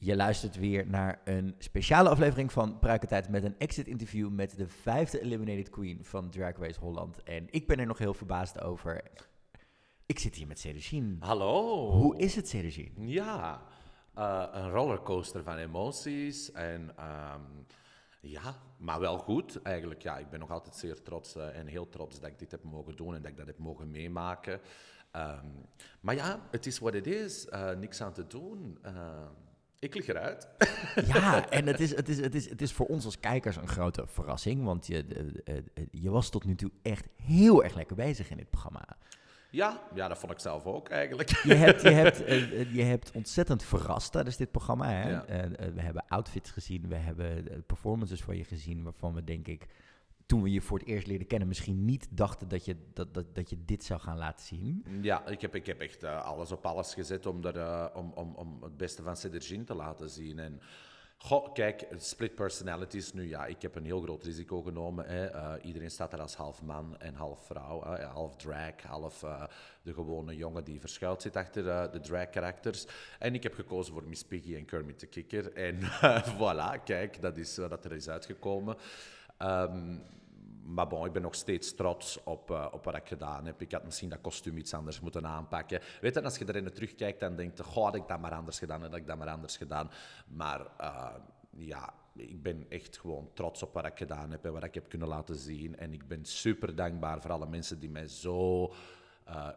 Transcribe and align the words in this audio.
Je 0.00 0.16
luistert 0.16 0.56
weer 0.56 0.86
naar 0.86 1.20
een 1.24 1.54
speciale 1.58 2.08
aflevering 2.08 2.52
van 2.52 2.78
Pruikentijd 2.78 3.28
met 3.28 3.44
een 3.44 3.58
exit-interview 3.58 4.30
met 4.30 4.56
de 4.56 4.68
vijfde 4.68 5.20
Eliminated 5.20 5.70
Queen 5.70 6.04
van 6.04 6.30
Drag 6.30 6.56
Race 6.56 6.80
Holland. 6.80 7.22
En 7.22 7.46
ik 7.50 7.66
ben 7.66 7.78
er 7.78 7.86
nog 7.86 7.98
heel 7.98 8.14
verbaasd 8.14 8.60
over. 8.60 9.02
Ik 10.06 10.18
zit 10.18 10.34
hier 10.34 10.46
met 10.46 10.58
Cedricine. 10.58 11.16
Hallo. 11.20 11.90
Hoe 11.90 12.18
is 12.18 12.34
het, 12.34 12.48
Cedricine? 12.48 12.90
Ja, 13.06 13.62
uh, 14.18 14.46
een 14.50 14.70
rollercoaster 14.70 15.42
van 15.42 15.56
emoties. 15.56 16.52
En 16.52 16.92
ehm, 16.96 17.42
ja, 18.20 18.56
maar 18.76 19.00
wel 19.00 19.18
goed 19.18 19.62
eigenlijk. 19.62 20.02
Ja, 20.02 20.18
ik 20.18 20.30
ben 20.30 20.40
nog 20.40 20.50
altijd 20.50 20.74
zeer 20.76 21.02
trots 21.02 21.36
uh, 21.36 21.56
en 21.56 21.66
heel 21.66 21.88
trots 21.88 22.20
dat 22.20 22.30
ik 22.30 22.38
dit 22.38 22.50
heb 22.50 22.62
mogen 22.62 22.96
doen 22.96 23.14
en 23.14 23.22
dat 23.22 23.30
ik 23.30 23.36
dat 23.36 23.46
heb 23.46 23.58
mogen 23.58 23.90
meemaken. 23.90 24.60
Um, 25.12 25.66
maar 26.00 26.14
ja, 26.14 26.40
het 26.50 26.66
is 26.66 26.78
wat 26.78 26.92
het 26.92 27.06
is. 27.06 27.46
Uh, 27.46 27.70
niks 27.70 28.02
aan 28.02 28.12
te 28.12 28.26
doen. 28.26 28.78
Ik 29.80 29.94
lig 29.94 30.06
eruit. 30.06 30.48
Ja, 31.06 31.48
en 31.50 31.66
het 31.66 31.80
is, 31.80 31.96
het, 31.96 32.08
is, 32.08 32.20
het, 32.20 32.34
is, 32.34 32.48
het 32.50 32.62
is 32.62 32.72
voor 32.72 32.86
ons 32.86 33.04
als 33.04 33.20
kijkers 33.20 33.56
een 33.56 33.68
grote 33.68 34.04
verrassing. 34.06 34.64
Want 34.64 34.86
je, 34.86 35.04
je 35.90 36.10
was 36.10 36.30
tot 36.30 36.44
nu 36.44 36.54
toe 36.54 36.70
echt 36.82 37.08
heel 37.16 37.64
erg 37.64 37.74
lekker 37.74 37.96
bezig 37.96 38.30
in 38.30 38.36
dit 38.36 38.50
programma. 38.50 38.96
Ja, 39.50 39.82
ja, 39.94 40.08
dat 40.08 40.18
vond 40.18 40.32
ik 40.32 40.38
zelf 40.38 40.64
ook 40.64 40.88
eigenlijk. 40.88 41.28
Je 41.28 41.54
hebt, 41.54 41.82
je 41.82 41.88
hebt, 41.88 42.28
uh, 42.28 42.74
je 42.78 42.82
hebt 42.82 43.10
ontzettend 43.10 43.62
verrast 43.62 44.12
tijdens 44.12 44.36
dit 44.36 44.50
programma. 44.50 44.90
Hè? 44.90 45.10
Ja. 45.10 45.24
We 45.74 45.80
hebben 45.80 46.04
outfits 46.08 46.50
gezien, 46.50 46.88
we 46.88 46.96
hebben 46.96 47.64
performances 47.66 48.22
van 48.22 48.36
je 48.36 48.44
gezien... 48.44 48.82
waarvan 48.82 49.14
we 49.14 49.24
denk 49.24 49.46
ik 49.46 49.66
toen 50.28 50.42
we 50.42 50.50
je 50.50 50.60
voor 50.60 50.78
het 50.78 50.88
eerst 50.88 51.06
leerden 51.06 51.26
kennen, 51.26 51.48
misschien 51.48 51.84
niet 51.84 52.08
dachten 52.10 52.48
dat 52.48 52.64
je, 52.64 52.76
dat, 52.92 53.14
dat, 53.14 53.34
dat 53.34 53.50
je 53.50 53.56
dit 53.64 53.84
zou 53.84 54.00
gaan 54.00 54.18
laten 54.18 54.46
zien? 54.46 54.84
Ja, 55.00 55.26
ik 55.26 55.40
heb, 55.40 55.54
ik 55.54 55.66
heb 55.66 55.80
echt 55.80 56.04
uh, 56.04 56.24
alles 56.24 56.52
op 56.52 56.66
alles 56.66 56.94
gezet 56.94 57.26
om, 57.26 57.44
er, 57.44 57.56
uh, 57.56 57.86
om, 57.94 58.12
om, 58.14 58.34
om 58.34 58.62
het 58.62 58.76
beste 58.76 59.02
van 59.02 59.16
Cedergin 59.16 59.64
te 59.64 59.74
laten 59.74 60.10
zien. 60.10 60.38
En 60.38 60.60
Goh, 61.20 61.52
kijk, 61.52 61.86
split 61.96 62.34
personalities 62.34 63.12
nu, 63.12 63.28
ja, 63.28 63.46
ik 63.46 63.62
heb 63.62 63.74
een 63.74 63.84
heel 63.84 64.00
groot 64.00 64.24
risico 64.24 64.62
genomen. 64.62 65.06
Hè. 65.06 65.34
Uh, 65.34 65.52
iedereen 65.64 65.90
staat 65.90 66.12
er 66.12 66.20
als 66.20 66.34
half 66.34 66.62
man 66.62 66.98
en 66.98 67.14
half 67.14 67.46
vrouw, 67.46 67.84
uh, 67.84 68.12
half 68.12 68.36
drag, 68.36 68.82
half 68.82 69.24
de 69.82 69.92
gewone 69.92 70.36
jongen 70.36 70.64
die 70.64 70.80
verschuild 70.80 71.22
zit 71.22 71.36
achter 71.36 71.92
de 71.92 72.00
drag-karakters. 72.00 72.86
En 73.18 73.34
ik 73.34 73.42
heb 73.42 73.54
gekozen 73.54 73.92
voor 73.92 74.04
Miss 74.04 74.24
Piggy 74.24 74.54
en 74.54 74.64
Kermit 74.64 75.00
de 75.00 75.06
Kikker. 75.06 75.52
En 75.52 75.80
voilà, 76.38 76.82
kijk, 76.84 77.20
dat 77.20 77.36
is 77.36 77.56
wat 77.56 77.84
er 77.84 77.92
is 77.92 78.08
uitgekomen. 78.08 78.76
Um, 79.42 80.02
maar 80.68 80.86
bon, 80.86 81.06
ik 81.06 81.12
ben 81.12 81.22
nog 81.22 81.34
steeds 81.34 81.74
trots 81.74 82.22
op, 82.24 82.50
uh, 82.50 82.66
op 82.70 82.84
wat 82.84 82.94
ik 82.94 83.06
gedaan 83.08 83.46
heb. 83.46 83.60
Ik 83.60 83.72
had 83.72 83.84
misschien 83.84 84.08
dat 84.08 84.20
kostuum 84.20 84.56
iets 84.56 84.74
anders 84.74 85.00
moeten 85.00 85.26
aanpakken. 85.26 85.80
Weet 86.00 86.14
je, 86.14 86.22
als 86.22 86.38
je 86.38 86.48
erin 86.48 86.72
terugkijkt, 86.72 87.20
dan 87.20 87.36
denk 87.36 87.56
je, 87.56 87.62
goh, 87.62 87.84
had 87.84 87.94
ik 87.94 88.08
dat 88.08 88.20
maar 88.20 88.34
anders 88.34 88.58
gedaan, 88.58 88.82
had 88.82 88.94
ik 88.94 89.06
dat 89.06 89.18
maar 89.18 89.28
anders 89.28 89.56
gedaan. 89.56 89.90
Maar 90.26 90.60
uh, 90.80 91.14
ja, 91.56 91.94
ik 92.16 92.42
ben 92.42 92.66
echt 92.68 92.98
gewoon 92.98 93.30
trots 93.34 93.62
op 93.62 93.74
wat 93.74 93.84
ik 93.84 93.98
gedaan 93.98 94.30
heb 94.30 94.44
en 94.44 94.52
wat 94.52 94.64
ik 94.64 94.74
heb 94.74 94.88
kunnen 94.88 95.08
laten 95.08 95.36
zien. 95.36 95.76
En 95.76 95.92
ik 95.92 96.08
ben 96.08 96.24
super 96.24 96.74
dankbaar 96.74 97.20
voor 97.20 97.32
alle 97.32 97.46
mensen 97.46 97.78
die 97.78 97.90
mij 97.90 98.08
zo... 98.08 98.72
Uh, 99.28 99.48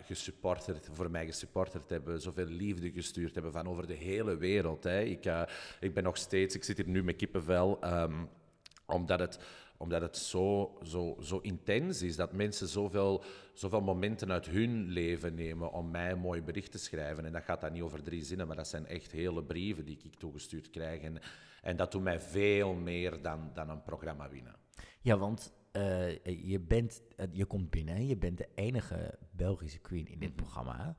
voor 0.91 1.11
mij 1.11 1.25
gesupporterd 1.25 1.89
hebben, 1.89 2.21
zoveel 2.21 2.45
liefde 2.45 2.91
gestuurd 2.91 3.33
hebben 3.33 3.51
van 3.51 3.67
over 3.67 3.87
de 3.87 3.93
hele 3.93 4.37
wereld. 4.37 4.83
Hè. 4.83 5.01
Ik, 5.01 5.25
ik 5.79 5.93
ben 5.93 6.03
nog 6.03 6.17
steeds, 6.17 6.55
ik 6.55 6.63
zit 6.63 6.77
hier 6.77 6.87
nu 6.87 7.03
met 7.03 7.15
kippenvel, 7.15 7.79
um, 7.83 8.29
omdat 8.85 9.19
het 9.19 9.39
omdat 9.81 10.01
het 10.01 10.17
zo, 10.17 10.77
zo, 10.83 11.17
zo 11.21 11.37
intens 11.37 12.01
is, 12.01 12.15
dat 12.15 12.33
mensen 12.33 12.67
zoveel, 12.67 13.23
zoveel 13.53 13.81
momenten 13.81 14.31
uit 14.31 14.45
hun 14.45 14.87
leven 14.87 15.35
nemen 15.35 15.71
om 15.71 15.91
mij 15.91 16.11
een 16.11 16.19
mooi 16.19 16.41
bericht 16.41 16.71
te 16.71 16.77
schrijven. 16.77 17.25
En 17.25 17.31
dat 17.31 17.43
gaat 17.43 17.61
dan 17.61 17.71
niet 17.71 17.81
over 17.81 18.03
drie 18.03 18.23
zinnen, 18.23 18.47
maar 18.47 18.55
dat 18.55 18.67
zijn 18.67 18.85
echt 18.85 19.11
hele 19.11 19.43
brieven 19.43 19.85
die 19.85 19.99
ik 20.03 20.15
toegestuurd 20.15 20.69
krijg. 20.69 21.01
En, 21.01 21.19
en 21.61 21.75
dat 21.75 21.91
doet 21.91 22.03
mij 22.03 22.19
veel 22.19 22.73
meer 22.73 23.21
dan, 23.21 23.49
dan 23.53 23.69
een 23.69 23.83
programma 23.83 24.29
winnen. 24.29 24.55
Ja, 25.01 25.17
want 25.17 25.53
uh, 25.73 26.23
je, 26.23 26.59
bent, 26.59 27.01
uh, 27.17 27.25
je 27.31 27.45
komt 27.45 27.69
binnen, 27.69 28.07
je 28.07 28.17
bent 28.17 28.37
de 28.37 28.49
enige 28.55 29.17
Belgische 29.31 29.79
queen 29.79 30.07
in 30.07 30.19
dit 30.19 30.29
mm 30.29 30.35
-hmm. 30.35 30.35
programma. 30.35 30.97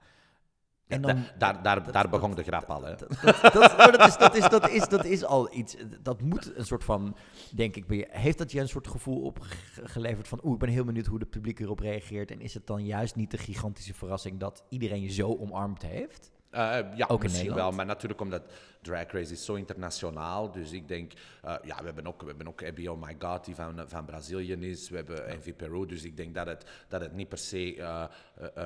En 0.93 1.03
dan, 1.03 1.25
daar, 1.39 1.63
daar, 1.63 1.85
dat, 1.85 1.93
daar 1.93 2.09
begon 2.09 2.29
dat, 2.29 2.39
de 2.39 2.43
grap 2.43 2.71
al, 2.71 2.83
hè? 2.83 2.95
Dat, 2.95 3.53
dat, 3.53 4.07
is, 4.07 4.17
dat, 4.17 4.35
is, 4.35 4.49
dat, 4.49 4.69
is, 4.69 4.89
dat 4.89 5.05
is 5.05 5.25
al 5.25 5.55
iets. 5.55 5.77
Dat 6.03 6.21
moet 6.21 6.57
een 6.57 6.67
soort 6.67 6.85
van, 6.85 7.17
denk 7.51 7.77
ik, 7.77 8.07
heeft 8.11 8.39
dat 8.39 8.53
je 8.53 8.61
een 8.61 8.69
soort 8.69 8.89
gevoel 8.89 9.23
opgeleverd 9.23 10.29
van, 10.29 10.41
oeh, 10.45 10.53
ik 10.53 10.59
ben 10.59 10.69
heel 10.69 10.85
benieuwd 10.85 11.07
hoe 11.07 11.19
het 11.19 11.31
publiek 11.31 11.61
erop 11.61 11.79
reageert. 11.79 12.31
En 12.31 12.41
is 12.41 12.55
het 12.55 12.67
dan 12.67 12.85
juist 12.85 13.17
niet 13.17 13.31
de 13.31 13.39
gigantische 13.39 13.95
verrassing 13.95 14.41
dat 14.41 14.65
iedereen 14.69 15.01
je 15.01 15.13
zo 15.13 15.37
omarmd 15.37 15.83
heeft? 15.83 16.31
Uh, 16.55 16.79
ja, 16.95 17.07
ook 17.09 17.23
misschien 17.23 17.55
wel, 17.55 17.71
maar 17.71 17.87
natuurlijk 17.87 18.21
omdat 18.21 18.43
Drag 18.83 19.11
Race 19.13 19.33
is 19.33 19.45
zo 19.45 19.55
internationaal. 19.55 20.51
Dus 20.51 20.73
ik 20.73 20.89
denk, 20.89 21.13
uh, 21.45 21.55
ja, 21.63 21.77
we 21.77 21.85
hebben 21.85 22.07
ook, 22.07 22.21
we 22.21 22.27
hebben 22.27 22.49
ook 22.49 22.65
Abby 22.65 22.87
Oh 22.87 23.03
My 23.03 23.17
God, 23.19 23.45
die 23.45 23.55
van, 23.55 23.85
van 23.87 24.05
Brazilië 24.05 24.53
is. 24.53 24.89
We 24.89 24.97
hebben 24.97 25.17
ja. 25.17 25.23
Envy 25.23 25.53
Peru. 25.53 25.87
Dus 25.87 26.05
ik 26.05 26.17
denk 26.17 26.35
dat 26.35 26.47
het, 26.47 26.65
dat 26.89 27.01
het 27.01 27.13
niet 27.13 27.29
per 27.29 27.39
se 27.39 27.77
uh, 27.77 28.05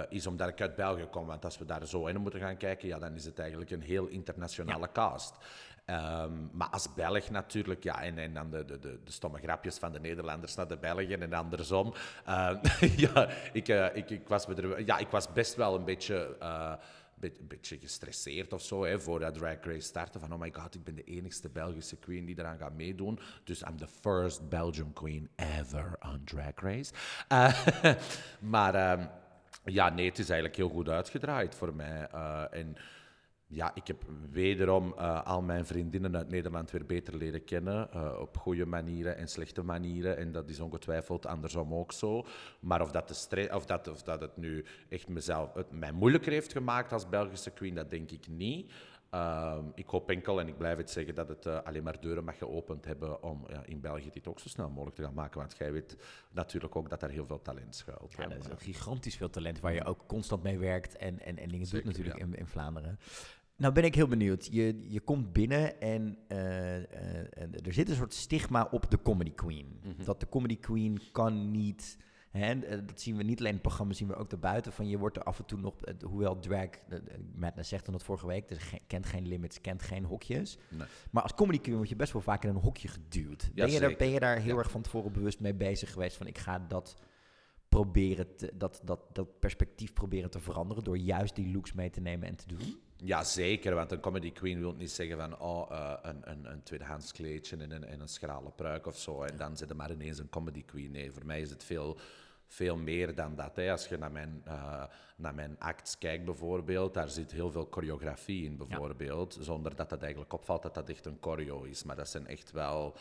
is 0.08 0.26
omdat 0.26 0.48
ik 0.48 0.60
uit 0.60 0.76
België 0.76 1.06
kom. 1.10 1.26
Want 1.26 1.44
als 1.44 1.58
we 1.58 1.64
daar 1.64 1.86
zo 1.86 2.06
in 2.06 2.20
moeten 2.20 2.40
gaan 2.40 2.56
kijken, 2.56 2.88
ja, 2.88 2.98
dan 2.98 3.14
is 3.14 3.24
het 3.24 3.38
eigenlijk 3.38 3.70
een 3.70 3.82
heel 3.82 4.06
internationale 4.06 4.86
ja. 4.86 4.92
cast. 4.92 5.34
Um, 5.90 6.50
maar 6.52 6.68
als 6.68 6.94
Belg 6.94 7.30
natuurlijk, 7.30 7.82
ja, 7.82 8.02
en, 8.02 8.18
en 8.18 8.34
dan 8.34 8.50
de, 8.50 8.64
de, 8.64 8.78
de, 8.78 8.98
stomme 9.04 9.38
grapjes 9.38 9.78
van 9.78 9.92
de 9.92 10.00
Nederlanders 10.00 10.54
naar 10.54 10.68
de 10.68 10.76
Belgen 10.76 11.22
en 11.22 11.32
andersom. 11.32 11.94
Ja, 12.96 13.28
ik, 13.52 13.68
ik, 13.68 14.10
ik, 14.10 14.28
was 14.28 14.46
er, 14.46 14.84
ja, 14.86 14.98
ik 14.98 15.08
was 15.08 15.32
best 15.32 15.54
wel 15.54 15.74
een 15.74 15.84
beetje. 15.84 16.36
Een 17.20 17.46
beetje 17.48 17.78
gestresseerd 17.78 18.52
of 18.52 18.62
zo, 18.62 18.84
hè, 18.84 19.00
voordat 19.00 19.34
Drag 19.34 19.64
Race 19.64 19.80
startte. 19.80 20.18
Van, 20.18 20.32
oh 20.32 20.40
my 20.40 20.52
god, 20.52 20.74
ik 20.74 20.84
ben 20.84 20.94
de 20.94 21.04
enigste 21.04 21.48
Belgische 21.48 21.96
queen 21.96 22.24
die 22.24 22.38
eraan 22.38 22.58
gaat 22.58 22.74
meedoen. 22.74 23.18
Dus 23.44 23.62
I'm 23.62 23.76
the 23.76 23.86
first 23.86 24.48
Belgian 24.48 24.92
queen 24.92 25.28
ever 25.36 25.98
on 26.00 26.24
Drag 26.24 26.54
Race. 26.54 26.92
Uh, 27.32 27.94
maar 28.54 28.98
um, 28.98 29.08
ja, 29.64 29.88
nee, 29.88 30.08
het 30.08 30.18
is 30.18 30.28
eigenlijk 30.28 30.58
heel 30.58 30.68
goed 30.68 30.88
uitgedraaid 30.88 31.54
voor 31.54 31.74
mij. 31.74 32.08
Uh, 32.14 32.44
en 32.50 32.76
ja, 33.48 33.74
ik 33.74 33.86
heb 33.86 34.04
wederom 34.30 34.94
uh, 34.98 35.22
al 35.22 35.42
mijn 35.42 35.66
vriendinnen 35.66 36.16
uit 36.16 36.28
Nederland 36.28 36.70
weer 36.70 36.86
beter 36.86 37.16
leren 37.16 37.44
kennen. 37.44 37.88
Uh, 37.94 38.18
op 38.20 38.36
goede 38.36 38.66
manieren 38.66 39.16
en 39.16 39.28
slechte 39.28 39.62
manieren. 39.62 40.16
En 40.16 40.32
dat 40.32 40.48
is 40.48 40.60
ongetwijfeld 40.60 41.26
andersom 41.26 41.74
ook 41.74 41.92
zo. 41.92 42.26
Maar 42.60 42.80
of 42.80 42.90
dat, 42.90 43.08
de 43.08 43.48
of 43.52 43.66
dat, 43.66 43.88
of 43.88 44.02
dat 44.02 44.20
het 44.20 44.36
nu 44.36 44.64
echt 44.88 45.08
mezelf, 45.08 45.54
het 45.54 45.70
mij 45.70 45.92
moeilijker 45.92 46.32
heeft 46.32 46.52
gemaakt 46.52 46.92
als 46.92 47.08
Belgische 47.08 47.50
queen, 47.50 47.74
dat 47.74 47.90
denk 47.90 48.10
ik 48.10 48.28
niet. 48.28 48.72
Uh, 49.16 49.58
ik 49.74 49.86
hoop 49.86 50.10
enkel, 50.10 50.40
en 50.40 50.48
ik 50.48 50.58
blijf 50.58 50.76
het 50.76 50.90
zeggen, 50.90 51.14
dat 51.14 51.28
het 51.28 51.46
uh, 51.46 51.62
alleen 51.62 51.82
maar 51.82 52.00
deuren 52.00 52.24
mag 52.24 52.38
geopend 52.38 52.84
hebben 52.84 53.22
om 53.22 53.44
ja, 53.48 53.64
in 53.64 53.80
België 53.80 54.10
dit 54.10 54.28
ook 54.28 54.40
zo 54.40 54.48
snel 54.48 54.70
mogelijk 54.70 54.96
te 54.96 55.02
gaan 55.02 55.14
maken. 55.14 55.38
Want 55.38 55.56
jij 55.58 55.72
weet 55.72 55.96
natuurlijk 56.30 56.76
ook 56.76 56.90
dat 56.90 57.02
er 57.02 57.10
heel 57.10 57.26
veel 57.26 57.42
talent 57.42 57.74
schuilt. 57.74 58.14
Ja, 58.16 58.30
er 58.30 58.36
is 58.36 58.50
ook 58.50 58.62
gigantisch 58.62 59.16
veel 59.16 59.30
talent 59.30 59.60
waar 59.60 59.74
je 59.74 59.84
ook 59.84 60.06
constant 60.06 60.42
mee 60.42 60.58
werkt 60.58 60.96
en, 60.96 61.20
en, 61.20 61.38
en 61.38 61.48
dingen 61.48 61.66
Zeker, 61.66 61.84
doet 61.84 61.96
natuurlijk 61.96 62.18
ja. 62.18 62.24
in, 62.24 62.34
in 62.34 62.46
Vlaanderen. 62.46 62.98
Nou 63.56 63.72
ben 63.72 63.84
ik 63.84 63.94
heel 63.94 64.08
benieuwd. 64.08 64.48
Je, 64.50 64.90
je 64.90 65.00
komt 65.00 65.32
binnen 65.32 65.80
en 65.80 66.18
uh, 66.28 66.76
uh, 66.76 66.84
er 67.64 67.72
zit 67.72 67.88
een 67.88 67.96
soort 67.96 68.14
stigma 68.14 68.68
op 68.70 68.90
de 68.90 69.02
comedy 69.02 69.32
queen. 69.34 69.80
Mm 69.82 69.92
-hmm. 69.96 70.04
Dat 70.04 70.20
de 70.20 70.28
comedy 70.28 70.58
queen 70.58 71.00
kan 71.12 71.50
niet... 71.50 71.98
Hè, 72.36 72.84
dat 72.84 73.00
zien 73.00 73.16
we 73.16 73.22
niet 73.22 73.38
alleen 73.38 73.48
in 73.48 73.58
het 73.58 73.66
programma, 73.66 73.92
zien 73.92 74.08
we 74.08 74.14
ook 74.14 74.30
daarbuiten. 74.30 74.72
Van 74.72 74.88
je 74.88 74.98
wordt 74.98 75.16
er 75.16 75.22
af 75.22 75.38
en 75.38 75.44
toe 75.44 75.58
nog, 75.58 75.74
hoewel 76.04 76.38
drag, 76.38 76.68
Madness 77.34 77.68
zegt 77.68 77.84
dan 77.84 77.94
dat 77.94 78.02
vorige 78.02 78.26
week, 78.26 78.48
dus 78.48 78.58
kent 78.86 79.06
geen 79.06 79.28
limits, 79.28 79.60
kent 79.60 79.82
geen 79.82 80.04
hokjes. 80.04 80.58
Nee. 80.68 80.86
Maar 81.10 81.22
als 81.22 81.34
comedy 81.34 81.60
queen 81.60 81.76
word 81.76 81.88
je 81.88 81.96
best 81.96 82.12
wel 82.12 82.22
vaak 82.22 82.44
in 82.44 82.50
een 82.50 82.56
hokje 82.56 82.88
geduwd. 82.88 83.50
Ja, 83.54 83.64
ben, 83.64 83.74
je 83.74 83.80
daar, 83.80 83.96
ben 83.96 84.10
je 84.10 84.20
daar 84.20 84.38
heel 84.38 84.54
ja. 84.54 84.58
erg 84.58 84.70
van 84.70 84.82
tevoren 84.82 85.12
bewust 85.12 85.40
mee 85.40 85.54
bezig 85.54 85.92
geweest 85.92 86.16
van 86.16 86.26
ik 86.26 86.38
ga 86.38 86.58
dat 86.58 86.96
proberen, 87.68 88.36
te, 88.36 88.52
dat, 88.54 88.80
dat, 88.84 89.00
dat 89.12 89.38
perspectief 89.38 89.92
proberen 89.92 90.30
te 90.30 90.40
veranderen 90.40 90.84
door 90.84 90.98
juist 90.98 91.34
die 91.34 91.52
looks 91.52 91.72
mee 91.72 91.90
te 91.90 92.00
nemen 92.00 92.28
en 92.28 92.36
te 92.36 92.46
doen? 92.46 92.80
Ja, 92.96 93.24
zeker. 93.24 93.74
Want 93.74 93.92
een 93.92 94.00
comedy 94.00 94.32
queen 94.32 94.58
wil 94.58 94.72
niet 94.72 94.90
zeggen 94.90 95.16
van 95.16 95.38
oh, 95.38 95.70
uh, 95.70 95.92
een, 96.02 96.30
een, 96.30 96.52
een 96.52 96.62
tweedehands 96.62 97.12
kleedje 97.12 97.56
en 97.56 97.70
een, 97.70 97.84
en 97.84 98.00
een 98.00 98.08
schrale 98.08 98.50
pruik 98.50 98.86
of 98.86 98.98
zo. 98.98 99.22
En 99.22 99.36
dan 99.36 99.56
zit 99.56 99.70
er 99.70 99.76
maar 99.76 99.92
ineens 99.92 100.18
een 100.18 100.28
comedy 100.28 100.64
queen. 100.64 100.90
Nee, 100.90 101.12
voor 101.12 101.26
mij 101.26 101.40
is 101.40 101.50
het 101.50 101.64
veel, 101.64 101.98
veel 102.46 102.76
meer 102.76 103.14
dan 103.14 103.34
dat. 103.34 103.56
Hè. 103.56 103.70
Als 103.70 103.88
je 103.88 103.96
naar 103.96 104.12
mijn, 104.12 104.42
uh, 104.46 104.84
naar 105.16 105.34
mijn 105.34 105.56
acts 105.58 105.98
kijkt 105.98 106.24
bijvoorbeeld, 106.24 106.94
daar 106.94 107.08
zit 107.10 107.32
heel 107.32 107.50
veel 107.50 107.66
choreografie 107.70 108.44
in 108.44 108.56
bijvoorbeeld. 108.56 109.34
Ja. 109.34 109.42
Zonder 109.42 109.76
dat 109.76 109.90
het 109.90 110.02
eigenlijk 110.02 110.32
opvalt 110.32 110.62
dat 110.62 110.74
dat 110.74 110.88
echt 110.88 111.06
een 111.06 111.18
choreo 111.20 111.62
is. 111.62 111.84
Maar 111.84 111.96
dat 111.96 112.08
zijn 112.08 112.26
echt 112.26 112.50
wel 112.50 112.96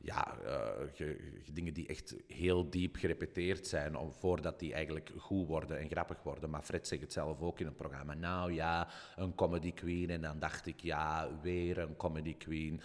ja, 0.00 0.36
uh, 0.44 1.06
dingen 1.52 1.74
die 1.74 1.86
echt 1.86 2.14
heel 2.26 2.70
diep 2.70 2.96
gerepeteerd 2.96 3.66
zijn 3.66 3.96
om, 3.96 4.12
voordat 4.12 4.58
die 4.58 4.72
eigenlijk 4.72 5.10
goed 5.16 5.46
worden 5.46 5.78
en 5.78 5.88
grappig 5.88 6.22
worden. 6.22 6.50
Maar 6.50 6.62
Fred 6.62 6.86
zegt 6.86 7.02
het 7.02 7.12
zelf 7.12 7.40
ook 7.40 7.60
in 7.60 7.66
het 7.66 7.76
programma. 7.76 8.14
Nou 8.14 8.52
ja, 8.52 8.88
een 9.16 9.34
comedy 9.34 9.72
queen. 9.72 10.10
En 10.10 10.20
dan 10.20 10.38
dacht 10.38 10.66
ik, 10.66 10.80
ja, 10.80 11.28
weer 11.42 11.78
een 11.78 11.96
comedy 11.96 12.36
queen. 12.36 12.80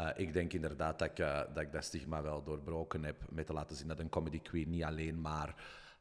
Uh, 0.00 0.08
ik 0.16 0.32
denk 0.32 0.52
inderdaad 0.52 0.98
dat 0.98 1.08
ik, 1.08 1.18
uh, 1.18 1.40
dat 1.54 1.72
dat 1.72 1.84
stigma 1.84 2.22
wel 2.22 2.42
doorbroken 2.42 3.04
heb 3.04 3.16
met 3.30 3.46
te 3.46 3.52
laten 3.52 3.76
zien 3.76 3.88
dat 3.88 3.98
een 3.98 4.08
comedy 4.08 4.40
queen 4.40 4.70
niet 4.70 4.84
alleen 4.84 5.20
maar 5.20 5.54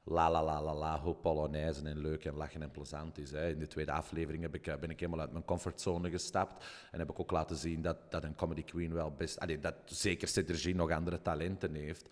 la 0.03 0.31
la 0.31 0.43
la 0.43 0.61
la 0.61 0.73
la, 0.73 0.99
hoe 0.99 1.15
Polonaise 1.15 1.83
en 1.83 1.97
leuk 1.97 2.25
en 2.25 2.35
lachen 2.35 2.61
en 2.61 2.71
plezant 2.71 3.17
is. 3.17 3.31
Hè. 3.31 3.49
In 3.49 3.59
de 3.59 3.67
tweede 3.67 3.91
aflevering 3.91 4.43
heb 4.43 4.55
ik, 4.55 4.79
ben 4.79 4.89
ik 4.89 4.99
helemaal 4.99 5.19
uit 5.19 5.31
mijn 5.31 5.45
comfortzone 5.45 6.09
gestapt 6.09 6.65
en 6.91 6.99
heb 6.99 7.09
ik 7.09 7.19
ook 7.19 7.31
laten 7.31 7.55
zien 7.55 7.81
dat, 7.81 8.11
dat 8.11 8.23
een 8.23 8.35
comedy 8.35 8.63
queen 8.63 8.93
wel 8.93 9.11
best, 9.11 9.61
dat 9.61 9.75
zeker 9.85 10.27
Cedric 10.27 10.75
nog 10.75 10.91
andere 10.91 11.21
talenten 11.21 11.73
heeft. 11.73 12.07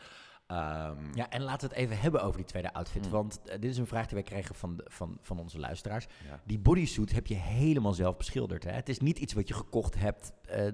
Ehm, 0.48 0.98
ja, 1.14 1.30
en 1.30 1.42
laten 1.42 1.70
we 1.70 1.76
het 1.76 1.84
even 1.84 2.00
hebben 2.00 2.24
over 2.24 2.38
die 2.38 2.46
tweede 2.46 2.74
outfit. 2.74 3.02
Hmm. 3.02 3.12
Want 3.12 3.40
uh, 3.46 3.52
dit 3.52 3.72
is 3.72 3.78
een 3.78 3.88
vraag 3.88 4.06
die 4.06 4.14
wij 4.14 4.24
krijgen 4.24 4.56
van, 4.56 4.82
van, 4.84 5.18
van 5.22 5.40
onze 5.40 5.60
luisteraars. 5.60 6.08
Die 6.44 6.60
bodysuit 6.60 7.12
heb 7.12 7.28
je 7.28 7.36
helemaal 7.36 7.94
zelf 7.94 8.18
beschilderd. 8.18 8.64
Hè? 8.64 8.72
Het 8.72 8.90
is 8.90 9.00
niet 9.00 9.20
iets 9.20 9.34
wat 9.34 9.48
je 9.48 9.54
gekocht 9.54 9.96
hebt 9.96 10.32
uh, 10.50 10.66
uh, 10.66 10.72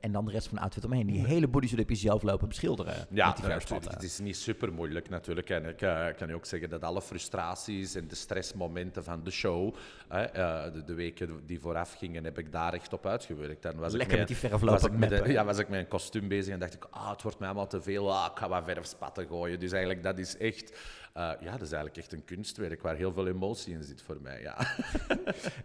en 0.00 0.12
dan 0.12 0.24
de 0.24 0.30
rest 0.30 0.46
van 0.46 0.56
de 0.56 0.62
outfit 0.62 0.84
omheen. 0.84 1.06
Die 1.06 1.26
hele 1.26 1.48
bodysuit 1.48 1.80
heb 1.80 1.90
je 1.90 1.96
zelf 1.96 2.22
lopen 2.22 2.48
beschilderen. 2.48 3.06
Ja, 3.10 3.26
natuurlijk. 3.26 3.68
Het 3.68 4.02
is 4.02 4.18
niet 4.18 4.36
super 4.36 4.72
moeilijk 4.72 5.08
natuurlijk. 5.08 5.50
En 5.50 5.64
ik 5.64 5.76
kan 6.16 6.28
je 6.28 6.34
ook 6.34 6.46
zeggen 6.46 6.70
dat 6.70 6.82
alle 6.82 7.02
frustraties 7.02 7.94
en 7.94 8.08
de 8.08 8.14
stressmomenten 8.14 9.04
van 9.04 9.24
de 9.24 9.30
show, 9.30 9.74
de, 10.08 10.82
de, 10.86 10.94
weken 10.94 11.46
die 11.46 11.60
vooraf 11.60 11.94
gingen, 11.94 12.24
heb 12.24 12.38
ik 12.38 12.52
daar 12.52 12.72
echt 12.72 12.92
op 12.92 13.06
uitgewerkt. 13.06 13.62
Dan 13.62 13.76
was 13.76 13.92
Lekker 13.92 14.12
ik 14.12 14.18
met 14.18 14.28
die 14.28 14.36
verf 14.36 14.60
lopen. 14.60 14.98
Met, 14.98 15.26
ja, 15.26 15.44
was 15.44 15.58
ik 15.58 15.68
met 15.68 15.78
een 15.78 15.88
kostuum 15.88 16.28
bezig 16.28 16.52
en 16.52 16.60
dacht 16.60 16.74
ik, 16.74 16.86
ah, 16.90 17.10
het 17.10 17.22
wordt 17.22 17.38
mij 17.38 17.48
allemaal 17.48 17.66
te 17.66 17.82
veel. 17.82 18.14
Ah, 18.14 18.30
ik 18.30 18.38
ga 18.38 18.48
wat 18.48 18.64
verf 18.64 18.86
gooien. 19.14 19.60
Dus 19.60 19.72
eigenlijk, 19.72 20.02
dat 20.02 20.18
is 20.18 20.36
echt... 20.36 20.70
Uh, 21.16 21.32
ja, 21.40 21.50
dat 21.50 21.60
is 21.60 21.72
eigenlijk 21.72 21.96
echt 21.96 22.12
een 22.12 22.24
kunstwerk 22.24 22.82
waar 22.82 22.96
heel 22.96 23.12
veel 23.12 23.26
emotie 23.26 23.74
in 23.74 23.82
zit 23.82 24.02
voor 24.02 24.18
mij, 24.20 24.40
ja. 24.40 24.56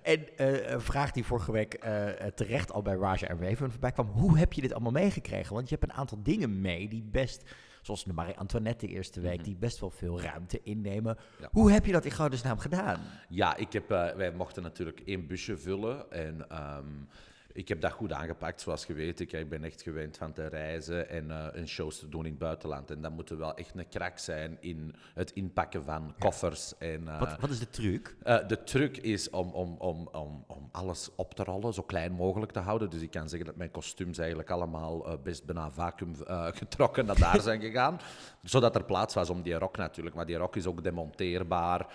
en 0.02 0.20
uh, 0.38 0.70
een 0.70 0.82
vraag 0.82 1.12
die 1.12 1.24
vorige 1.24 1.52
week 1.52 1.86
uh, 1.86 2.06
terecht 2.36 2.72
al 2.72 2.82
bij 2.82 2.96
Raja 2.96 3.28
en 3.28 3.40
Raven 3.40 3.72
voorbij 3.72 3.92
kwam. 3.92 4.08
Hoe 4.08 4.38
heb 4.38 4.54
je 4.54 4.62
dit 4.62 4.72
allemaal 4.72 4.92
meegekregen? 4.92 5.54
Want 5.54 5.70
je 5.70 5.76
hebt 5.76 5.92
een 5.92 5.98
aantal 5.98 6.24
dingen 6.24 6.62
mee 6.62 6.88
die 6.88 7.04
best 7.04 7.44
zoals 7.82 8.04
de 8.04 8.14
Marie-Antoinette 8.14 8.86
de 8.86 8.92
eerste 8.92 9.20
week, 9.20 9.36
mhm. 9.36 9.44
die 9.44 9.56
best 9.56 9.80
wel 9.80 9.90
veel 9.90 10.22
ruimte 10.22 10.60
innemen. 10.64 11.18
Hoe 11.52 11.72
heb 11.72 11.86
je 11.86 11.92
dat 11.92 12.06
in 12.06 12.12
Goudensnaam 12.12 12.58
gedaan? 12.58 13.00
Ja, 13.30 13.56
ik 13.56 13.74
heb, 13.74 13.90
wij 13.90 14.32
mochten 14.32 14.64
natuurlijk 14.64 15.00
één 15.00 15.28
busje 15.28 15.58
vullen 15.58 16.12
en... 16.12 16.46
Um, 16.78 17.08
ik 17.54 17.68
heb 17.68 17.82
dat 17.82 17.92
goed 17.92 18.12
aangepakt, 18.12 18.62
zoals 18.62 18.86
je 18.86 18.94
weet. 18.94 19.20
Ik, 19.20 19.50
ben 19.50 19.64
echt 19.64 19.82
gewend 19.82 20.18
van 20.18 20.34
te 20.34 20.48
reizen 20.48 21.10
en, 21.10 21.26
uh, 21.56 21.66
shows 21.66 22.00
te 22.00 22.10
doen 22.10 22.26
in 22.26 22.30
het 22.30 22.40
buitenland. 22.40 22.92
En 22.92 23.02
dat 23.02 23.12
moet 23.12 23.30
wel 23.30 23.56
echt 23.56 23.76
een 23.76 23.88
krak 23.90 24.18
zijn 24.18 24.58
in 24.60 24.96
het 25.14 25.32
inpakken 25.32 25.84
van 25.84 26.14
koffers. 26.20 26.78
En, 26.78 27.02
uh, 27.02 27.20
wat, 27.20 27.40
wat, 27.40 27.50
is 27.50 27.60
de 27.60 27.70
truc? 27.70 28.16
Uh, 28.26 28.48
de 28.48 28.64
truc 28.64 28.98
is 28.98 29.30
om, 29.30 29.50
om, 29.50 29.76
om, 29.78 30.08
om, 30.12 30.44
om 30.48 30.70
alles 30.72 31.10
op 31.16 31.34
te 31.34 31.44
rollen, 31.44 31.74
zo 31.74 31.82
klein 31.82 32.12
mogelijk 32.12 32.52
te 32.52 32.60
houden. 32.60 32.90
Dus 32.90 33.02
ik 33.02 33.12
kan 33.12 33.30
zeggen 33.30 33.48
dat 33.48 33.58
mijn 33.58 33.72
kostuums 33.72 34.18
eigenlijk 34.18 34.50
allemaal 34.50 35.20
best 35.24 35.46
bijna 35.46 35.72
vacuüm 35.72 36.16
getrokken 36.62 37.06
naar 37.06 37.20
daar 37.20 37.42
zijn 37.42 37.62
gegaan. 37.62 38.00
Zodat 38.44 38.76
er 38.76 38.84
plaats 38.84 39.14
was 39.14 39.30
om 39.30 39.42
die 39.42 39.54
rok 39.54 39.78
natuurlijk. 39.78 40.16
Maar 40.16 40.26
die 40.26 40.36
rok 40.36 40.56
is 40.56 40.66
ook 40.66 40.84
demonteerbaar. 40.84 41.88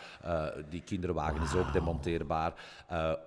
die 0.69 0.83
kinderwagen 0.83 1.43
is 1.43 1.55
ook 1.55 1.73
demonteerbaar. 1.73 2.53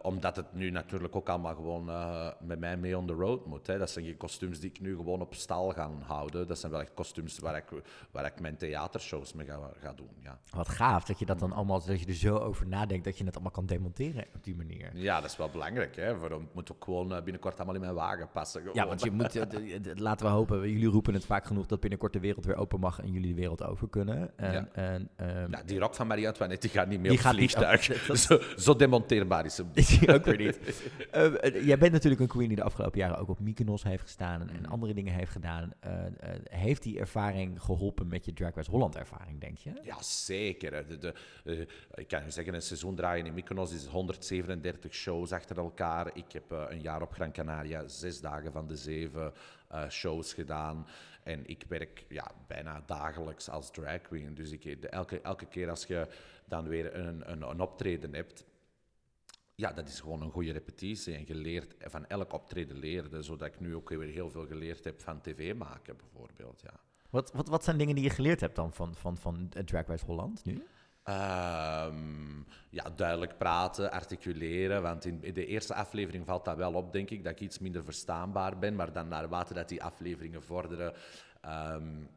omdat 0.01 0.35
het 0.35 0.53
nu 0.53 0.69
natuurlijk 0.69 1.15
ook 1.15 1.29
allemaal 1.29 1.55
gewoon 1.55 1.89
uh, 2.21 2.27
met 2.39 2.59
mij 2.59 2.77
mee 2.77 2.97
on 2.97 3.07
the 3.07 3.13
road 3.13 3.45
moet. 3.45 3.67
Hè. 3.67 3.77
Dat 3.77 3.89
zijn 3.89 4.05
geen 4.05 4.17
kostuums 4.17 4.59
die 4.59 4.69
ik 4.69 4.79
nu 4.79 4.95
gewoon 4.95 5.21
op 5.21 5.33
stal 5.33 5.69
ga 5.69 5.91
houden. 6.03 6.47
Dat 6.47 6.59
zijn 6.59 6.71
wel 6.71 6.81
echt 6.81 6.93
kostuums 6.93 7.39
waar 7.39 7.55
ik, 7.55 7.65
waar 8.11 8.25
ik 8.25 8.39
mijn 8.39 8.57
theatershows 8.57 9.33
mee 9.33 9.45
ga, 9.45 9.71
ga 9.79 9.93
doen. 9.93 10.09
Ja. 10.19 10.39
Wat 10.49 10.69
gaaf 10.69 11.03
dat 11.03 11.19
je 11.19 11.25
dat 11.25 11.39
dan 11.39 11.51
allemaal, 11.51 11.85
dat 11.85 11.99
je 11.99 12.05
er 12.05 12.13
zo 12.13 12.37
over 12.37 12.67
nadenkt 12.67 13.05
dat 13.05 13.17
je 13.17 13.23
het 13.23 13.33
allemaal 13.33 13.51
kan 13.51 13.65
demonteren 13.65 14.25
op 14.35 14.43
die 14.43 14.55
manier. 14.55 14.89
Ja, 14.93 15.21
dat 15.21 15.29
is 15.29 15.37
wel 15.37 15.49
belangrijk. 15.49 15.95
Hè. 15.95 16.17
Waarom 16.17 16.49
moet 16.53 16.71
ook 16.71 16.83
gewoon 16.83 17.15
eh, 17.15 17.23
binnenkort 17.23 17.55
allemaal 17.55 17.75
in 17.75 17.81
mijn 17.81 17.93
wagen 17.93 18.29
passen. 18.31 18.63
Ja, 18.73 18.87
want 18.87 19.03
je 19.03 19.11
moet, 19.11 19.35
eh, 19.35 19.95
laten 19.95 20.25
we 20.25 20.31
hopen, 20.31 20.69
jullie 20.69 20.89
roepen 20.89 21.13
het 21.13 21.25
vaak 21.25 21.45
genoeg 21.45 21.65
dat 21.65 21.79
binnenkort 21.79 22.13
de 22.13 22.19
wereld 22.19 22.45
weer 22.45 22.55
open 22.55 22.79
mag 22.79 22.99
en 22.99 23.11
jullie 23.11 23.27
de 23.27 23.39
wereld 23.39 23.63
over 23.63 23.89
kunnen. 23.89 24.37
En, 24.37 24.53
ja. 24.53 24.67
En, 24.71 25.09
um, 25.17 25.51
ja, 25.51 25.63
die 25.65 25.79
rok 25.79 25.95
van 25.95 26.07
Marie 26.07 26.27
Antoinette 26.27 26.67
die 26.67 26.77
gaat 26.77 26.87
niet 26.87 26.99
meer 26.99 27.11
op 27.11 27.19
vliegtuig. 27.19 27.89
Niet, 27.89 28.19
zo, 28.27 28.39
zo, 28.57 28.75
demonteerbaar 28.75 29.45
is 29.45 29.57
hem. 29.57 29.69
Is 29.73 30.07
ook 30.09 30.25
weer 30.25 30.37
niet. 30.37 30.59
uh, 31.15 31.65
jij 31.69 31.77
bent 31.77 31.91
natuurlijk 31.91 32.10
natuurlijk 32.11 32.31
een 32.31 32.37
queen 32.37 32.55
die 32.55 32.57
de 32.57 32.71
afgelopen 32.71 32.99
jaren 32.99 33.17
ook 33.17 33.29
op 33.29 33.39
Mykonos 33.39 33.83
heeft 33.83 34.03
gestaan 34.03 34.49
en, 34.49 34.59
mm. 34.59 34.65
andere 34.65 34.93
dingen 34.93 35.13
heeft 35.13 35.31
gedaan. 35.31 35.73
Uh, 35.85 35.91
uh, 35.91 36.05
heeft 36.43 36.83
die 36.83 36.99
ervaring 36.99 37.61
geholpen 37.61 38.07
met 38.07 38.25
je 38.25 38.33
Drag 38.33 38.55
Race 38.55 38.71
Holland 38.71 38.95
ervaring, 38.95 39.39
denk 39.39 39.57
je? 39.57 39.71
Ja, 39.83 40.01
zeker. 40.01 40.87
De, 40.87 40.97
de, 40.97 41.13
uh, 41.43 41.59
ik 41.93 42.07
kan 42.07 42.23
je 42.23 42.31
zeggen, 42.31 42.53
een 42.53 42.61
seizoen 42.61 42.95
draaien 42.95 43.25
in 43.25 43.33
Mykonos 43.33 43.73
is 43.73 43.85
137 43.85 44.93
shows 44.93 45.31
achter 45.31 45.57
elkaar. 45.57 46.09
Ik 46.13 46.31
heb 46.31 46.51
een 46.51 46.81
jaar 46.81 47.01
op 47.01 47.13
Gran 47.13 47.31
Canaria 47.31 47.87
zes 47.87 48.21
dagen 48.21 48.51
van 48.51 48.67
de 48.67 48.75
zeven 48.75 49.33
shows 49.89 50.33
gedaan. 50.33 50.87
En 51.23 51.47
ik 51.47 51.65
werk 51.67 52.05
ja, 52.09 52.31
bijna 52.47 52.83
dagelijks 52.85 53.49
als 53.49 53.71
drag 53.71 54.01
queen. 54.01 54.35
Dus 54.35 54.51
ik, 54.51 54.65
elke, 54.65 55.21
elke 55.21 55.45
keer 55.45 55.69
als 55.69 55.85
je 55.85 56.07
dan 56.45 56.67
weer 56.67 56.95
een, 56.95 57.31
een, 57.31 57.41
een 57.41 57.61
optreden 57.61 58.13
hebt, 58.13 58.43
ja, 59.61 59.71
dat 59.73 59.87
is 59.87 59.99
gewoon 59.99 60.21
een 60.21 60.31
goede 60.31 60.51
repetitie. 60.51 61.15
En 61.15 61.25
geleerd 61.25 61.75
van 61.79 62.07
elk 62.07 62.33
optreden 62.33 62.77
leerde, 62.77 63.21
zodat 63.21 63.47
ik 63.47 63.59
nu 63.59 63.75
ook 63.75 63.89
weer 63.89 64.07
heel 64.07 64.29
veel 64.29 64.45
geleerd 64.45 64.83
heb 64.83 65.01
van 65.01 65.21
tv 65.21 65.55
maken, 65.55 65.97
bijvoorbeeld. 65.97 66.61
Ja. 66.61 66.79
Wat, 67.09 67.31
wat, 67.31 67.47
wat 67.47 67.63
zijn 67.63 67.77
dingen 67.77 67.95
die 67.95 68.03
je 68.03 68.09
geleerd 68.09 68.39
hebt 68.39 68.55
dan 68.55 68.73
van, 68.73 68.95
van, 68.95 69.17
van 69.17 69.49
Drag 69.65 69.87
Race 69.87 70.05
Holland 70.05 70.45
nu? 70.45 70.53
Um, 70.53 72.45
ja, 72.69 72.89
duidelijk 72.95 73.37
praten, 73.37 73.91
articuleren. 73.91 74.81
Want 74.81 75.05
in 75.05 75.33
de 75.33 75.45
eerste 75.45 75.73
aflevering 75.73 76.25
valt 76.25 76.45
dat 76.45 76.57
wel 76.57 76.73
op, 76.73 76.91
denk 76.91 77.09
ik, 77.09 77.23
dat 77.23 77.31
ik 77.31 77.39
iets 77.39 77.59
minder 77.59 77.83
verstaanbaar 77.83 78.59
ben. 78.59 78.75
Maar 78.75 78.93
dan 78.93 79.07
naarmate 79.07 79.53
dat 79.53 79.69
die 79.69 79.83
afleveringen 79.83 80.43
vorderen, 80.43 80.93
um, 81.45 82.09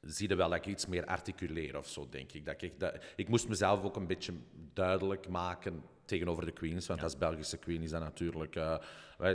zie 0.00 0.28
je 0.28 0.34
wel 0.34 0.48
dat 0.48 0.58
ik 0.58 0.66
iets 0.66 0.86
meer 0.86 1.04
articuleer 1.04 1.78
of 1.78 1.88
zo, 1.88 2.08
denk 2.08 2.32
ik. 2.32 2.44
Dat 2.44 2.62
ik, 2.62 2.80
dat, 2.80 3.04
ik 3.16 3.28
moest 3.28 3.48
mezelf 3.48 3.82
ook 3.82 3.96
een 3.96 4.06
beetje 4.06 4.32
duidelijk 4.72 5.28
maken 5.28 5.82
tegenover 6.10 6.44
de 6.44 6.52
queens. 6.52 6.86
Want 6.86 7.02
als 7.02 7.16
Belgische 7.16 7.56
queen 7.56 7.82
is 7.82 7.90
dat 7.90 8.00
natuurlijk, 8.00 8.54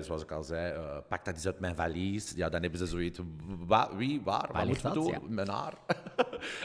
zoals 0.01 0.21
ik 0.21 0.31
al 0.31 0.43
zei, 0.43 0.77
uh, 0.77 0.97
pak 1.07 1.25
dat 1.25 1.33
eens 1.33 1.45
uit 1.45 1.59
mijn 1.59 1.75
valies. 1.75 2.33
Ja, 2.35 2.49
dan 2.49 2.61
hebben 2.61 2.79
ze 2.79 2.87
zoiets, 2.87 3.19
wa, 3.45 3.95
wie, 3.95 4.21
waar, 4.23 4.49
wat 4.53 4.65
moeten 4.65 4.89
we 4.89 4.93
doen? 4.93 5.07
Ja. 5.07 5.19
Mijn 5.27 5.49
haar. 5.49 5.73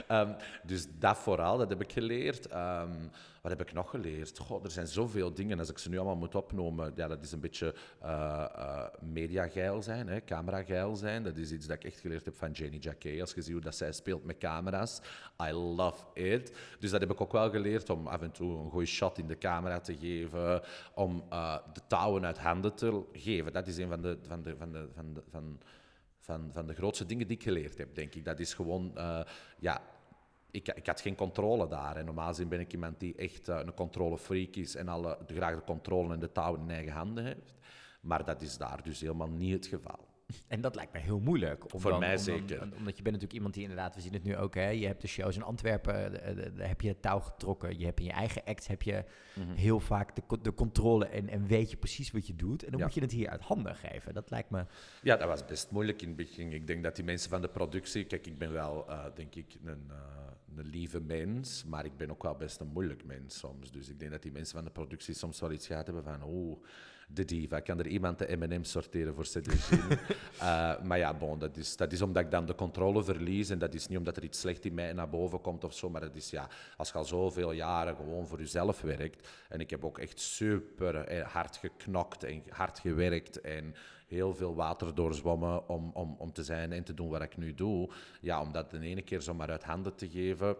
um, 0.08 0.36
dus 0.62 0.86
dat 0.98 1.18
vooral, 1.18 1.58
dat 1.58 1.68
heb 1.68 1.82
ik 1.82 1.92
geleerd. 1.92 2.52
Um, 2.54 3.10
wat 3.40 3.50
heb 3.50 3.60
ik 3.60 3.72
nog 3.72 3.90
geleerd? 3.90 4.38
God, 4.38 4.64
er 4.64 4.70
zijn 4.70 4.86
zoveel 4.86 5.34
dingen. 5.34 5.58
Als 5.58 5.70
ik 5.70 5.78
ze 5.78 5.88
nu 5.88 5.96
allemaal 5.96 6.16
moet 6.16 6.34
opnoemen, 6.34 6.92
ja, 6.96 7.08
dat 7.08 7.22
is 7.22 7.32
een 7.32 7.40
beetje 7.40 7.74
uh, 8.02 8.44
uh, 8.56 8.84
mediageil 9.00 9.82
zijn, 9.82 10.08
hè, 10.08 10.24
camerageil 10.24 10.96
zijn. 10.96 11.22
Dat 11.22 11.36
is 11.36 11.52
iets 11.52 11.66
dat 11.66 11.76
ik 11.76 11.84
echt 11.84 12.00
geleerd 12.00 12.24
heb 12.24 12.36
van 12.36 12.50
Jenny 12.50 12.76
Jacquet. 12.76 13.20
Als 13.20 13.32
je 13.34 13.42
ziet 13.42 13.52
hoe 13.52 13.62
dat 13.62 13.76
zij 13.76 13.92
speelt 13.92 14.24
met 14.24 14.38
camera's. 14.38 15.00
I 15.42 15.52
love 15.52 16.04
it. 16.14 16.56
Dus 16.78 16.90
dat 16.90 17.00
heb 17.00 17.10
ik 17.10 17.20
ook 17.20 17.32
wel 17.32 17.50
geleerd 17.50 17.90
om 17.90 18.06
af 18.06 18.22
en 18.22 18.30
toe 18.30 18.58
een 18.58 18.70
goede 18.70 18.86
shot 18.86 19.18
in 19.18 19.26
de 19.26 19.38
camera 19.38 19.80
te 19.80 19.96
geven. 19.96 20.62
Om 20.94 21.24
uh, 21.32 21.56
de 21.72 21.80
touwen 21.86 22.26
uit 22.26 22.38
handen 22.38 22.74
te 22.74 23.02
geven. 23.12 23.52
Dat 23.52 23.66
is 23.66 23.76
een 23.76 23.88
van 23.88 24.02
de, 24.02 24.18
van 24.22 24.42
de, 24.42 24.56
van 24.56 24.72
de, 24.72 24.88
van 24.94 25.14
de, 25.14 25.22
van, 25.30 25.60
van, 26.18 26.48
van 26.52 26.66
de 26.66 26.74
grootste 26.74 27.06
dingen 27.06 27.26
die 27.26 27.36
ik 27.36 27.42
geleerd 27.42 27.78
heb, 27.78 27.94
denk 27.94 28.14
ik. 28.14 28.24
Dat 28.24 28.40
is 28.40 28.54
gewoon, 28.54 28.92
ja 29.58 29.82
ik, 30.50 30.68
ik, 30.68 30.86
had 30.86 31.00
geen 31.00 31.14
controle 31.14 31.68
daar. 31.68 31.96
En 31.96 32.04
normaal 32.04 32.28
gezien 32.28 32.48
ben 32.48 32.60
ik 32.60 32.72
iemand 32.72 33.00
die 33.00 33.14
echt 33.14 33.48
uh, 33.48 33.58
een 33.58 33.74
controlefreak 33.74 34.56
is 34.56 34.74
en 34.74 34.88
alle, 34.88 35.18
de, 35.26 35.34
graag 35.34 35.54
de 35.54 35.64
controle 35.64 36.14
en 36.14 36.20
de 36.20 36.32
touw 36.32 36.54
in 36.54 36.70
eigen 36.70 36.92
handen 36.92 37.24
heeft. 37.24 37.54
Maar 38.00 38.24
dat 38.24 38.42
is 38.42 38.58
daar 38.58 38.82
dus 38.82 39.00
helemaal 39.00 39.30
niet 39.30 39.52
het 39.52 39.66
geval. 39.66 40.08
En 40.46 40.60
dat 40.60 40.74
lijkt 40.74 40.92
me 40.92 40.98
heel 40.98 41.20
moeilijk. 41.20 41.64
Voor 41.66 41.98
mij 41.98 42.18
zeker. 42.18 42.62
omdat 42.62 42.96
je 42.96 43.02
bent 43.02 43.04
natuurlijk 43.04 43.32
iemand 43.32 43.54
die 43.54 43.62
inderdaad, 43.62 43.94
we 43.94 44.00
zien 44.00 44.12
het 44.12 44.24
nu 44.24 44.36
ook, 44.36 44.54
hè, 44.54 44.68
je 44.68 44.86
hebt 44.86 45.00
de 45.00 45.08
shows 45.08 45.36
in 45.36 45.42
Antwerpen, 45.42 46.22
eh, 46.22 46.56
daar 46.56 46.68
heb 46.68 46.80
je 46.80 46.88
het 46.88 47.02
touw 47.02 47.20
getrokken. 47.20 47.78
Je 47.78 47.84
hebt 47.84 47.98
in 47.98 48.04
je 48.04 48.12
eigen 48.12 48.44
act 48.44 48.66
heb 48.66 48.82
je 48.82 49.04
mhm. 49.34 49.54
heel 49.54 49.80
vaak 49.80 50.16
de, 50.16 50.22
de 50.42 50.54
controle 50.54 51.06
en, 51.06 51.28
en 51.28 51.46
weet 51.46 51.70
je 51.70 51.76
precies 51.76 52.10
wat 52.10 52.26
je 52.26 52.36
doet. 52.36 52.64
En 52.64 52.70
dan 52.70 52.80
moet 52.80 52.94
je 52.94 53.00
het 53.00 53.12
hier 53.12 53.28
uit 53.28 53.42
handen 53.42 53.76
geven. 53.76 54.14
Dat 54.14 54.30
lijkt 54.30 54.50
me... 54.50 54.64
Ja, 55.02 55.16
dat 55.16 55.28
was 55.28 55.44
best 55.44 55.70
moeilijk 55.70 56.02
in 56.02 56.08
het 56.08 56.16
begin. 56.16 56.52
Ik 56.52 56.66
denk 56.66 56.82
dat 56.82 56.96
die 56.96 57.04
mensen 57.04 57.30
van 57.30 57.40
de 57.40 57.48
productie, 57.48 58.04
kijk, 58.04 58.26
ik 58.26 58.38
ben 58.38 58.52
wel, 58.52 58.86
uh, 58.88 59.04
denk 59.14 59.34
ik, 59.34 59.56
een 59.64 59.90
een 60.56 60.66
lieve 60.66 61.00
mens, 61.00 61.64
maar 61.64 61.84
ik 61.84 61.96
ben 61.96 62.10
ook 62.10 62.22
wel 62.22 62.34
best 62.34 62.60
een 62.60 62.66
moeilijk 62.72 63.04
mens 63.04 63.38
soms. 63.38 63.70
Dus 63.70 63.88
ik 63.88 63.98
denk 63.98 64.10
dat 64.10 64.22
die 64.22 64.32
mensen 64.32 64.54
van 64.54 64.64
de 64.64 64.70
productie 64.70 65.14
soms 65.14 65.40
wel 65.40 65.52
iets 65.52 65.66
gehad 65.66 65.86
hebben 65.86 66.04
van, 66.04 66.22
oh, 66.22 66.64
de 67.12 67.24
diva, 67.24 67.60
kan 67.60 67.78
er 67.78 67.86
iemand 67.86 68.18
de 68.18 68.36
M&M 68.36 68.62
sorteren 68.62 69.14
voor 69.14 69.24
CDG? 69.24 69.70
uh, 69.72 69.80
eh, 70.40 70.82
maar 70.82 70.98
ja, 70.98 71.14
bon, 71.14 71.38
dat 71.38 71.56
is, 71.56 71.76
dat 71.76 71.92
is 71.92 72.02
omdat 72.02 72.24
ik 72.24 72.30
dan 72.30 72.46
de 72.46 72.54
controle 72.54 73.04
verlies 73.04 73.50
en 73.50 73.58
dat 73.58 73.74
is 73.74 73.86
niet 73.86 73.98
omdat 73.98 74.16
er 74.16 74.24
iets 74.24 74.40
slecht 74.40 74.64
in 74.64 74.74
mij 74.74 74.92
naar 74.92 75.08
boven 75.08 75.40
komt 75.40 75.64
of 75.64 75.74
zo, 75.74 75.90
maar 75.90 76.00
dat 76.00 76.14
is 76.14 76.30
ja, 76.30 76.48
als 76.76 76.88
je 76.88 76.94
al 76.94 77.04
zoveel 77.04 77.52
jaren 77.52 77.96
gewoon 77.96 78.26
voor 78.26 78.38
jezelf 78.38 78.80
werkt, 78.80 79.28
en 79.48 79.60
ik 79.60 79.70
heb 79.70 79.84
ook 79.84 79.98
echt 79.98 80.20
super 80.20 80.94
eh, 80.94 81.26
hard 81.26 81.56
geknokt 81.56 82.24
en 82.24 82.42
hard 82.48 82.78
gewerkt 82.78 83.40
en 83.40 83.74
heel 84.06 84.34
veel 84.34 84.54
water 84.54 84.94
doorzwommen 84.94 85.68
om, 85.68 85.90
om, 85.94 86.14
om 86.18 86.32
te 86.32 86.44
zijn 86.44 86.72
en 86.72 86.84
te 86.84 86.94
doen 86.94 87.08
wat 87.08 87.22
ik 87.22 87.36
nu 87.36 87.54
doe. 87.54 87.90
Ja, 88.20 88.40
om 88.40 88.52
dat 88.52 88.70
de 88.70 88.80
ene 88.80 89.02
keer 89.02 89.22
zomaar 89.22 89.50
uit 89.50 89.64
handen 89.64 89.94
te 89.94 90.08
geven, 90.08 90.56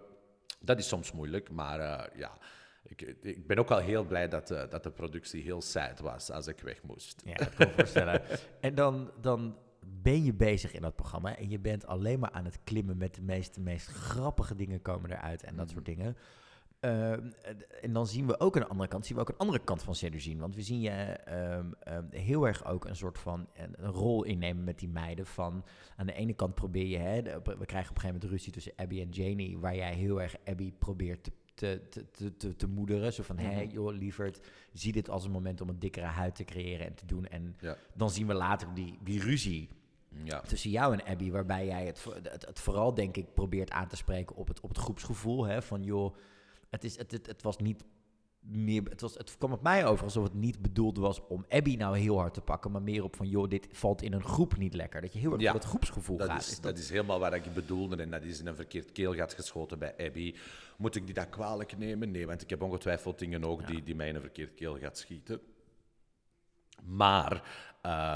dat 0.61 0.79
is 0.79 0.89
soms 0.89 1.13
moeilijk, 1.13 1.51
maar 1.51 1.81
uh, 1.81 2.19
ja... 2.19 2.33
Ik, 2.83 3.03
ik, 3.21 3.47
ben 3.47 3.59
ook 3.59 3.69
wel 3.69 3.79
heel 3.79 4.05
blij 4.05 4.29
dat, 4.29 4.51
uh, 4.51 4.63
dat 4.69 4.83
de 4.83 4.91
productie 4.91 5.43
heel 5.43 5.61
sad 5.61 6.01
was 6.01 6.31
als 6.31 6.47
ik 6.47 6.61
weg 6.61 6.83
moest. 6.83 7.23
Ja, 7.25 7.35
dat 7.35 7.55
kan 7.55 7.67
ik 7.67 7.75
voorstellen. 7.75 8.23
en 8.61 8.75
dan, 8.75 9.11
dan 9.21 9.57
ben 10.03 10.25
je 10.25 10.35
bezig 10.35 10.73
in 10.73 10.81
dat 10.81 10.97
programma. 10.97 11.37
En 11.37 11.51
je 11.51 11.59
bent 11.59 11.87
alleen 11.87 12.19
maar 12.19 12.31
aan 12.31 12.45
het 12.45 12.59
klimmen 12.65 12.97
met 12.97 13.15
de 13.15 13.23
meest, 13.23 13.55
de 13.55 13.61
meest 13.61 13.87
grappige 13.87 14.55
dingen 14.55 14.83
komen 14.83 15.11
eruit 15.11 15.43
en 15.43 15.57
dat 15.57 15.71
soort 15.71 15.87
mhm. 15.87 15.97
dingen. 15.97 16.17
Ehm, 16.81 17.31
en 17.81 17.93
dan 17.93 18.07
zien 18.07 18.27
we 18.27 18.41
ook 18.41 18.55
aan 18.57 18.63
de 18.63 18.69
andere 18.69 18.89
kant, 18.89 19.07
zien 19.07 19.17
we 19.17 19.23
ook 19.23 19.29
een 19.29 19.39
andere 19.39 19.59
kant 19.59 19.83
van 19.83 19.95
zien. 19.95 20.39
Want 20.39 20.55
we 20.55 20.63
zien 20.63 20.81
je 20.81 20.91
ehm, 20.91 21.73
ehm, 21.81 22.05
heel 22.11 22.47
erg 22.47 22.65
ook 22.65 22.85
een 22.85 22.97
soort 22.97 23.19
van 23.19 23.49
een, 23.55 23.87
rol 23.87 24.25
innemen 24.25 24.65
met 24.65 24.79
die 24.79 24.89
meiden. 24.89 25.27
Van 25.27 25.65
aan 25.97 26.07
de 26.07 26.13
ene 26.13 26.33
kant 26.33 26.55
probeer 26.55 26.87
je, 26.87 26.97
hè, 26.99 27.23
we 27.23 27.41
krijgen 27.43 27.61
op 27.61 27.69
een 27.69 27.77
gegeven 27.77 28.07
moment 28.07 28.25
ruzie 28.25 28.53
tussen 28.53 28.73
Abby 28.77 29.01
en 29.01 29.09
Janie, 29.09 29.59
waar 29.59 29.77
jij 29.77 29.95
heel 29.95 30.23
erg 30.23 30.37
Abby 30.45 30.73
probeert 30.73 31.25
te 31.25 31.33
te, 31.61 31.81
te, 32.11 32.37
te, 32.37 32.57
te, 32.57 32.67
moederen. 32.67 33.13
Zo 33.13 33.23
van, 33.23 33.39
hé, 33.39 33.53
hey, 33.53 33.65
mhm. 33.65 33.75
joh, 33.75 33.93
lieverd, 33.93 34.41
zie 34.73 34.93
dit 34.93 35.11
als 35.11 35.25
een 35.25 35.31
moment 35.31 35.61
om 35.61 35.69
een 35.69 35.79
dikkere 35.79 36.07
huid 36.07 36.35
te 36.35 36.45
creëren 36.45 36.87
en 36.87 36.95
te 36.95 37.07
doen. 37.07 37.27
En 37.27 37.57
dan 37.95 38.11
zien 38.11 38.27
we 38.27 38.35
later 38.35 38.75
die, 38.75 38.99
die 39.03 39.21
ruzie 39.21 39.69
ja. 40.25 40.41
tussen 40.41 40.71
jou 40.71 40.93
en 40.93 41.05
Abby, 41.05 41.31
waarbij 41.31 41.67
jij 41.67 41.87
het, 41.87 42.05
het, 42.23 42.47
het, 42.47 42.61
vooral, 42.61 42.95
denk 42.95 43.17
ik, 43.17 43.35
probeert 43.35 43.71
aan 43.71 43.89
te 43.89 43.97
spreken 43.97 44.37
op 44.37 44.49
het, 44.49 44.61
op 44.61 44.69
het 44.69 44.79
groepsgevoel. 44.79 45.45
Hè, 45.45 45.63
van, 45.63 45.83
joh, 45.83 46.15
het, 46.71 46.85
is, 46.85 46.97
het, 46.99 47.11
het, 47.11 47.27
het 47.27 47.43
was 47.43 47.59
niet 47.59 47.85
meer, 48.41 48.83
het, 48.89 49.01
was, 49.01 49.15
het 49.15 49.37
kwam 49.39 49.53
op 49.53 49.63
mij 49.63 49.87
over 49.87 50.05
alsof 50.05 50.25
het 50.25 50.35
niet 50.35 50.63
bedoeld 50.63 50.97
was 50.97 51.27
om 51.27 51.45
Abby 51.49 51.77
nou 51.77 51.99
heel 51.99 52.19
hard 52.19 52.35
te 52.35 52.41
pakken, 52.41 52.71
maar 52.71 52.83
meer 52.83 53.05
op 53.05 53.17
van, 53.17 53.29
joh, 53.29 53.49
dit 53.49 53.69
valt 53.73 54.03
in 54.03 54.13
een 54.13 54.25
groep 54.25 54.57
niet 54.57 54.75
lekker. 54.75 55.01
Dat 55.01 55.13
je 55.13 55.19
heel 55.19 55.33
erg 55.33 55.41
ja, 55.41 55.51
voor 55.51 55.61
het 55.61 55.69
groepsgevoel 55.69 56.17
dat 56.17 56.29
gaat. 56.29 56.41
Is, 56.41 56.55
dat... 56.55 56.63
dat... 56.63 56.79
is 56.79 56.91
helemaal 56.91 57.19
wat 57.19 57.35
ik 57.35 57.55
bedoelde 57.55 57.97
en 57.97 58.11
dat 58.11 58.23
is 58.23 58.41
in 58.41 58.47
een 58.47 58.55
verkeerd 58.55 58.93
keelgat 58.93 59.35
geschoten 59.35 59.79
bij 59.79 59.95
Abby. 59.99 60.35
Moet 60.77 60.97
ik 60.97 61.05
die 61.05 61.15
dat 61.15 61.29
kwalijk 61.29 61.79
nemen? 61.79 62.11
Nee, 62.11 62.27
want 62.27 62.43
ik 62.43 62.51
heb 62.51 62.63
ongetwijfeld 62.63 63.19
dingen 63.19 63.45
ook 63.45 63.67
die, 63.67 63.83
die 63.83 63.95
mij 63.95 64.09
in 64.09 64.15
een 64.15 64.21
verkeerd 64.21 64.55
keelgat 64.55 64.99
schieten. 64.99 65.41
Maar... 66.85 67.43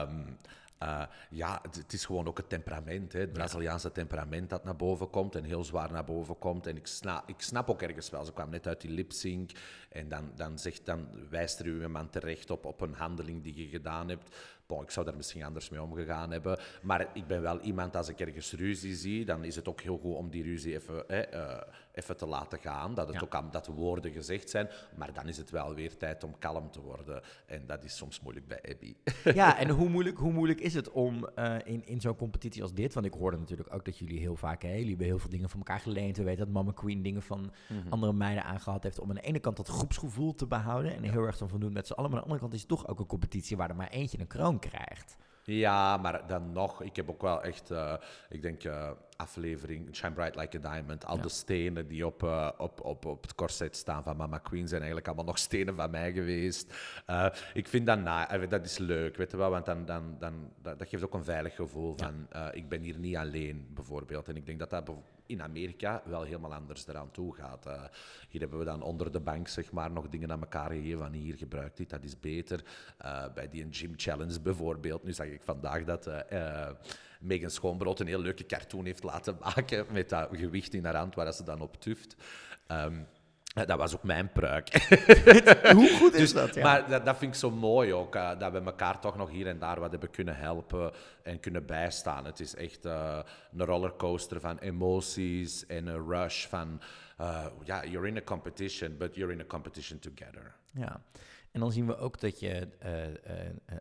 Um, 0.07 0.37
uh, 0.83 1.02
ja, 1.31 1.61
het, 1.62 1.93
is 1.93 2.04
gewoon 2.04 2.26
ook 2.26 2.37
het 2.37 2.49
temperament, 2.49 3.12
hè, 3.12 3.21
het 3.21 3.33
Braziliaanse 3.33 3.93
temperament 3.93 4.50
dat 4.50 4.64
naar 4.64 4.76
boven 4.76 5.11
komt 5.11 5.35
en 5.35 5.45
heel 5.45 5.64
zwaar 5.64 5.93
naar 5.93 6.04
boven 6.04 6.38
komt. 6.38 6.66
En 6.66 6.76
ik 6.76 6.87
snap, 6.87 7.28
ik 7.28 7.40
snap 7.40 7.71
ook 7.71 7.83
ergens 7.83 8.11
wel, 8.11 8.25
ze 8.25 8.33
kwam 8.33 8.50
net 8.50 8.66
uit 8.66 8.81
die 8.81 8.90
lip-sync 8.90 9.50
en 9.88 10.09
dan, 10.09 10.33
dan, 10.37 10.59
zegt, 10.59 10.87
dan 10.87 11.09
wijst 11.31 11.61
er 11.61 11.66
uw 11.66 11.88
man 11.88 12.11
terecht 12.11 12.50
op, 12.50 12.64
op 12.64 12.81
een 12.81 12.95
handeling 12.95 13.43
die 13.43 13.57
je 13.57 13.69
gedaan 13.69 14.09
hebt. 14.09 14.37
Bon, 14.66 14.83
ik 14.83 14.90
zou 14.90 15.06
daar 15.06 15.16
misschien 15.16 15.42
anders 15.42 15.68
mee 15.68 15.83
omgegaan 15.83 16.30
hebben. 16.30 16.59
Maar 16.83 17.09
ik 17.12 17.26
ben 17.26 17.42
wel 17.42 17.61
iemand, 17.61 17.97
als 17.97 18.09
ik 18.09 18.21
ergens 18.21 18.52
ruzie 18.52 18.94
zie, 18.94 19.25
dan 19.25 19.44
is 19.44 19.56
het 19.56 19.68
ook 19.68 19.80
heel 19.80 19.99
goed 19.99 20.14
om 20.14 20.30
die 20.30 20.42
ruzie 20.42 20.75
even, 20.75 21.09
eh, 21.09 21.61
even 21.92 22.16
te 22.16 22.26
laten 22.26 22.59
gaan. 22.59 22.94
Dat, 22.94 23.09
het 23.09 23.23
ook 23.23 23.35
aan, 23.35 23.49
dat 23.50 23.64
de 23.64 23.73
woorden 23.73 24.12
gezegd 24.12 24.50
zijn. 24.50 24.68
Maar 24.97 25.12
dan 25.12 25.28
is 25.28 25.37
het 25.37 25.50
wel 25.50 25.75
weer 25.75 25.97
tijd 25.97 26.25
om 26.25 26.38
kalm 26.38 26.71
te 26.71 26.80
worden. 26.80 27.23
En 27.47 27.66
dat 27.66 27.85
is 27.85 27.97
soms 27.97 28.21
moeilijk 28.21 28.49
bij 28.49 28.61
Abby. 28.71 28.94
Ja, 29.35 29.59
en 29.59 29.68
hoe 29.68 29.88
moeilijk, 29.88 30.18
hoe 30.18 30.33
moeilijk 30.33 30.61
is 30.61 30.75
het 30.75 30.90
om 30.90 31.28
uh, 31.38 31.56
in, 31.64 31.87
in 31.87 32.00
zo'n 32.00 32.16
competitie 32.16 32.62
als 32.62 32.73
dit... 32.73 32.94
Want 32.94 33.06
ik 33.06 33.14
hoorde 33.14 33.37
natuurlijk 33.37 33.75
ook 33.75 33.85
dat 33.85 33.99
jullie 33.99 34.18
heel 34.18 34.37
vaak... 34.37 34.62
Hè, 34.62 34.73
jullie 34.73 34.88
hebben 34.88 35.06
heel 35.06 35.18
veel 35.18 35.30
dingen 35.30 35.49
van 35.49 35.59
elkaar 35.59 35.80
geleend. 35.80 36.16
We 36.16 36.23
weten 36.23 36.44
dat 36.44 36.54
Mama 36.54 36.73
Queen 36.73 37.02
dingen 37.02 37.23
van 37.23 37.52
mhm. 37.68 37.88
andere 37.88 38.12
meiden 38.12 38.44
aangehad 38.44 38.83
heeft... 38.83 38.99
om 38.99 39.09
aan 39.09 39.14
de 39.14 39.21
ene 39.21 39.38
kant 39.38 39.56
dat 39.56 39.68
groepsgevoel 39.68 40.35
te 40.35 40.47
behouden... 40.47 40.94
en 40.94 41.02
heel 41.02 41.26
erg 41.26 41.37
van 41.37 41.61
doen 41.61 41.73
met 41.73 41.87
z'n 41.87 41.92
allen. 41.92 42.11
Maar 42.11 42.21
aan 42.21 42.26
de 42.26 42.33
andere 42.33 42.40
kant 42.40 42.54
is 42.54 42.61
het 42.61 42.68
toch 42.68 42.88
ook 42.88 42.99
een 42.99 43.06
competitie... 43.06 43.56
waar 43.56 43.71
er 43.71 43.76
maar 43.76 43.90
eentje 43.90 44.21
een 44.21 44.26
kroon 44.26 44.54
krijgt. 44.59 45.17
Ja, 45.47 45.97
maar 45.97 46.27
dan 46.27 46.53
nog, 46.53 46.83
ik 46.83 46.97
heb 46.97 47.11
ook 47.11 47.23
wel 47.23 47.43
echt, 47.43 47.71
uh, 47.71 47.95
ik 48.29 48.43
denk, 48.43 48.65
uh, 48.65 48.91
aflevering 49.17 49.97
Shine 49.97 50.13
Bright 50.13 50.37
Like 50.37 50.57
a 50.57 50.61
Diamond. 50.61 51.07
Al 51.07 51.21
de 51.21 51.29
stenen 51.29 51.89
die 51.89 52.07
op, 52.07 52.23
uh, 52.23 52.51
op, 52.59 52.81
op, 52.81 53.05
op 53.05 53.23
het 53.23 53.35
corset 53.35 53.77
staan 53.77 54.03
van 54.03 54.17
Mama 54.17 54.39
Queen 54.39 54.69
zijn 54.69 54.81
eigenlijk 54.81 55.07
allemaal 55.07 55.27
nog 55.27 55.39
stenen 55.39 55.77
van 55.77 55.91
mij 55.91 56.13
geweest. 56.13 56.75
ik 57.55 57.69
vind 57.69 57.87
dat, 57.87 57.99
na, 57.99 58.47
dat 58.47 58.65
is 58.65 58.79
leuk, 58.79 59.17
weet 59.17 59.31
je 59.31 59.37
wel, 59.37 59.51
want 59.51 59.67
dan, 59.67 59.85
dan, 59.85 60.17
dan, 60.19 60.53
dat, 60.63 60.79
dat 60.79 60.89
geeft 60.89 61.05
ook 61.05 61.15
een 61.15 61.25
veilig 61.25 61.55
gevoel 61.55 61.95
van, 61.97 62.29
ik 62.53 62.69
ben 62.69 62.83
hier 62.83 62.99
niet 62.99 63.17
alleen, 63.17 63.67
bijvoorbeeld. 63.75 64.29
En 64.29 64.37
ik 64.37 64.47
denk 64.47 64.59
dat 64.59 64.71
dat 64.71 64.91
in 65.26 65.43
Amerika 65.43 66.02
wel 66.04 66.23
helemaal 66.23 66.54
anders 66.54 66.87
eraan 66.87 67.11
toe 67.11 67.35
gaat. 67.35 67.66
Uh, 67.66 67.83
hier 68.28 68.40
hebben 68.40 68.59
we 68.59 68.64
dan 68.64 68.83
onder 68.83 69.12
de 69.12 69.21
bank 69.21 69.49
zeg 69.49 69.73
maar, 69.73 69.90
nog 69.90 70.09
dingen 70.09 70.33
aan 70.33 70.40
elkaar 70.40 70.71
gegeven 70.71 70.99
van 70.99 71.12
hier 71.12 71.37
gebruikt 71.37 71.76
dit, 71.76 71.90
dat 71.90 72.04
is 72.04 72.21
beter. 72.21 72.64
Uh, 73.04 73.25
bij 73.35 73.49
die 73.49 73.66
Gym 73.71 73.93
Challenge 73.97 74.40
bijvoorbeeld, 74.40 75.04
nu 75.04 75.12
zag 75.12 75.26
ik 75.26 75.43
vandaag 75.43 75.85
dat 75.85 76.07
uh, 76.07 76.71
Megan 77.21 77.50
Schoonbrood 77.50 78.00
een 78.00 78.07
heel 78.07 78.21
leuke 78.21 78.47
cartoon 78.47 78.85
heeft 78.85 79.02
laten 79.02 79.37
maken 79.40 79.87
met 79.90 80.09
dat 80.09 80.28
gewicht 80.33 80.75
in 80.75 80.85
haar 80.85 80.97
hand 80.97 81.14
waar 81.14 81.33
ze 81.33 81.45
dan 81.45 81.61
op 81.61 81.81
tuft. 81.81 82.16
Um, 82.69 83.07
dat 83.55 83.79
was 83.79 83.95
ook 83.95 84.03
mijn 84.03 84.33
pruik. 84.33 84.69
Hoe 85.73 85.97
goed 85.99 86.13
is 86.19 86.19
dus, 86.21 86.33
dat? 86.33 86.55
Ja. 86.55 86.63
Maar 86.63 86.89
dat, 86.89 87.05
dat, 87.05 87.17
vind 87.17 87.35
ik 87.35 87.41
zo 87.41 87.51
mooi 87.51 87.93
ook, 87.93 88.15
uh, 88.17 88.39
dat 88.39 88.53
we 88.53 88.61
elkaar 88.61 89.01
toch 89.01 89.17
nog 89.17 89.31
hier 89.31 89.47
en 89.47 89.59
daar 89.59 89.81
wat 89.81 89.91
hebben 89.91 90.11
kunnen 90.11 90.37
helpen 90.37 90.93
en 91.23 91.41
kunnen 91.41 91.67
bijstaan. 91.67 92.25
Het 92.25 92.41
is 92.41 92.55
echt 92.55 92.87
uh, 92.87 93.19
een 93.57 93.65
rollercoaster 93.65 94.41
van 94.41 94.59
emoties 94.59 95.67
en 95.67 95.87
een 95.87 96.09
rush 96.09 96.47
van, 96.47 96.81
uh, 97.21 97.47
ja, 97.65 97.85
you're 97.85 98.09
in 98.09 98.17
a 98.17 98.23
competition, 98.23 98.97
but 98.97 99.15
you're 99.15 99.33
in 99.33 99.41
a 99.41 99.47
competition 99.47 99.99
together. 99.99 100.55
Ja. 100.73 101.01
En 101.55 101.61
dan 101.61 101.73
zien 101.73 101.87
we 101.87 101.97
ook 101.97 102.21
dat 102.21 102.41
je 102.41 102.69
uh, 102.85 103.07
uh, 103.09 103.15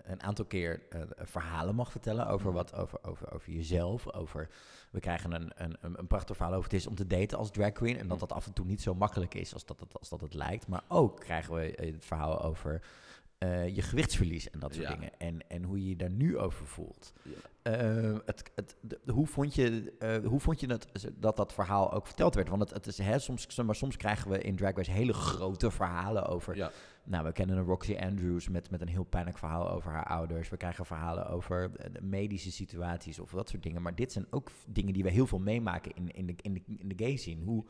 een 0.03 0.23
aantal 0.23 0.45
keer 0.45 0.81
uh, 0.89 1.01
verhalen 1.15 1.75
mag 1.75 1.91
vertellen 1.91 2.27
over, 2.27 2.47
mhm. 2.47 2.55
wat, 2.55 2.75
over, 2.75 2.99
over, 3.03 3.33
over 3.33 3.51
jezelf. 3.51 4.13
Over, 4.13 4.49
we 4.91 4.99
krijgen 4.99 5.31
een, 5.31 5.51
een, 5.55 5.77
een 5.81 6.07
prachtig 6.07 6.35
verhaal 6.35 6.53
over 6.53 6.71
het 6.71 6.79
is 6.79 6.87
om 6.87 6.95
te 6.95 7.07
daten 7.07 7.37
als 7.37 7.51
drag 7.51 7.71
queen. 7.71 7.97
En 7.97 8.07
dat 8.07 8.17
mhm. 8.17 8.27
dat 8.27 8.31
af 8.31 8.45
en 8.45 8.53
toe 8.53 8.65
niet 8.65 8.81
zo 8.81 8.95
makkelijk 8.95 9.33
is 9.33 9.53
als 9.53 9.65
dat 9.65 9.79
het, 9.79 9.99
als 9.99 10.09
dat 10.09 10.21
het 10.21 10.33
lijkt. 10.33 10.67
Maar 10.67 10.83
ook 10.87 11.19
krijgen 11.19 11.53
we 11.53 11.73
het 11.75 12.05
verhaal 12.05 12.41
over 12.41 12.81
je 13.73 13.81
gewichtsverlies 13.81 14.49
en 14.49 14.59
dat 14.59 14.73
soort 14.73 14.87
dingen. 14.87 15.11
En, 15.17 15.49
en 15.49 15.63
hoe 15.63 15.83
je 15.83 15.89
je 15.89 15.95
daar 15.95 16.11
nu 16.11 16.37
over 16.37 16.67
voelt. 16.67 17.13
Ja. 17.21 17.71
het, 18.25 18.51
het, 18.55 18.75
de, 18.81 18.99
hoe 19.11 19.27
vond 19.27 19.55
je, 19.55 19.93
hoe 20.25 20.39
vond 20.39 20.59
je 20.59 20.67
dat, 20.67 20.87
dat 21.13 21.37
dat 21.37 21.53
verhaal 21.53 21.93
ook 21.93 22.05
verteld 22.05 22.35
werd? 22.35 22.49
Want 22.49 22.61
het, 22.61 22.73
het 22.73 22.87
is, 22.87 22.97
hè, 22.97 23.19
soms, 23.19 23.55
maar 23.55 23.75
soms 23.75 23.97
krijgen 23.97 24.31
we 24.31 24.37
in 24.37 24.55
Drag 24.55 24.75
Race 24.75 24.91
hele 24.91 25.13
grote 25.13 25.71
verhalen 25.71 26.25
over... 26.25 26.55
Ja 26.55 26.71
nou, 27.05 27.25
we 27.25 27.31
kennen 27.31 27.57
een 27.57 27.63
Roxy 27.63 27.95
Andrews 27.95 28.49
met, 28.49 28.69
met 28.69 28.81
een 28.81 28.87
heel 28.87 29.03
pijnlijk 29.03 29.37
verhaal 29.37 29.69
over 29.71 29.91
haar 29.91 30.05
ouders. 30.05 30.49
We 30.49 30.57
krijgen 30.57 30.85
verhalen 30.85 31.27
over 31.27 31.71
eh, 31.75 32.01
medische 32.01 32.51
situaties 32.51 33.19
of 33.19 33.31
dat 33.31 33.49
soort 33.49 33.63
dingen. 33.63 33.81
Maar 33.81 33.95
dit 33.95 34.11
zijn 34.11 34.25
ook 34.29 34.51
dingen 34.67 34.93
die 34.93 35.03
we 35.03 35.09
heel 35.09 35.27
veel 35.27 35.39
meemaken 35.39 35.91
in, 35.95 36.11
in, 36.11 36.25
de, 36.25 36.35
in, 36.41 36.53
de, 36.53 36.61
in 36.77 36.87
de 36.87 37.03
gay 37.03 37.15
scene. 37.15 37.43
Hoe, 37.43 37.65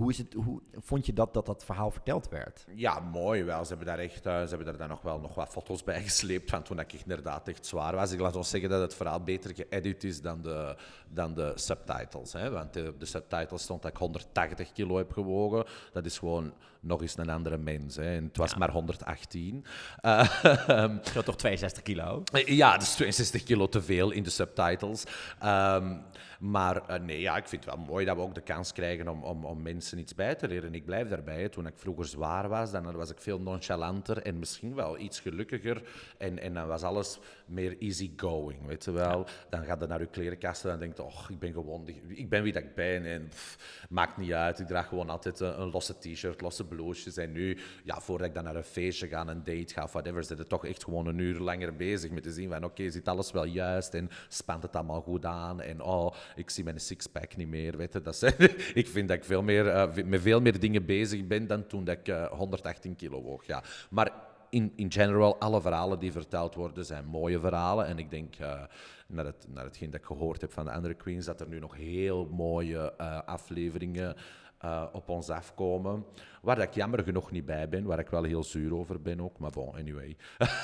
hoe, 0.00 0.10
is 0.10 0.18
het, 0.18 0.32
hoe 0.32 0.60
vond 0.72 1.06
je 1.06 1.12
dat, 1.12 1.34
dat 1.34 1.46
dat 1.46 1.64
verhaal 1.64 1.90
verteld 1.90 2.28
werd? 2.28 2.66
Ja, 2.74 3.00
mooi 3.00 3.44
wel. 3.44 3.62
Ze 3.62 3.68
hebben 3.68 3.86
daar 3.86 3.98
echt 3.98 4.26
uh, 4.26 4.40
ze 4.42 4.48
hebben 4.48 4.66
daar 4.66 4.76
dan 4.76 4.88
nog 4.88 5.02
wel 5.02 5.20
nog 5.20 5.34
wat 5.34 5.48
foto's 5.48 5.84
bij 5.84 6.02
gesleept 6.02 6.50
van 6.50 6.62
toen 6.62 6.80
ik 6.80 6.92
inderdaad 6.92 7.48
echt 7.48 7.66
zwaar 7.66 7.94
was. 7.94 8.12
Ik 8.12 8.20
laat 8.20 8.36
ons 8.36 8.50
zeggen 8.50 8.70
dat 8.70 8.80
het 8.80 8.94
verhaal 8.94 9.22
beter 9.22 9.54
geëdit 9.54 10.04
is 10.04 10.20
dan 10.20 10.42
de, 10.42 10.76
dan 11.08 11.34
de 11.34 11.52
subtitles. 11.54 12.32
Hè? 12.32 12.50
Want 12.50 12.72
de, 12.72 12.94
de 12.98 13.06
subtitles 13.06 13.62
stond 13.62 13.82
dat 13.82 13.90
ik 13.90 13.96
180 13.96 14.72
kilo 14.72 14.96
heb 14.96 15.12
gewogen. 15.12 15.64
Dat 15.92 16.04
is 16.04 16.18
gewoon 16.18 16.52
nog 16.80 17.00
eens 17.00 17.18
een 17.18 17.30
andere 17.30 17.58
mens. 17.58 17.96
Hè. 17.96 18.16
En 18.16 18.24
het 18.24 18.36
was 18.36 18.56
maar 18.56 18.70
118. 18.70 19.64
Uh, 20.02 20.42
um, 20.68 21.00
toch 21.24 21.36
62 21.36 21.82
kilo? 21.82 22.22
Ja, 22.44 22.72
dat 22.72 22.82
is 22.82 22.94
62 22.94 23.42
kilo 23.42 23.68
te 23.68 23.82
veel 23.82 24.10
in 24.10 24.22
de 24.22 24.30
subtitles. 24.30 25.04
Um, 25.44 26.02
maar 26.40 26.82
uh, 26.90 26.96
nee, 26.96 27.20
ja, 27.20 27.36
ik 27.36 27.48
vind 27.48 27.64
het 27.64 27.74
wel 27.74 27.84
mooi 27.84 28.04
dat 28.04 28.16
we 28.16 28.22
ook 28.22 28.34
de 28.34 28.40
kans 28.40 28.72
krijgen 28.72 29.08
om, 29.08 29.24
om, 29.24 29.44
om 29.44 29.62
mensen 29.62 29.89
iets 29.98 30.14
bij 30.14 30.34
te 30.34 30.48
leren. 30.48 30.74
Ik 30.74 30.84
blijf 30.84 31.08
daarbij. 31.08 31.48
Toen 31.48 31.66
ik 31.66 31.74
vroeger 31.76 32.06
zwaar 32.06 32.48
was, 32.48 32.70
dan 32.70 32.92
was 32.92 33.10
ik 33.10 33.20
veel 33.20 33.40
nonchalanter 33.40 34.22
en 34.22 34.38
misschien 34.38 34.74
wel 34.74 34.98
iets 34.98 35.20
gelukkiger. 35.20 35.82
En, 36.18 36.38
en 36.38 36.54
dan 36.54 36.66
was 36.66 36.82
alles 36.82 37.18
meer 37.46 37.76
easy 37.78 38.12
going, 38.16 38.66
weet 38.66 38.84
je 38.84 38.90
wel. 38.90 39.26
Dan 39.50 39.64
gaat 39.64 39.80
je 39.80 39.86
naar 39.86 40.00
je 40.00 40.06
klerenkast 40.06 40.64
en 40.64 40.70
dan 40.70 40.78
denkt 40.78 40.98
oh, 40.98 41.24
ik 41.28 41.38
ben 41.38 41.52
gewoon, 41.52 41.88
ik 42.08 42.28
ben 42.28 42.42
wie 42.42 42.52
dat 42.52 42.62
ik 42.62 42.74
ben 42.74 43.04
en 43.04 43.28
pff, 43.28 43.86
maakt 43.88 44.16
niet 44.16 44.32
uit. 44.32 44.58
Ik 44.58 44.66
draag 44.66 44.88
gewoon 44.88 45.10
altijd 45.10 45.40
een, 45.40 45.60
een 45.60 45.70
losse 45.70 45.98
t-shirt, 45.98 46.40
losse 46.40 46.64
bloesjes. 46.64 47.16
En 47.16 47.32
nu, 47.32 47.58
ja, 47.84 48.00
voordat 48.00 48.26
ik 48.26 48.34
dan 48.34 48.44
naar 48.44 48.56
een 48.56 48.64
feestje 48.64 49.08
ga, 49.08 49.26
een 49.26 49.44
date 49.44 49.74
ga 49.74 49.82
of 49.82 49.92
whatever, 49.92 50.24
zit 50.24 50.38
het 50.38 50.48
toch 50.48 50.66
echt 50.66 50.84
gewoon 50.84 51.06
een 51.06 51.18
uur 51.18 51.38
langer 51.38 51.76
bezig 51.76 52.10
met 52.10 52.22
te 52.22 52.32
zien 52.32 52.48
van, 52.48 52.64
oké, 52.64 52.90
zit 52.90 53.08
alles 53.08 53.30
wel 53.30 53.44
juist 53.44 53.94
en 53.94 54.10
spant 54.28 54.62
het 54.62 54.76
allemaal 54.76 55.00
goed 55.00 55.24
aan 55.24 55.60
en 55.60 55.82
oh, 55.82 56.14
ik 56.36 56.50
zie 56.50 56.64
mijn 56.64 56.80
sixpack 56.80 57.36
niet 57.36 57.48
meer, 57.48 57.76
weet 57.76 57.92
je. 57.92 58.00
Dat 58.00 58.22
ik 58.74 58.88
vind 58.88 59.08
dat 59.08 59.16
ik 59.16 59.24
veel 59.24 59.42
meer, 59.42 59.69
uh, 59.70 60.04
met 60.04 60.20
veel 60.20 60.40
meer 60.40 60.60
dingen 60.60 60.84
bezig 60.84 61.26
ben 61.26 61.46
dan 61.46 61.66
toen 61.66 61.84
dat 61.84 61.96
ik 61.98 62.08
uh, 62.08 62.22
eh, 62.22 62.30
118 62.30 62.96
kilo 62.96 63.22
woog, 63.22 63.44
ja. 63.44 63.62
Maar 63.90 64.12
in, 64.50 64.72
in 64.76 64.92
general, 64.92 65.40
alle 65.40 65.60
verhalen 65.60 65.98
die 65.98 66.12
verteld 66.12 66.54
worden 66.54 66.84
zijn 66.84 67.04
mooie 67.04 67.40
verhalen. 67.40 67.86
En 67.86 67.98
ik 67.98 68.10
denk, 68.10 68.38
uh, 68.38 68.62
naar, 69.06 69.24
het, 69.24 69.46
naar 69.48 69.64
hetgeen 69.64 69.90
dat 69.90 70.00
ik 70.00 70.06
gehoord 70.06 70.40
heb 70.40 70.52
van 70.52 70.64
de 70.64 70.72
andere 70.72 70.94
queens, 70.94 71.24
dat 71.24 71.40
er 71.40 71.48
nu 71.48 71.58
nog 71.58 71.76
heel 71.76 72.28
mooie 72.30 72.96
afleveringen 73.26 74.16
uh, 74.64 74.86
op 74.92 75.08
ons 75.08 75.30
afkomen. 75.30 76.04
Waar 76.42 76.58
ik 76.58 76.74
jammer 76.74 77.02
genoeg 77.02 77.30
niet 77.30 77.46
bij 77.46 77.68
ben, 77.68 77.84
waar 77.84 77.98
ik 77.98 78.08
wel 78.08 78.22
heel 78.22 78.44
zuur 78.44 78.74
over 78.74 79.02
ben 79.02 79.20
ook. 79.20 79.38
Maar 79.38 79.50
bon, 79.50 79.74
anyway. 79.74 80.16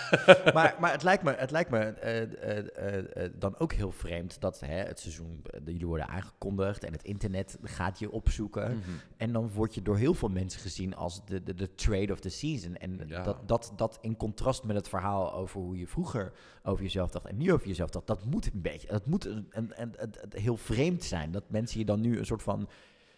maar, 0.54 0.76
maar 0.80 0.92
het 0.92 1.02
lijkt 1.02 1.22
me, 1.22 1.32
het 1.32 1.50
lijkt 1.50 1.70
me 1.70 1.94
uh, 2.04 3.24
uh, 3.24 3.30
dan 3.38 3.58
ook 3.58 3.72
heel 3.72 3.90
vreemd 3.90 4.40
dat 4.40 4.60
hè, 4.60 4.76
het 4.76 5.00
seizoen, 5.00 5.42
jullie 5.64 5.86
worden 5.86 6.08
aangekondigd 6.08 6.84
en 6.84 6.92
het 6.92 7.02
internet 7.02 7.58
gaat 7.62 7.98
je 7.98 8.10
opzoeken. 8.10 8.70
Mm 8.70 8.82
-hmm. 8.82 9.00
En 9.16 9.32
dan 9.32 9.50
word 9.50 9.74
je 9.74 9.82
door 9.82 9.96
heel 9.96 10.14
veel 10.14 10.28
mensen 10.28 10.60
gezien 10.60 10.96
als 10.96 11.24
de, 11.24 11.42
de, 11.42 11.54
de 11.54 11.74
trade 11.74 12.12
of 12.12 12.20
the 12.20 12.28
season. 12.28 12.76
En 12.76 13.00
ja. 13.06 13.22
dat, 13.22 13.48
dat, 13.48 13.72
dat 13.76 13.98
in 14.00 14.16
contrast 14.16 14.64
met 14.64 14.76
het 14.76 14.88
verhaal 14.88 15.34
over 15.34 15.60
hoe 15.60 15.78
je 15.78 15.86
vroeger 15.86 16.32
over 16.62 16.82
jezelf 16.82 17.10
dacht 17.10 17.26
en 17.26 17.36
nu 17.36 17.52
over 17.52 17.66
jezelf 17.66 17.90
dacht, 17.90 18.06
dat 18.06 18.24
moet 18.24 18.46
een 18.46 18.62
beetje, 18.62 18.88
dat 18.88 19.06
moet 19.06 19.24
een, 19.24 19.46
een, 19.50 19.72
een, 19.76 19.94
een 19.98 20.40
heel 20.40 20.56
vreemd 20.56 21.04
zijn. 21.04 21.30
Dat 21.30 21.50
mensen 21.50 21.78
je 21.78 21.84
dan 21.84 22.00
nu 22.00 22.18
een 22.18 22.26
soort 22.26 22.42
van 22.42 22.68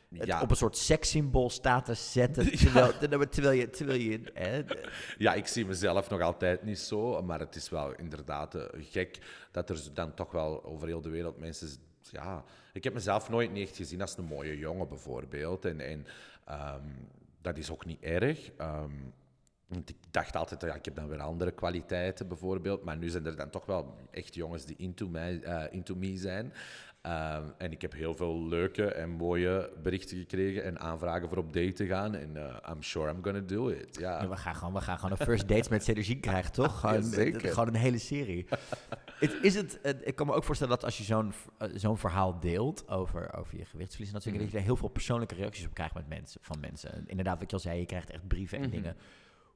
ja. 0.09 0.41
op 0.41 0.51
een 0.51 0.57
soort 0.57 0.77
sekssymbool 0.77 1.51
status 1.51 2.13
zetten. 2.13 2.51
Terwijl, 2.59 2.93
ja. 3.01 3.27
terwijl 3.27 3.59
je. 3.59 3.71
Terwijl 3.71 4.01
je 4.01 4.21
hè, 4.35 4.63
ja, 5.19 5.35
ik 5.35 5.47
zie 5.47 5.67
mezelf 5.67 6.11
nog 6.11 6.21
altijd 6.21 6.63
niet 6.63 6.79
zo. 6.79 7.23
Maar 7.23 7.41
het 7.41 7.55
is 7.55 7.69
wel 7.69 7.95
inderdaad 7.95 8.55
uh, 8.55 8.63
gek 8.73 9.19
dat 9.51 9.71
er 9.71 9.81
dan 9.95 10.15
toch 10.15 10.31
wel 10.31 10.65
over 10.65 10.87
heel 10.87 11.01
de 11.01 11.09
wereld 11.09 11.39
mensen. 11.39 11.69
Ja, 12.01 12.45
ik 12.73 12.85
heb 12.85 12.95
mezelf 12.95 13.29
nooit 13.29 13.53
niet 13.53 13.69
echt 13.69 13.77
gezien 13.77 14.01
als 14.01 14.17
een 14.17 14.25
mooie 14.25 14.59
jongen, 14.59 14.89
bijvoorbeeld. 14.89 15.65
En, 15.65 15.81
en 15.81 16.07
um, 16.51 17.09
dat 17.41 17.59
is 17.59 17.71
ook 17.71 17.85
niet 17.85 18.03
erg. 18.03 18.51
Um, 18.61 19.13
want 19.69 19.91
ik 19.91 19.97
dacht 20.11 20.37
altijd, 20.37 20.61
ja, 20.61 20.75
ik 20.75 20.85
heb 20.85 20.95
dan 20.95 21.09
weer 21.09 21.21
andere 21.21 21.51
kwaliteiten 21.51 22.29
bijvoorbeeld. 22.29 22.85
Maar 22.85 22.97
nu 22.97 23.09
zijn 23.09 23.27
er 23.27 23.37
dan 23.37 23.51
toch 23.51 23.67
wel 23.67 23.95
echt 24.11 24.35
jongens 24.35 24.65
die 24.65 24.77
into, 24.79 25.09
mij, 25.09 25.41
uh, 25.45 25.65
into 25.71 25.95
me 25.95 26.17
zijn. 26.17 26.53
Um, 27.03 27.53
en 27.59 27.73
ik 27.73 27.83
heb 27.83 27.93
heel 27.93 28.15
veel 28.15 28.49
leuke 28.49 28.93
en 28.93 29.11
mooie 29.11 29.71
berichten 29.83 30.17
gekregen 30.19 30.65
en 30.65 30.81
aanvragen 30.81 31.29
voor 31.29 31.39
op 31.39 31.53
date 31.53 31.73
te 31.73 31.87
gaan. 31.87 32.15
En 32.15 32.37
uh, 32.37 32.57
I'm 32.71 32.83
sure 32.83 33.11
I'm 33.11 33.23
gonna 33.23 33.41
do 33.41 33.69
it. 33.69 33.99
Ja. 33.99 34.23
ja. 34.23 34.29
we, 34.29 34.37
gaan 34.37 34.55
gewoon, 34.55 34.75
we 34.75 34.81
gaan 34.81 34.99
gewoon 34.99 35.17
een 35.19 35.27
first 35.27 35.49
dates 35.49 35.69
met 35.69 35.85
Cedergie 35.85 36.21
krijgen, 36.21 36.53
toch? 36.53 36.67
Gewoon, 36.81 36.95
ja, 36.95 37.03
zeker. 37.03 37.49
gewoon 37.51 37.69
een 37.69 37.75
hele 37.75 37.99
serie. 37.99 38.47
is 39.43 39.55
het, 39.55 39.79
ik 40.03 40.15
kan 40.15 40.27
me 40.27 40.33
ook 40.33 40.45
voorstellen 40.45 40.75
dat 40.75 40.85
als 40.85 40.99
je 40.99 41.05
zo'n 41.05 41.33
uh, 41.63 41.69
zo'n 41.75 41.99
verhaal 41.99 42.41
deelt 42.41 42.89
over, 42.89 43.35
over 43.35 43.59
je 43.59 43.65
gewichtsverlies... 43.65 44.13
Mm. 44.13 44.21
dat 44.21 44.49
je 44.49 44.51
daar 44.51 44.63
heel 44.63 44.77
veel 44.77 44.89
persoonlijke 44.89 45.35
reacties 45.35 45.67
op 45.67 45.75
krijgt 45.75 45.95
met 45.95 46.09
mensen, 46.09 46.41
van 46.43 46.61
mensen. 46.61 47.05
Inderdaad, 47.07 47.39
wat 47.39 47.51
je 47.51 47.57
al 47.57 47.63
zei, 47.63 47.79
je 47.79 47.87
krijgt 47.87 48.11
echt 48.11 48.29
brieven 48.29 48.59
en 48.59 48.65
mm 48.65 48.71
-hmm. 48.71 48.83
dingen 48.83 48.97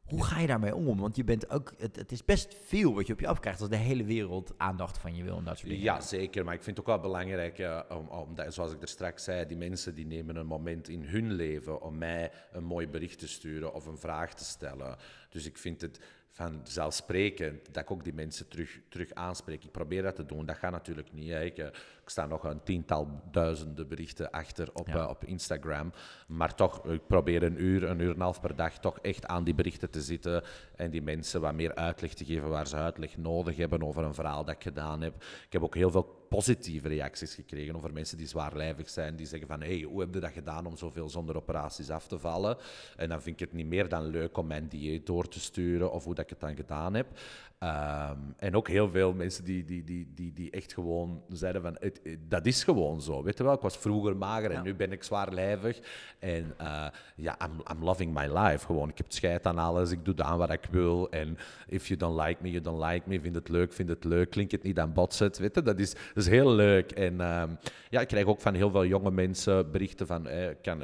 hoe 0.03 0.25
ga 0.25 0.41
je 0.41 0.47
daarmee 0.47 0.75
om? 0.75 1.01
Want 1.01 1.17
je 1.17 1.25
bent 1.25 1.51
ook, 1.51 1.73
het, 1.79 2.13
is 2.13 2.25
best 2.25 2.57
veel 2.65 2.95
wat 2.95 3.07
je 3.07 3.13
op 3.13 3.21
je 3.21 3.27
afkrijgt 3.27 3.61
als 3.61 3.69
de 3.69 3.77
hele 3.77 4.05
wereld 4.05 4.55
aandacht 4.57 4.99
van 4.99 5.15
je 5.15 5.23
wil 5.23 5.37
en 5.37 5.45
dat 5.45 5.57
soort 5.59 5.69
dingen. 5.69 5.85
Ja, 5.85 6.01
zeker. 6.01 6.45
Maar 6.45 6.55
ik 6.55 6.63
vind 6.63 6.77
het 6.77 6.87
ook 6.87 6.93
wel 6.95 7.11
belangrijk, 7.11 7.59
uh, 7.59 7.81
om, 7.89 8.09
om, 8.09 8.35
zoals 8.49 8.73
ik 8.73 8.83
er 8.83 8.89
straks 8.89 9.25
zei, 9.25 9.47
die 9.47 9.57
mensen 9.57 9.95
die 9.95 10.07
nemen 10.07 10.37
een 10.37 10.47
moment 10.47 10.89
in 10.89 11.03
hun 11.03 11.33
leven 11.33 11.83
om 11.83 11.99
mij 11.99 12.31
een 12.53 12.65
mooi 12.65 12.89
bericht 12.89 13.19
te 13.19 13.29
sturen 13.29 13.75
of 13.75 13.87
een 13.87 13.99
vraag 13.99 14.35
te 14.35 14.45
stellen. 14.45 14.97
Dus 15.29 15.47
ik 15.47 15.59
vind 15.59 15.81
het 15.81 16.01
vanzelfsprekend 16.33 17.75
dat 17.75 17.83
ik 17.83 17.91
ook 17.91 18.05
die 18.05 18.13
mensen 18.13 18.49
terug, 18.49 18.81
terug 18.89 19.15
aanspreek. 19.15 19.65
Ik 19.65 19.71
probeer 19.71 20.03
dat 20.03 20.17
te 20.17 20.27
doen. 20.27 20.47
Dat 20.47 20.57
gaat 20.57 20.71
natuurlijk 20.71 21.13
niet. 21.13 21.31
Ik, 21.31 21.59
eh, 21.59 21.69
ik, 22.03 22.09
sta 22.09 22.27
nog 22.27 22.45
een 22.45 22.63
tiental 22.63 23.21
duizenden 23.31 23.89
berichten 23.89 24.31
achter 24.31 24.69
op, 24.73 24.87
ja. 24.87 24.97
uh, 24.97 25.09
op 25.09 25.25
Instagram. 25.25 25.93
Maar 26.27 26.55
toch, 26.55 26.85
ik 26.87 27.07
probeer 27.07 27.43
een 27.43 27.63
uur, 27.63 27.83
een 27.83 28.01
uur 28.01 28.09
en 28.09 28.15
een 28.15 28.21
half 28.21 28.41
per 28.41 28.57
dag 28.57 28.79
toch 28.79 28.99
echt 28.99 29.27
aan 29.27 29.45
die 29.45 29.55
berichten 29.55 29.91
te 29.91 30.03
zitten. 30.03 30.43
En 30.77 30.91
die 30.91 31.03
mensen 31.03 31.41
wat 31.41 31.55
meer 31.55 31.75
uitleg 31.75 32.15
te 32.15 32.25
geven 32.25 32.49
waar 32.49 32.67
ze 32.67 32.77
uitleg 32.77 33.17
nodig 33.17 33.57
hebben 33.57 33.83
over 33.83 34.05
een 34.05 34.15
verhaal 34.15 34.45
dat 34.45 34.55
ik 34.55 34.63
gedaan 34.63 35.01
heb. 35.01 35.23
Ik 35.47 35.53
heb 35.53 35.63
ook 35.63 35.75
heel 35.75 35.91
veel 35.91 36.21
positieve 36.29 36.89
reacties 36.89 37.35
gekregen 37.35 37.77
over 37.77 37.93
mensen 37.93 38.19
die 38.19 38.27
zwaarlijvig 38.27 38.91
zijn. 38.91 39.17
Die 39.17 39.27
zeggen 39.27 39.49
van, 39.49 39.61
hey, 39.61 39.81
hoe 39.81 40.01
heb 40.01 40.15
je 40.15 40.21
dat 40.21 40.31
gedaan 40.31 40.67
om 40.67 40.77
zoveel 40.77 41.09
zonder 41.09 41.37
operaties 41.37 41.91
af 41.91 42.07
te 42.07 42.19
vallen? 42.19 42.57
En 42.97 43.09
dan 43.09 43.23
vind 43.23 43.41
ik 43.41 43.47
het 43.47 43.57
niet 43.57 43.67
meer 43.67 43.89
dan 43.89 44.07
leuk 44.07 44.37
om 44.37 44.47
mijn 44.47 44.69
dieet 44.69 45.07
door 45.07 45.29
te 45.29 45.41
sturen 45.41 45.93
of 45.93 46.05
hoe 46.05 46.15
dat 46.15 46.25
ik 46.25 46.31
het 46.31 46.41
dan 46.41 46.57
gedaan 46.57 46.95
heb. 46.95 47.07
Um, 47.63 48.35
en 48.37 48.57
ook 48.57 48.69
heel 48.69 48.91
veel 48.91 49.13
mensen 49.13 49.45
die, 49.45 49.65
die, 49.65 49.85
die, 49.85 50.13
die, 50.15 50.33
die 50.33 50.51
echt 50.51 50.75
gewoon 50.75 51.23
zeiden 51.29 51.63
van, 51.63 51.77
het, 51.81 52.01
het, 52.03 52.19
dat 52.29 52.47
is 52.47 52.65
gewoon 52.65 53.01
zo. 53.01 53.23
Weet 53.23 53.39
je 53.39 53.45
wel, 53.45 53.53
ik 53.53 53.61
was 53.61 53.77
vroeger 53.77 54.17
mager 54.17 54.51
en 54.51 54.57
ja. 54.57 54.63
nu 54.63 54.75
ben 54.75 54.93
ik 54.93 55.03
zwaarlijvig. 55.03 55.81
En 56.19 56.55
uh, 56.61 56.87
ja, 57.17 57.37
I'm, 57.45 57.63
I'm 57.73 57.85
loving 57.85 58.15
my 58.15 58.39
life 58.39 58.67
gewoon. 58.67 58.89
Ik 58.89 58.97
heb 58.97 59.07
het 59.07 59.15
scheid 59.15 59.47
aan 59.47 59.59
alles, 59.59 59.91
ik 59.91 60.05
doe 60.05 60.23
aan 60.23 60.39
wat 60.39 60.53
ik 60.53 60.65
wil. 60.71 61.11
En 61.11 61.39
if 61.67 61.87
you 61.87 61.99
don't 61.99 62.21
like 62.21 62.43
me, 62.43 62.51
you 62.51 62.63
don't 62.63 62.85
like 62.85 63.09
me. 63.09 63.21
Vind 63.21 63.35
het 63.35 63.49
leuk, 63.49 63.73
vind 63.73 63.89
het 63.89 64.05
leuk. 64.05 64.31
Klinkt 64.31 64.53
het 64.53 64.63
niet, 64.63 64.77
dan 64.77 64.93
bots 64.93 65.19
het. 65.19 65.39
Weet 65.39 65.55
je, 65.55 65.63
dat 65.63 65.79
is, 65.79 65.91
dat 65.91 66.25
is 66.25 66.29
heel 66.29 66.51
leuk. 66.51 66.91
En 66.91 67.21
um, 67.21 67.59
ja, 67.91 68.01
ik 68.01 68.09
krijg 68.09 68.27
ook 68.27 68.41
van 68.41 68.55
heel 68.55 68.71
veel 68.71 68.87
jonge 68.87 69.11
mensen 69.11 69.71
berichten 69.71 70.07
van, 70.07 70.29
eh, 70.29 70.49
kan, 70.63 70.83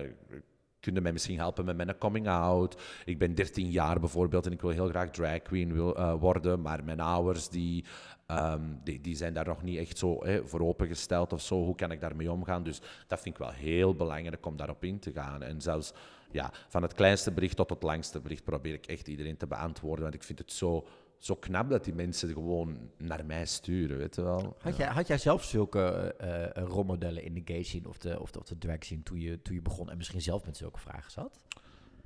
kunnen 0.81 1.03
mij 1.03 1.13
misschien 1.13 1.39
helpen 1.39 1.65
met 1.65 1.77
mijn 1.77 1.99
coming 1.99 2.29
out. 2.29 2.83
Ik 3.05 3.19
ben 3.19 3.35
13 3.35 3.71
jaar 3.71 4.01
bijvoorbeeld 4.01 4.47
en 4.47 4.53
ik 4.53 4.61
wil 4.61 4.71
heel 4.71 4.89
graag 4.89 5.11
drag 5.11 5.43
queen 5.43 5.73
wil, 5.73 5.99
uh, 5.99 6.15
worden, 6.15 6.61
maar 6.61 6.85
mijn 6.85 7.01
ouders 7.01 7.49
die, 7.49 7.85
um, 8.27 8.81
die, 8.85 9.01
die, 9.01 9.17
zijn 9.17 9.35
daar 9.35 9.47
nog 9.47 9.63
niet 9.63 9.79
echt 9.79 9.99
zo 9.99 10.25
hè, 10.25 10.47
voor 10.47 10.61
opengesteld 10.61 11.33
of 11.33 11.41
zo. 11.41 11.65
Hoe 11.65 11.75
kan 11.75 11.91
ik 11.91 12.01
daarmee 12.01 12.33
omgaan? 12.33 12.63
Dus 12.63 12.81
dat 13.07 13.21
vind 13.21 13.35
ik 13.35 13.41
wel 13.41 13.53
heel 13.53 13.95
belangrijk 13.95 14.47
om 14.47 14.57
daarop 14.57 14.85
in 14.85 14.99
te 14.99 15.13
gaan. 15.13 15.43
En 15.43 15.61
zelfs 15.61 15.93
ja, 16.31 16.51
van 16.69 16.83
het 16.83 16.95
kleinste 16.95 17.33
bericht 17.33 17.57
tot 17.57 17.71
het 17.71 17.83
langste 17.83 18.21
bericht 18.21 18.45
probeer 18.45 18.75
ik 18.75 18.87
echt 18.87 19.09
iedereen 19.09 19.37
te 19.37 19.47
beantwoorden, 19.47 20.03
want 20.03 20.15
ik 20.15 20.23
vind 20.23 20.39
het 20.39 20.53
zo 20.53 20.87
zo 21.19 21.35
knap 21.35 21.71
dat 21.71 21.85
die 21.85 21.95
mensen 21.95 22.33
gewoon 22.33 22.91
naar 22.97 23.27
mij 23.27 23.47
sturen, 23.47 23.99
weet 23.99 24.15
je 24.15 24.23
wel. 24.23 24.57
Had, 24.61 24.77
jij, 24.77 24.87
had 24.87 25.07
jij 25.07 25.19
zelf 25.19 25.45
zulke 25.45 26.15
uh, 26.21 26.65
rolmodellen 26.65 27.23
in 27.23 27.35
de 27.35 27.43
gay 27.45 27.63
scene 27.63 27.89
of 27.89 27.99
de, 27.99 28.21
of 28.21 28.31
de, 28.31 28.39
of 28.39 28.47
de 28.47 28.59
drag 28.59 28.85
scene 28.85 29.03
toen 29.03 29.21
je, 29.21 29.43
toen 29.43 29.55
je 29.55 29.63
begon 29.63 29.91
en 29.91 29.97
misschien 29.97 30.23
zelf 30.23 30.45
met 30.45 30.57
zulke 30.57 30.79
vragen 30.79 31.11
zat? 31.11 31.39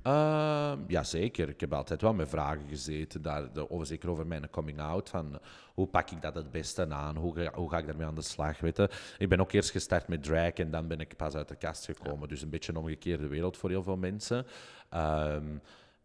Uh, 0.07 0.73
ja, 0.87 1.03
zeker. 1.03 1.49
Ik 1.49 1.59
heb 1.59 1.73
altijd 1.73 2.01
wel 2.01 2.13
met 2.13 2.29
vragen 2.29 2.67
gezeten, 2.67 3.21
daar, 3.21 3.53
de, 3.53 3.69
over, 3.69 3.85
zeker 3.85 4.09
over 4.09 4.27
mijn 4.27 4.49
coming 4.49 4.79
out. 4.79 5.09
Van, 5.09 5.39
hoe 5.73 5.87
pak 5.87 6.11
ik 6.11 6.21
dat 6.21 6.35
het 6.35 6.51
beste 6.51 6.89
aan? 6.89 7.17
Hoe, 7.17 7.51
hoe 7.53 7.69
ga 7.69 7.77
ik 7.77 7.85
daarmee 7.85 8.07
aan 8.07 8.15
de 8.15 8.21
slag? 8.21 8.59
Weet 8.59 8.77
je? 8.77 8.89
Ik 9.17 9.29
ben 9.29 9.39
ook 9.39 9.51
eerst 9.51 9.71
gestart 9.71 10.07
met 10.07 10.23
drag 10.23 10.53
en 10.53 10.71
dan 10.71 10.87
ben 10.87 10.99
ik 10.99 11.17
pas 11.17 11.35
uit 11.35 11.47
de 11.47 11.55
kast 11.55 11.85
gekomen. 11.85 12.21
Ja. 12.21 12.27
Dus 12.27 12.41
een 12.41 12.49
beetje 12.49 12.71
een 12.71 12.77
omgekeerde 12.77 13.27
wereld 13.27 13.57
voor 13.57 13.69
heel 13.69 13.83
veel 13.83 13.97
mensen. 13.97 14.45
Um, 14.93 15.61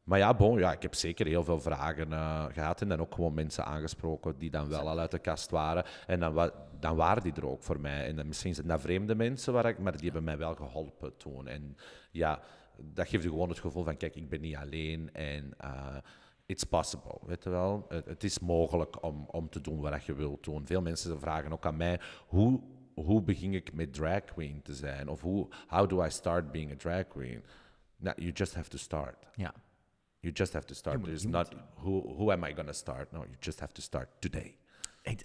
maar 0.09 0.19
ja, 0.19 0.35
bon, 0.35 0.59
ja, 0.59 0.73
ik 0.73 0.83
heb 0.83 0.95
zeker 0.95 1.27
heel 1.27 1.45
veel 1.45 1.61
vragen 1.61 2.11
uh, 2.11 2.45
gehad 2.53 2.81
en 2.81 2.89
dan 2.89 3.01
ook 3.01 3.15
gewoon 3.15 3.35
mensen 3.35 3.65
aangesproken 3.65 4.39
die 4.39 4.51
dan 4.51 4.69
wel 4.69 4.89
al 4.89 4.99
uit 4.99 5.11
de 5.11 5.19
kast 5.19 5.51
waren. 5.51 5.85
En 6.07 6.21
dan, 6.21 6.51
dan 6.81 6.97
waren 6.97 7.23
die 7.23 7.33
er 7.33 7.47
ook 7.47 7.63
voor 7.63 7.81
mij. 7.81 8.07
En 8.07 8.17
dan, 8.17 8.27
misschien 8.27 8.55
zijn 8.55 8.67
dat 8.67 8.81
vreemde 8.81 9.15
mensen, 9.15 9.53
waar 9.53 9.67
ik, 9.67 9.79
maar 9.79 9.93
die 9.93 10.05
hebben 10.05 10.25
mij 10.25 10.39
wel 10.39 10.55
geholpen 10.55 11.17
toen. 11.17 11.47
En 11.47 11.77
ja, 12.11 12.41
dat 12.77 13.09
geeft 13.09 13.23
je 13.23 13.29
gewoon 13.29 13.49
het 13.49 13.59
gevoel 13.59 13.85
van, 13.85 13.97
kijk, 13.97 14.17
ik 14.17 14.29
ben 14.29 14.41
niet 14.41 14.57
alleen 14.57 15.13
en 15.13 15.55
uh, 15.65 15.97
it's 16.47 16.65
possible, 16.65 17.19
weet 17.27 17.45
je 17.45 17.51
wel. 17.51 17.85
Het, 17.89 18.07
het, 18.07 18.25
is 18.25 18.39
mogelijk 18.39 19.03
om, 19.03 19.27
om 19.31 19.49
te 19.49 19.61
doen 19.61 19.81
wat 19.81 20.05
je 20.05 20.15
wilt 20.15 20.45
doen. 20.45 20.67
Veel 20.67 20.83
mensen 20.83 21.21
vragen 21.21 21.53
ook 21.53 21.67
aan 21.67 21.77
mij, 21.77 22.01
hoe, 22.27 22.61
hoe 22.95 23.23
begin 23.23 23.55
ik 23.55 23.73
met 23.73 23.95
drag 23.95 24.25
queen 24.25 24.63
te 24.63 24.75
zijn? 24.75 25.09
Of 25.09 25.21
hoe, 25.21 25.49
how 25.67 25.89
do 25.89 26.05
I 26.05 26.11
start 26.11 26.53
being 26.53 26.73
a 26.73 26.77
drag 26.77 27.09
queen? 27.09 27.45
Nou, 27.97 28.23
you 28.23 28.33
just 28.33 28.55
have 28.55 28.69
to 28.69 28.79
start. 28.79 29.27
Ja. 29.35 29.55
You 30.21 30.33
just 30.33 30.53
have 30.53 30.67
to 30.67 30.75
start. 30.75 31.05
There's 31.05 31.25
not 31.25 31.55
who, 31.77 32.15
who 32.17 32.33
am 32.33 32.45
I 32.45 32.53
going 32.53 32.67
to 32.67 32.75
start? 32.75 33.13
No, 33.13 33.21
you 33.21 33.37
just 33.41 33.61
have 33.61 33.73
to 33.73 33.83
start 33.83 34.09
today. 34.21 34.57
Hey, 35.03 35.19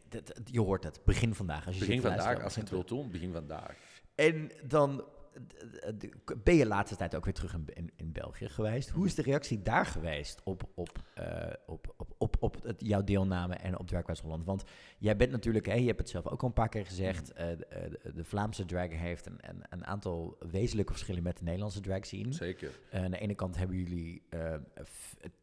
je 0.45 0.59
hoort 0.59 0.83
het, 0.83 0.99
begin 1.05 1.35
vandaag. 1.35 1.65
Als 1.65 1.77
je 1.77 1.85
begin 1.85 2.01
vandaag, 2.01 2.43
als 2.43 2.53
je 2.53 2.59
het 2.59 2.69
wilt 2.69 2.87
doen, 2.87 3.11
begin 3.11 3.31
vandaag. 3.31 3.75
En 4.15 4.51
dan 4.67 5.03
ben 6.43 6.55
je 6.55 6.65
laatste 6.65 6.95
tijd 6.95 7.15
ook 7.15 7.25
weer 7.25 7.33
terug 7.33 7.53
in, 7.53 7.65
in, 7.73 7.91
in, 7.95 8.11
België 8.11 8.49
geweest. 8.49 8.89
Hoe 8.89 9.05
is 9.05 9.15
de 9.15 9.21
reactie 9.21 9.61
daar 9.61 9.85
geweest 9.85 10.41
op, 10.43 10.63
op, 10.75 10.89
uh, 11.19 11.25
op, 11.65 11.93
op, 11.97 12.13
op, 12.17 12.35
op 12.39 12.63
het, 12.63 12.81
jouw 12.81 13.03
deelname 13.03 13.55
en 13.55 13.79
op 13.79 13.87
Drag 13.87 14.05
Race 14.05 14.21
Holland? 14.21 14.45
Want 14.45 14.63
jij 14.97 15.15
bent 15.15 15.31
natuurlijk, 15.31 15.65
hè, 15.65 15.73
je 15.73 15.87
hebt 15.87 15.99
het 15.99 16.09
zelf 16.09 16.27
ook 16.27 16.41
al 16.41 16.47
een 16.47 16.53
paar 16.53 16.69
keer 16.69 16.85
gezegd, 16.85 17.31
uh, 17.31 17.37
de, 17.37 17.99
de, 18.15 18.23
Vlaamse 18.23 18.65
drag 18.65 18.89
heeft 18.89 19.25
een, 19.25 19.37
een, 19.41 19.63
een, 19.69 19.85
aantal 19.85 20.37
wezenlijke 20.51 20.91
verschillen 20.91 21.23
met 21.23 21.37
de 21.37 21.43
Nederlandse 21.43 21.81
drag 21.81 22.05
scene. 22.05 22.33
Zeker. 22.33 22.71
Uh, 22.93 23.03
aan 23.03 23.11
de 23.11 23.19
ene 23.19 23.35
kant 23.35 23.57
hebben 23.57 23.77
jullie 23.77 24.21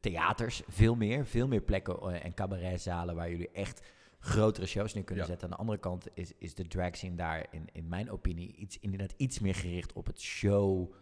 theaters, 0.01 0.63
veel 0.69 0.95
meer, 0.95 1.27
veel 1.27 1.49
meer 1.49 1.63
plekken 1.63 2.23
en 2.23 2.35
cabaretzalen 2.35 3.15
waar 3.15 3.31
jullie 3.31 3.51
echt 3.51 3.83
grotere 4.21 4.67
shows 4.67 4.95
nu 4.95 5.03
kunnen 5.03 5.25
zetten. 5.25 5.45
Aan 5.45 5.55
de 5.55 5.61
andere 5.61 5.79
kant 5.79 6.07
is, 6.15 6.33
is 6.39 6.55
de 6.55 6.67
drag 6.67 6.97
scene 6.97 7.15
daar, 7.15 7.47
in, 7.51 7.69
in 7.73 7.89
mijn 7.89 8.11
opinie, 8.11 8.55
iets, 8.57 8.79
inderdaad 8.81 9.15
iets 9.17 9.39
meer 9.39 9.55
gericht 9.55 9.93
op 9.93 10.07
het 10.07 10.21
show 10.21 10.93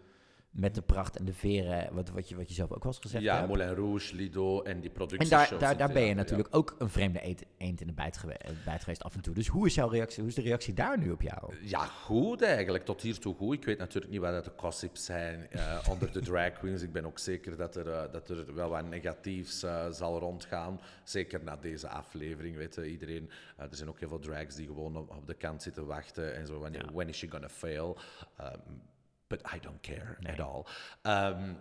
met 0.51 0.75
de 0.75 0.83
pracht 0.83 1.17
en 1.17 1.25
de 1.25 1.33
veren, 1.33 1.95
wat, 1.95 2.11
wat, 2.11 2.29
je, 2.29 2.37
wat 2.37 2.49
je 2.49 2.55
zelf 2.55 2.73
ook 2.73 2.83
wel 2.83 2.93
eens 2.93 3.01
gezegd 3.01 3.25
ja, 3.25 3.37
hebt. 3.37 3.49
Ja, 3.49 3.55
Moulin 3.57 3.75
Rouge, 3.75 4.15
Lido 4.15 4.63
en 4.63 4.81
die 4.81 4.91
productie. 4.91 5.19
En 5.19 5.29
daar, 5.29 5.59
daar, 5.59 5.77
daar 5.77 5.93
ben 5.93 6.03
je 6.03 6.15
natuurlijk 6.15 6.49
ook 6.51 6.75
een 6.79 6.89
vreemde 6.89 7.21
eend, 7.21 7.43
eend 7.59 7.81
in 7.81 7.87
de 7.87 7.93
bijt, 7.93 8.17
gewe 8.17 8.37
bijt, 8.65 8.81
geweest 8.81 9.03
af 9.03 9.15
en 9.15 9.21
toe. 9.21 9.35
Dus 9.35 9.49
hoe 9.49 9.67
is 9.67 9.75
jouw 9.75 9.89
reactie, 9.89 10.21
hoe 10.21 10.29
is 10.29 10.35
de 10.35 10.43
reactie 10.43 10.75
daar 10.75 10.99
nu 10.99 11.11
op 11.11 11.23
jou? 11.23 11.55
Ja, 11.63 11.85
goed 11.85 12.43
eigenlijk, 12.43 12.85
tot 12.85 13.03
hiertoe 13.03 13.35
goed. 13.35 13.55
Ik 13.55 13.65
weet 13.65 13.79
natuurlijk 13.79 14.13
niet 14.13 14.21
wat 14.21 14.45
de 14.45 14.53
gossips 14.57 15.05
zijn 15.05 15.47
uh, 15.51 15.79
onder 15.91 16.13
de 16.13 16.21
drag 16.21 16.53
queens. 16.53 16.83
Ik 16.83 16.93
ben 16.93 17.07
ook 17.07 17.19
zeker 17.19 17.57
dat 17.57 17.77
er, 17.77 17.87
uh, 17.87 18.03
dat 18.13 18.29
er 18.29 18.55
wel 18.55 18.69
wat 18.69 18.89
negatiefs 18.89 19.65
uh, 19.65 19.91
zal 19.91 20.19
rondgaan. 20.19 20.81
Zeker 21.05 21.43
na 21.45 21.57
deze 21.57 21.89
aflevering, 21.89 22.57
weet 22.57 22.75
je, 22.75 22.91
iedereen... 22.91 23.31
er 23.57 23.69
zijn 23.71 23.89
ook 23.89 23.99
heel 23.99 24.09
veel 24.09 24.19
drags 24.19 24.55
die 24.55 24.67
gewoon 24.67 24.97
op, 24.97 25.11
op 25.11 25.27
de 25.27 25.35
kant 25.35 25.63
zitten 25.63 25.87
wachten 25.87 26.35
en 26.35 26.47
zo 26.47 26.69
ja. 26.73 26.93
when 26.93 27.09
is 27.09 27.17
she 27.17 27.31
gonna 27.31 27.49
fail? 27.49 27.99
Um, 28.41 28.81
but 29.29 29.41
I 29.55 29.59
don't 29.61 29.81
care 29.81 30.17
at 30.27 30.41
all. 30.41 30.67
Um, 31.03 31.61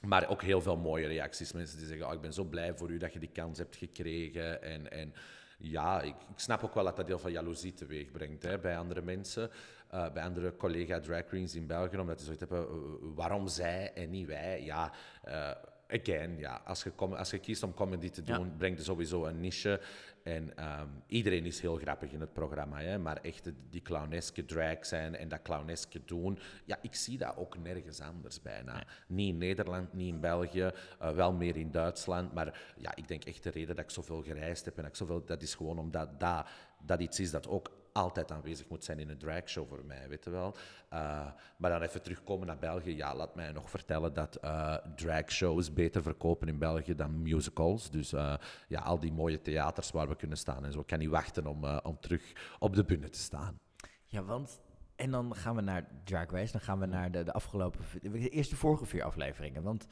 maar 0.00 0.28
ook 0.28 0.42
heel 0.42 0.60
veel 0.60 0.76
mooie 0.76 1.06
reacties. 1.06 1.52
Mensen 1.52 1.78
die 1.78 1.86
zeggen, 1.86 2.06
oh, 2.06 2.12
ik 2.12 2.20
ben 2.20 2.32
zo 2.32 2.44
blij 2.44 2.74
voor 2.74 2.90
u 2.90 2.98
dat 2.98 3.12
je 3.12 3.18
die 3.18 3.30
kans 3.32 3.58
hebt 3.58 3.76
gekregen. 3.76 4.62
En, 4.62 4.90
en 4.90 5.14
ja, 5.58 6.00
ik, 6.00 6.14
ik 6.30 6.38
snap 6.38 6.64
ook 6.64 6.74
wel 6.74 6.84
dat 6.84 6.96
dat 6.96 7.06
heel 7.06 7.18
veel 7.18 7.30
jaloezie 7.30 7.72
teweeg 7.72 8.10
brengt 8.10 8.42
hè, 8.42 8.58
bij 8.58 8.78
andere 8.78 9.02
mensen. 9.02 9.50
Uh, 9.94 10.12
bij 10.12 10.22
andere 10.22 10.56
collega 10.56 11.00
drag 11.00 11.24
queens 11.26 11.54
in 11.54 11.66
België, 11.66 11.98
omdat 11.98 12.18
ze 12.18 12.24
zoiets 12.24 12.42
hebben, 12.48 13.14
waarom 13.14 13.48
zij 13.48 13.92
en 13.92 14.10
niet 14.10 14.26
wij? 14.26 14.62
Ja, 14.64 14.92
uh, 15.28 15.50
again, 15.88 16.38
ja, 16.38 16.60
als 16.64 16.82
je, 16.82 16.92
als 16.94 17.30
je 17.30 17.38
kiest 17.38 17.62
om 17.62 17.74
comedy 17.74 18.10
te 18.10 18.22
doen, 18.22 18.44
ja. 18.44 18.54
brengt 18.58 18.78
er 18.78 18.84
sowieso 18.84 19.24
een 19.24 19.40
niche. 19.40 19.80
En 20.22 20.64
um, 20.80 21.02
iedereen 21.06 21.44
is 21.44 21.60
heel 21.60 21.76
grappig 21.76 22.12
in 22.12 22.20
het 22.20 22.32
programma, 22.32 22.80
hè? 22.80 22.98
maar 22.98 23.16
echt 23.16 23.50
die 23.70 23.82
clowneske 23.82 24.44
drag 24.44 24.86
zijn 24.86 25.16
en 25.16 25.28
dat 25.28 25.42
clowneske 25.42 26.00
doen, 26.04 26.38
ja, 26.64 26.78
ik 26.82 26.94
zie 26.94 27.18
dat 27.18 27.36
ook 27.36 27.58
nergens 27.58 28.00
anders 28.00 28.42
bijna. 28.42 28.84
Niet 29.06 29.28
in 29.28 29.38
Nederland, 29.38 29.92
niet 29.92 30.14
in 30.14 30.20
België, 30.20 30.70
uh, 31.02 31.10
wel 31.10 31.32
meer 31.32 31.56
in 31.56 31.70
Duitsland, 31.70 32.32
maar 32.32 32.74
ja, 32.76 32.96
ik 32.96 33.08
denk 33.08 33.24
echt 33.24 33.42
de 33.42 33.50
reden 33.50 33.76
dat 33.76 33.84
ik 33.84 33.90
zoveel 33.90 34.22
gereisd 34.22 34.64
heb 34.64 34.76
en 34.76 34.82
dat 34.82 34.90
ik 34.90 34.96
zoveel, 34.96 35.24
dat 35.24 35.42
is 35.42 35.54
gewoon 35.54 35.78
omdat 35.78 36.20
dat, 36.20 36.48
dat 36.82 37.00
iets 37.00 37.20
is 37.20 37.30
dat 37.30 37.48
ook 37.48 37.70
altijd 37.96 38.32
aanwezig 38.32 38.68
moet 38.68 38.84
zijn 38.84 38.98
in 38.98 39.08
een 39.08 39.18
dragshow 39.18 39.68
voor 39.68 39.84
mij, 39.84 40.08
weet 40.08 40.24
je 40.24 40.30
wel. 40.30 40.56
Uh, 40.92 41.26
maar 41.56 41.70
dan 41.70 41.82
even 41.82 42.02
terugkomen 42.02 42.46
naar 42.46 42.58
België. 42.58 42.96
Ja, 42.96 43.14
laat 43.14 43.34
mij 43.34 43.52
nog 43.52 43.70
vertellen 43.70 44.12
dat 44.12 44.38
uh, 44.44 44.74
dragshows 44.96 45.72
beter 45.72 46.02
verkopen 46.02 46.48
in 46.48 46.58
België 46.58 46.94
dan 46.94 47.22
musicals. 47.22 47.90
Dus 47.90 48.12
uh, 48.12 48.34
ja, 48.68 48.80
al 48.80 49.00
die 49.00 49.12
mooie 49.12 49.40
theaters 49.40 49.90
waar 49.90 50.08
we 50.08 50.16
kunnen 50.16 50.38
staan 50.38 50.64
en 50.64 50.72
zo. 50.72 50.80
Ik 50.80 50.86
kan 50.86 50.98
niet 50.98 51.10
wachten 51.10 51.46
om, 51.46 51.64
om 51.64 52.00
terug 52.00 52.32
op 52.58 52.74
de 52.74 52.84
bühne 52.84 53.08
te 53.08 53.18
staan. 53.18 53.58
Ja, 54.04 54.22
want... 54.22 54.60
En 54.96 55.10
dan 55.10 55.34
gaan 55.34 55.56
we 55.56 55.60
naar 55.60 55.88
Drag 56.04 56.30
Race. 56.30 56.52
Dan 56.52 56.60
gaan 56.60 56.78
we 56.78 56.86
naar 56.86 57.10
de, 57.10 57.22
de 57.22 57.32
afgelopen... 57.32 57.80
De 58.02 58.28
eerste 58.28 58.56
vorige 58.56 58.86
vier 58.86 59.02
afleveringen. 59.02 59.62
Want 59.62 59.86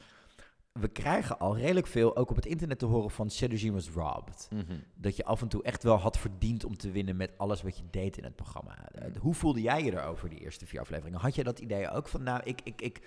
we 0.79 0.87
krijgen 0.87 1.39
al 1.39 1.57
redelijk 1.57 1.87
veel, 1.87 2.15
ook 2.15 2.29
op 2.29 2.35
het 2.35 2.45
internet 2.45 2.79
te 2.79 2.85
horen 2.85 3.11
van 3.11 3.29
Sedugene 3.29 3.71
was 3.71 3.89
robbed. 3.89 4.47
Mhm. 4.51 4.77
Dat 4.95 5.15
je 5.15 5.25
af 5.25 5.41
en 5.41 5.47
toe 5.47 5.63
echt 5.63 5.83
wel 5.83 5.95
had 5.95 6.17
verdiend 6.17 6.65
om 6.65 6.77
te 6.77 6.91
winnen 6.91 7.15
met 7.15 7.37
alles 7.37 7.61
wat 7.61 7.77
je 7.77 7.83
deed 7.91 8.17
in 8.17 8.23
het 8.23 8.35
programma. 8.35 8.89
Eh, 8.91 9.15
hoe 9.19 9.33
voelde 9.33 9.61
jij 9.61 9.83
je 9.83 9.91
erover, 9.91 10.29
die 10.29 10.39
eerste 10.39 10.65
vier 10.65 10.79
afleveringen? 10.79 11.19
Had 11.19 11.35
je 11.35 11.43
dat 11.43 11.59
idee 11.59 11.89
ook 11.89 12.07
van, 12.07 12.23
nou, 12.23 12.41
ik, 12.43 12.61
ik, 12.63 12.81
ik, 12.81 13.01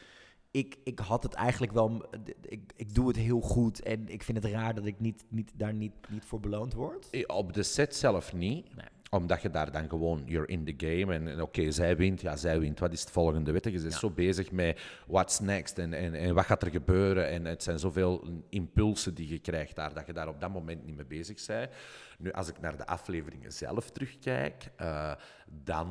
ik, 0.51 0.77
ik 0.85 0.99
had 0.99 1.23
het 1.23 1.35
eigenlijk 1.35 1.73
wel, 1.73 2.09
ik, 2.43 2.73
ik 2.77 2.95
doe 2.95 3.09
het 3.09 3.17
heel 3.17 3.41
goed 3.41 3.83
en 3.83 4.09
ik 4.09 4.23
vind 4.23 4.43
het 4.43 4.53
raar 4.53 4.75
dat 4.75 4.87
ik 4.87 5.01
niet, 5.01 5.25
niet, 5.29 5.53
daar 5.55 5.75
niet, 5.75 5.93
niet 6.09 6.25
voor 6.25 6.41
beloond 6.41 6.75
word? 6.75 7.11
Eh, 7.11 7.23
op 7.27 7.53
de 7.53 7.63
set 7.63 7.97
zelf 7.97 8.33
niet. 8.33 8.75
Nee 8.75 8.87
omdat 9.11 9.43
je 9.43 9.51
daar 9.51 9.73
dan 9.73 9.89
gewoon, 9.89 10.23
you're 10.27 10.47
in 10.47 10.65
the 10.65 10.87
game. 10.87 11.15
En, 11.15 11.43
oké, 11.43 11.71
zij 11.71 11.97
wint, 11.97 12.21
ja, 12.21 12.37
zij 12.37 12.61
wint. 12.61 12.79
Wat 12.79 12.93
is 12.93 13.01
het 13.01 13.11
volgende? 13.11 13.53
Weet 13.53 13.65
je, 13.65 13.73
je 13.73 13.81
bent 13.81 13.95
zo 13.95 14.11
bezig 14.11 14.51
met 14.51 14.81
what's 15.07 15.39
next 15.39 15.79
en, 15.79 15.93
en, 15.93 16.15
en 16.15 16.35
wat 16.35 16.45
gaat 16.45 16.63
er 16.63 16.71
gebeuren. 16.71 17.29
En 17.29 17.45
het 17.45 17.63
zijn 17.63 17.79
zoveel 17.79 18.25
impulsen 18.49 19.15
die 19.15 19.29
je 19.29 19.39
krijgt 19.39 19.77
daar, 19.77 19.95
dat 19.95 20.07
je 20.07 20.13
daar 20.13 20.29
op 20.29 20.41
dat 20.41 20.53
moment 20.53 20.85
niet 20.85 20.97
mee 20.97 21.05
bezig 21.05 21.47
bent. 21.47 21.71
Nu, 22.19 22.33
als 22.33 22.49
ik 22.49 22.61
naar 22.61 22.77
de 22.77 22.87
afleveringen 22.87 23.53
zelf 23.53 23.91
terugkijk, 23.91 24.71
uh, 24.81 25.13
dan 25.47 25.89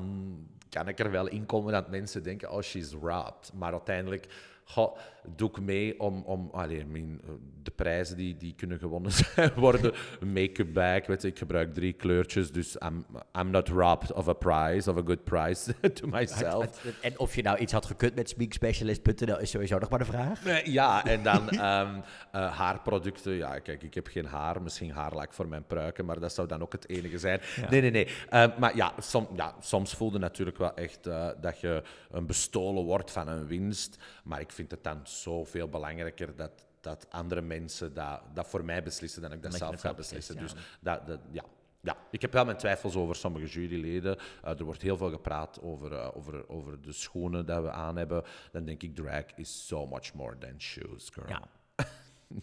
kan 0.69 0.87
ik 0.87 0.99
er 0.99 1.11
wel 1.11 1.27
in 1.27 1.45
komen 1.45 1.73
dat 1.73 1.89
mensen 1.89 2.23
denken, 2.23 2.51
oh, 2.51 2.61
she's 2.61 2.91
robbed. 2.91 3.51
Maar 3.53 3.71
uiteindelijk 3.71 4.27
Goh, 4.69 4.97
doe 5.35 5.49
ik 5.49 5.59
mee 5.59 5.99
om, 5.99 6.23
om 6.25 6.49
allee, 6.51 6.85
mijn, 6.85 7.21
eh, 7.23 7.29
de 7.63 7.71
prijzen 7.71 8.17
die, 8.17 8.37
die 8.37 8.53
kunnen 8.55 8.79
gewonnen 8.79 9.11
zijn, 9.35 9.51
worden 9.55 9.93
make-up 10.25 10.73
bag. 10.73 11.05
Weet 11.05 11.21
je, 11.21 11.27
ik 11.27 11.37
gebruik 11.37 11.73
drie 11.73 11.93
kleurtjes, 11.93 12.51
dus 12.51 12.75
I'm, 12.85 13.05
I'm 13.39 13.49
not 13.49 13.67
robbed 13.67 14.13
of 14.13 14.27
a 14.27 14.33
prize, 14.33 14.91
of 14.91 14.97
a 14.97 15.01
good 15.05 15.23
prize 15.23 15.73
to 15.99 16.07
myself. 16.07 16.85
En 17.01 17.19
of 17.19 17.35
je 17.35 17.41
nou 17.41 17.57
iets 17.57 17.73
had 17.73 17.85
gekund 17.85 18.15
met 18.15 18.29
speakspecialist.nl 18.29 19.39
is 19.39 19.49
sowieso 19.49 19.79
nog 19.79 19.89
maar 19.89 19.99
de 19.99 20.05
vraag. 20.05 20.65
ja, 20.65 21.05
en 21.05 21.23
dan 21.23 21.41
um, 21.41 21.57
uh, 22.35 22.57
haarproducten. 22.57 23.33
Ja, 23.33 23.59
kijk, 23.59 23.83
ik 23.83 23.93
heb 23.93 24.07
geen 24.07 24.25
haar, 24.25 24.61
misschien 24.61 24.91
haarlak 24.91 25.33
voor 25.33 25.47
mijn 25.47 25.65
pruiken, 25.65 26.05
maar 26.05 26.19
dat 26.19 26.33
zou 26.33 26.47
dan 26.47 26.61
ook 26.61 26.71
het 26.71 26.89
enige 26.89 27.17
zijn. 27.17 27.41
Nee, 27.69 27.81
nee, 27.81 27.91
nee. 27.91 28.07
Uh, 28.07 28.57
maar 28.57 28.75
ja, 28.75 28.93
som, 28.99 29.27
ja, 29.35 29.55
soms 29.59 29.93
voelde 29.93 30.19
natuurlijk 30.19 30.57
wel 30.57 30.73
echt 30.73 31.07
uh, 31.07 31.29
dat 31.41 31.59
je 31.59 31.83
een 32.11 32.25
bestolen 32.25 32.83
wordt 32.83 33.11
van 33.11 33.27
een 33.27 33.47
winst, 33.47 33.97
maar 34.23 34.39
ik 34.39 34.51
vind 34.51 34.71
het 34.71 34.83
dan 34.83 34.99
zoveel 35.21 35.67
belangrijker 35.67 36.35
dat, 36.35 36.65
dat 36.81 37.07
andere 37.09 37.41
mensen 37.41 37.93
dat, 37.93 38.21
dat 38.33 38.47
voor 38.47 38.65
mij 38.65 38.83
beslissen 38.83 39.21
dan 39.21 39.31
ik 39.31 39.43
dat, 39.43 39.53
zelf 39.53 39.79
ga 39.79 39.93
beslissen. 39.93 40.37
Dus 40.37 40.53
dat, 40.79 41.07
dat, 41.07 41.19
ja, 41.31 41.43
ja, 41.81 41.97
ik 42.11 42.21
heb 42.21 42.33
wel 42.33 42.45
mijn 42.45 42.57
twijfels 42.57 42.95
over 42.95 43.15
sommige 43.15 43.45
juryleden. 43.45 44.17
Uh, 44.45 44.59
er 44.59 44.63
wordt 44.63 44.81
heel 44.81 44.97
veel 44.97 45.09
gepraat 45.09 45.61
over, 45.61 45.91
uh, 45.91 46.07
over, 46.13 46.49
over 46.49 46.81
de 46.81 46.91
schoenen 46.91 47.45
die 47.45 47.55
we 47.55 47.71
aan 47.71 47.97
hebben. 47.97 48.23
Dan 48.51 48.65
denk 48.65 48.83
ik, 48.83 48.95
drag 48.95 49.23
is 49.35 49.67
so 49.67 49.85
much 49.85 50.13
more 50.13 50.37
than 50.37 50.53
shoes, 50.57 51.09
girl. 51.13 51.29
Ja. 51.29 51.41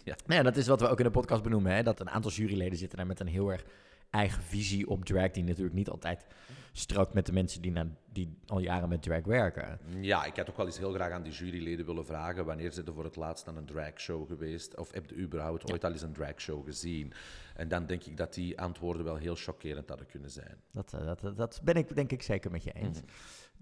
ja. 0.04 0.14
Nou 0.26 0.38
ja, 0.38 0.42
dat 0.42 0.56
is 0.56 0.66
wat 0.66 0.80
we 0.80 0.88
ook 0.88 0.98
in 0.98 1.04
de 1.04 1.10
podcast 1.10 1.42
benoemen. 1.42 1.72
Hè? 1.72 1.82
Dat 1.82 2.00
een 2.00 2.10
aantal 2.10 2.30
juryleden 2.30 2.78
zitten 2.78 2.98
daar 2.98 3.06
met 3.06 3.20
een 3.20 3.26
heel 3.26 3.52
erg 3.52 3.64
eigen 4.14 4.42
visie 4.42 4.88
op 4.88 5.04
drag, 5.04 5.30
die 5.30 5.44
natuurlijk 5.44 5.74
niet 5.74 5.88
altijd 5.88 6.26
strookt 6.72 7.14
met 7.14 7.26
de 7.26 7.32
mensen 7.32 7.62
die, 7.62 7.70
na, 7.70 7.86
die 8.12 8.38
al 8.46 8.58
jaren 8.58 8.88
met 8.88 9.02
drag 9.02 9.24
werken. 9.24 9.78
Ja, 10.00 10.24
ik 10.24 10.36
had 10.36 10.50
ook 10.50 10.56
wel 10.56 10.66
eens 10.66 10.78
heel 10.78 10.92
graag 10.92 11.12
aan 11.12 11.22
die 11.22 11.32
juryleden 11.32 11.86
willen 11.86 12.06
vragen 12.06 12.44
wanneer 12.44 12.70
ze 12.70 12.82
er 12.82 12.94
voor 12.94 13.04
het 13.04 13.16
laatst 13.16 13.48
aan 13.48 13.56
een 13.56 13.66
dragshow 13.66 14.26
geweest 14.26 14.76
of 14.76 14.92
heb 14.92 15.10
je 15.10 15.16
überhaupt 15.16 15.72
ooit 15.72 15.84
al 15.84 15.92
eens 15.92 16.02
een 16.02 16.12
dragshow 16.12 16.64
gezien? 16.64 17.12
En 17.54 17.68
dan 17.68 17.86
denk 17.86 18.04
ik 18.04 18.16
dat 18.16 18.34
die 18.34 18.60
antwoorden 18.60 19.04
wel 19.04 19.16
heel 19.16 19.34
chockerend 19.34 19.88
hadden 19.88 20.06
kunnen 20.06 20.30
zijn. 20.30 20.56
Dat, 20.70 20.92
eh, 20.92 21.06
dat, 21.06 21.36
dat 21.36 21.60
ben 21.64 21.74
ik 21.74 21.94
denk 21.94 22.12
ik 22.12 22.22
zeker 22.22 22.50
met 22.50 22.64
je 22.64 22.72
eens. 22.72 23.00
Mhm. 23.00 23.10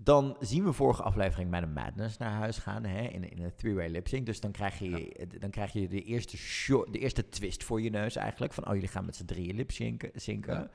Dan 0.05 0.37
zien 0.41 0.65
we 0.65 0.73
vorige 0.73 1.03
aflevering 1.03 1.51
met 1.51 1.63
een 1.63 1.73
Madness 1.73 2.17
naar 2.17 2.31
huis 2.31 2.59
gaan 2.59 2.85
hè, 2.85 3.03
in, 3.03 3.31
in 3.31 3.43
een 3.43 3.55
three-way 3.55 3.89
lip 3.89 4.09
sync. 4.09 4.27
Dus 4.27 4.41
dan 4.41 4.53
krijg 4.53 4.79
je, 4.79 5.27
dan 5.39 5.51
krijg 5.51 5.73
je 5.73 5.89
de, 5.89 6.03
eerste 6.03 6.37
de 6.91 6.99
eerste 6.99 7.29
twist 7.29 7.65
voor 7.65 7.81
je 7.81 7.91
neus 7.91 8.17
eigenlijk. 8.17 8.53
Van, 8.53 8.67
oh, 8.67 8.75
jullie 8.75 8.89
gaan 8.89 9.05
met 9.05 9.17
z'n 9.17 9.25
drieën 9.25 9.55
lip 9.55 9.71
zinken. 10.15 10.71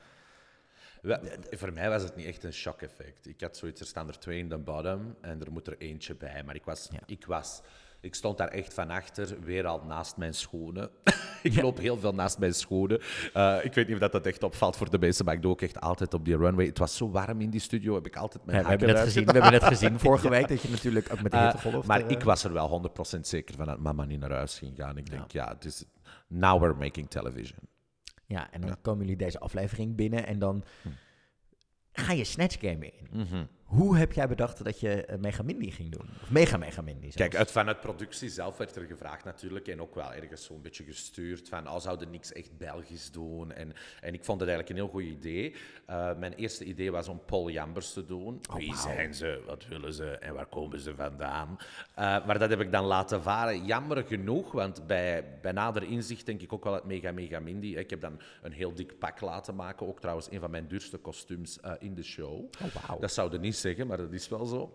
voor 1.50 1.72
mij 1.72 1.88
was 1.88 2.02
het 2.02 2.16
niet 2.16 2.26
echt 2.26 2.44
een 2.44 2.52
shock 2.52 2.82
effect. 2.82 3.26
Ik 3.26 3.40
had 3.40 3.56
zoiets, 3.56 3.80
er 3.80 3.86
staan 3.86 4.08
er 4.08 4.18
twee 4.18 4.38
in 4.38 4.48
de 4.48 4.58
bottom 4.58 5.16
en 5.20 5.40
er 5.40 5.52
moet 5.52 5.66
er 5.66 5.78
eentje 5.78 6.14
bij. 6.14 6.42
Maar 6.44 6.54
ik 6.54 6.64
was, 6.64 6.90
ik 7.06 7.26
was 7.26 7.62
ik 8.00 8.14
stond 8.14 8.38
daar 8.38 8.48
echt 8.48 8.74
van 8.74 8.90
achter, 8.90 9.40
weer 9.40 9.66
al 9.66 9.82
naast 9.86 10.16
mijn 10.16 10.34
schoenen. 10.34 10.90
ik 11.42 11.62
loop 11.62 11.78
heel 11.78 11.98
veel 11.98 12.14
naast 12.14 12.38
mijn 12.38 12.54
schoenen. 12.54 13.00
Uh, 13.36 13.58
ik 13.62 13.74
weet 13.74 13.86
niet 13.86 13.94
of 13.94 14.00
dat, 14.00 14.12
dat 14.12 14.26
echt 14.26 14.42
opvalt 14.42 14.76
voor 14.76 14.90
de 14.90 14.98
mensen, 14.98 15.24
maar 15.24 15.34
ik 15.34 15.42
doe 15.42 15.50
ook 15.50 15.62
echt 15.62 15.80
altijd 15.80 16.14
op 16.14 16.24
die 16.24 16.36
runway. 16.36 16.66
Het 16.66 16.78
was 16.78 16.96
zo 16.96 17.10
warm 17.10 17.40
in 17.40 17.50
die 17.50 17.60
studio, 17.60 17.94
heb 17.94 18.06
ik 18.06 18.16
altijd 18.16 18.44
mijn 18.44 18.58
ja, 18.58 18.64
we, 18.64 18.68
hebben 18.68 18.88
het 18.88 18.98
gezien, 18.98 19.24
we 19.24 19.32
hebben 19.32 19.52
het 19.52 19.64
gezien 19.64 19.98
vorige 20.08 20.28
week, 20.28 20.48
dat 20.48 20.62
je 20.62 20.70
natuurlijk 20.70 21.12
ook 21.12 21.22
met 21.22 21.32
de 21.32 21.52
uh. 21.66 21.82
Maar 21.82 22.00
uh, 22.00 22.10
ik 22.10 22.22
was 22.22 22.44
er 22.44 22.52
wel 22.52 22.92
100% 23.16 23.20
zeker 23.20 23.54
van 23.54 23.66
dat 23.66 23.78
mama 23.78 24.04
niet 24.04 24.20
naar 24.20 24.32
huis 24.32 24.58
ging 24.58 24.76
gaan. 24.76 24.96
Ik 24.96 25.10
denk, 25.10 25.30
ja, 25.30 25.56
dus 25.58 25.84
now 26.26 26.60
we're 26.60 26.74
making 26.74 27.10
television. 27.10 27.58
Ja, 28.26 28.50
en 28.50 28.60
dan 28.60 28.76
komen 28.82 29.00
jullie 29.00 29.16
deze 29.16 29.38
aflevering 29.38 29.96
binnen 29.96 30.26
en 30.26 30.38
dan... 30.38 30.64
Hm. 30.82 30.88
ga 31.92 32.12
je 32.12 32.24
Snatch 32.24 32.56
Game 32.60 32.86
in. 32.86 33.08
Mm 33.10 33.26
-hmm. 33.26 33.48
Hoe 33.68 33.96
heb 33.96 34.12
jij 34.12 34.28
bedacht 34.28 34.64
dat 34.64 34.80
je 34.80 35.06
uh, 35.10 35.16
Megamindy 35.16 35.70
ging 35.70 35.90
doen? 35.90 36.08
Of 36.22 36.30
Mega 36.30 36.56
Megamindy 36.56 37.00
zelfs? 37.00 37.16
Kijk, 37.16 37.34
uit, 37.34 37.50
vanuit 37.50 37.80
productie 37.80 38.28
zelf 38.28 38.56
werd 38.56 38.76
er 38.76 38.84
gevraagd 38.84 39.24
natuurlijk. 39.24 39.68
En 39.68 39.80
ook 39.80 39.94
wel 39.94 40.12
ergens 40.12 40.44
zo'n 40.44 40.62
beetje 40.62 40.84
gestuurd 40.84 41.48
van... 41.48 41.70
Oh, 41.70 41.78
zouden 41.78 42.10
niks 42.10 42.32
echt 42.32 42.58
Belgisch 42.58 43.10
doen? 43.10 43.52
En, 43.52 43.72
en 44.00 44.14
ik 44.14 44.24
vond 44.24 44.40
het 44.40 44.48
eigenlijk 44.48 44.68
een 44.68 44.84
heel 44.84 44.94
goed 44.94 45.18
idee. 45.18 45.54
Uh, 45.90 46.16
mijn 46.18 46.32
eerste 46.32 46.64
idee 46.64 46.90
was 46.90 47.08
om 47.08 47.20
Paul 47.26 47.50
Jambers 47.50 47.92
te 47.92 48.04
doen. 48.04 48.40
Oh, 48.50 48.56
Wie 48.56 48.76
zijn 48.76 49.14
ze? 49.14 49.42
Wat 49.46 49.66
willen 49.66 49.92
ze? 49.92 50.10
En 50.10 50.34
waar 50.34 50.46
komen 50.46 50.80
ze 50.80 50.94
vandaan? 50.94 51.56
Uh, 51.58 51.64
maar 51.96 52.38
dat 52.38 52.50
heb 52.50 52.60
ik 52.60 52.72
dan 52.72 52.84
laten 52.84 53.22
varen. 53.22 53.64
Jammer 53.64 54.04
genoeg, 54.04 54.52
want 54.52 54.86
bij, 54.86 55.38
bij 55.42 55.52
nader 55.52 55.82
inzicht 55.82 56.26
denk 56.26 56.42
ik 56.42 56.52
ook 56.52 56.64
wel 56.64 56.74
het 56.74 56.84
Mega 56.84 57.12
Mega 57.12 57.40
Mindy. 57.40 57.74
Ik 57.76 57.90
heb 57.90 58.00
dan 58.00 58.20
een 58.42 58.52
heel 58.52 58.74
dik 58.74 58.98
pak 58.98 59.20
laten 59.20 59.54
maken. 59.54 59.86
Ook 59.86 60.00
trouwens 60.00 60.30
een 60.30 60.40
van 60.40 60.50
mijn 60.50 60.68
duurste 60.68 60.98
kostuums 60.98 61.58
in 61.78 61.94
de 61.94 62.02
show. 62.02 62.32
Oh, 62.62 62.88
wow. 62.88 63.00
Dat 63.00 63.12
zouden 63.12 63.40
niet 63.40 63.56
zeggen, 63.58 63.86
maar 63.86 63.96
dat 63.96 64.12
is 64.12 64.28
wel 64.28 64.44
zo. 64.46 64.72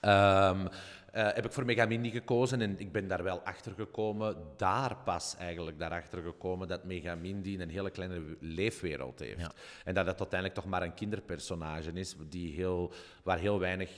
Um, 0.00 0.68
uh, 1.14 1.32
heb 1.32 1.44
ik 1.44 1.52
voor 1.52 1.64
Megamindi 1.64 2.10
gekozen 2.10 2.60
en 2.60 2.78
ik 2.78 2.92
ben 2.92 3.08
daar 3.08 3.22
wel 3.22 3.40
achter 3.40 3.72
gekomen, 3.72 4.36
daar 4.56 4.96
pas 4.96 5.36
eigenlijk 5.36 5.78
daarachter 5.78 6.22
gekomen 6.22 6.68
dat 6.68 6.84
Megamindi 6.84 7.60
een 7.60 7.68
hele 7.68 7.90
kleine 7.90 8.36
leefwereld 8.40 9.18
heeft. 9.18 9.38
Ja. 9.38 9.52
En 9.84 9.94
dat 9.94 10.06
het 10.06 10.18
uiteindelijk 10.18 10.60
toch 10.60 10.70
maar 10.70 10.82
een 10.82 10.94
kinderpersonage 10.94 11.92
is 11.92 12.16
die 12.28 12.54
heel, 12.54 12.92
waar 13.22 13.38
heel 13.38 13.58
weinig 13.58 13.90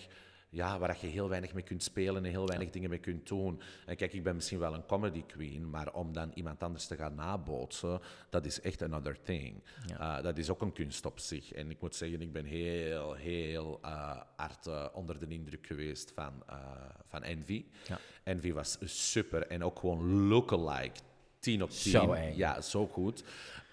ja, 0.52 0.78
waar 0.78 0.96
je 1.00 1.06
heel 1.06 1.28
weinig 1.28 1.54
mee 1.54 1.62
kunt 1.62 1.82
spelen 1.82 2.24
en 2.24 2.30
heel 2.30 2.46
weinig 2.46 2.70
dingen 2.70 2.90
mee 2.90 2.98
kunt 2.98 3.28
doen. 3.28 3.60
En 3.86 3.96
kijk, 3.96 4.12
ik 4.12 4.22
ben 4.22 4.34
misschien 4.34 4.58
wel 4.58 4.74
een 4.74 4.86
comedy 4.86 5.22
queen, 5.26 5.70
maar 5.70 5.92
om 5.92 6.12
dan 6.12 6.30
iemand 6.34 6.62
anders 6.62 6.86
te 6.86 6.96
gaan 6.96 7.14
nabootsen, 7.14 8.00
dat 8.30 8.46
is 8.46 8.60
echt 8.60 8.82
another 8.82 9.22
thing. 9.22 9.62
Uh, 9.90 10.22
dat 10.22 10.38
is 10.38 10.50
ook 10.50 10.62
een 10.62 10.72
kunst 10.72 11.04
op 11.06 11.18
zich. 11.18 11.52
En 11.52 11.70
ik 11.70 11.80
moet 11.80 11.94
zeggen, 11.94 12.20
ik 12.20 12.32
ben 12.32 12.44
heel, 12.44 13.14
heel 13.14 13.80
uh, 13.84 14.20
hard 14.36 14.66
uh, 14.66 14.86
onder 14.92 15.18
de 15.18 15.26
indruk 15.28 15.66
geweest 15.66 16.12
van, 16.14 16.32
van 17.06 17.22
Envy. 17.22 17.64
Ja. 17.88 17.98
Envy 18.22 18.52
was 18.52 18.78
super 18.84 19.46
en 19.46 19.64
ook 19.64 19.78
gewoon 19.78 20.28
lookalike 20.28 21.00
10 21.42 21.62
op 21.62 21.70
10. 21.70 21.92
Zo, 21.92 22.16
ja, 22.34 22.60
zo 22.60 22.86
goed. 22.86 23.24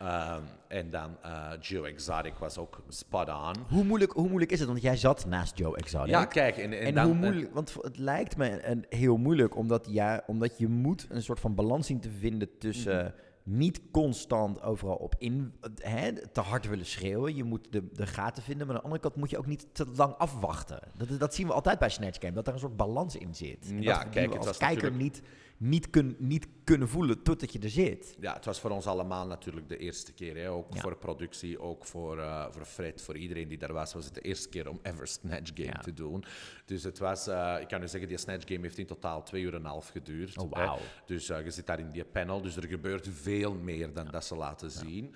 Um, 0.01 0.43
en 0.67 0.89
dan 0.89 1.17
uh, 1.25 1.51
Joe 1.61 1.87
Exotic 1.87 2.33
was 2.33 2.57
ook 2.57 2.81
spot 2.87 3.27
on. 3.27 3.55
Hoe 3.69 3.83
moeilijk, 3.83 4.11
hoe 4.11 4.27
moeilijk 4.27 4.51
is 4.51 4.59
het? 4.59 4.67
Want 4.67 4.81
jij 4.81 4.97
zat 4.97 5.25
naast 5.25 5.57
Joe 5.57 5.77
Exotic. 5.77 6.09
Ja, 6.09 6.25
kijk. 6.25 6.57
En, 6.57 6.71
en, 6.71 6.79
en 6.79 6.93
dan, 6.93 7.05
hoe 7.05 7.15
moeilijk, 7.15 7.53
want 7.53 7.75
het 7.81 7.97
lijkt 7.97 8.37
me 8.37 8.65
een, 8.65 8.85
heel 8.89 9.17
moeilijk, 9.17 9.55
omdat, 9.55 9.87
ja, 9.89 10.23
omdat 10.27 10.57
je 10.57 10.67
moet 10.67 11.07
een 11.09 11.23
soort 11.23 11.39
van 11.39 11.55
balans 11.55 11.87
zien 11.87 11.99
te 11.99 12.09
vinden 12.09 12.57
tussen... 12.57 13.03
Mhm. 13.43 13.57
niet 13.57 13.81
constant 13.91 14.61
overal 14.61 14.95
op 14.95 15.15
in 15.17 15.53
hè, 15.75 16.27
te 16.27 16.41
hard 16.41 16.67
willen 16.67 16.85
schreeuwen. 16.85 17.35
Je 17.35 17.43
moet 17.43 17.67
de, 17.71 17.87
de 17.93 18.07
gaten 18.07 18.43
vinden. 18.43 18.67
Maar 18.67 18.75
aan 18.75 18.81
de 18.81 18.87
andere 18.87 19.03
kant 19.03 19.15
moet 19.15 19.29
je 19.29 19.37
ook 19.37 19.47
niet 19.47 19.67
te 19.71 19.85
lang 19.95 20.13
afwachten. 20.13 20.79
Dat, 20.97 21.19
dat 21.19 21.35
zien 21.35 21.47
we 21.47 21.53
altijd 21.53 21.79
bij 21.79 21.89
Snatch 21.89 22.19
Game. 22.21 22.33
Dat 22.33 22.47
er 22.47 22.53
een 22.53 22.59
soort 22.59 22.77
balans 22.77 23.15
in 23.15 23.35
zit. 23.35 23.73
ja, 23.79 24.03
kijk, 24.03 24.35
als 24.35 24.57
kijker 24.57 24.91
niet 24.91 25.21
niet, 25.59 25.89
kun, 25.89 26.15
niet 26.19 26.47
kunnen 26.63 26.89
voelen 26.89 27.23
totdat 27.23 27.53
je 27.53 27.59
er 27.59 27.69
zit. 27.69 28.15
Ja, 28.19 28.33
het 28.33 28.45
was 28.45 28.59
voor 28.59 28.69
ons 28.69 28.87
allemaal 28.87 29.27
natuurlijk 29.27 29.69
de 29.69 29.77
eerste 29.77 30.13
keer. 30.13 30.37
Hè? 30.37 30.51
Ook 30.51 30.77
voor 30.77 30.97
productie, 30.97 31.59
ook 31.59 31.85
voor, 31.85 32.17
uh, 32.17 32.45
voor 32.49 32.65
Fred, 32.65 33.01
voor 33.01 33.17
iedereen 33.17 33.47
die 33.47 33.57
daar 33.57 33.73
was, 33.73 33.93
was 33.93 34.05
het 34.05 34.13
de 34.13 34.21
eerste 34.21 34.49
keer 34.49 34.69
om 34.69 34.79
ever 34.83 35.07
Snatch 35.07 35.51
Game 35.53 35.79
te 35.81 35.93
doen. 35.93 36.23
Dus 36.65 36.83
het 36.83 36.99
was, 36.99 37.27
uh, 37.27 37.57
ik 37.61 37.67
kan 37.67 37.83
u 37.83 37.87
zeggen, 37.87 38.09
die 38.09 38.17
Snatch 38.17 38.47
Game 38.47 38.61
heeft 38.61 38.77
in 38.77 38.85
totaal 38.85 39.23
twee 39.23 39.41
uur 39.41 39.53
en 39.53 39.59
een 39.59 39.65
half 39.65 39.87
geduurd. 39.87 40.37
Oh, 40.37 40.51
wow. 40.51 40.79
Dus 41.05 41.29
uh, 41.29 41.43
je 41.43 41.51
zit 41.51 41.67
daar 41.67 41.79
in 41.79 41.89
die 41.89 42.05
panel, 42.05 42.41
dus 42.41 42.55
er 42.55 42.67
gebeurt 42.67 43.07
veel 43.11 43.53
meer 43.53 43.93
dan 43.93 44.07
dat 44.11 44.25
ze 44.25 44.35
laten 44.35 44.71
zien. 44.71 45.15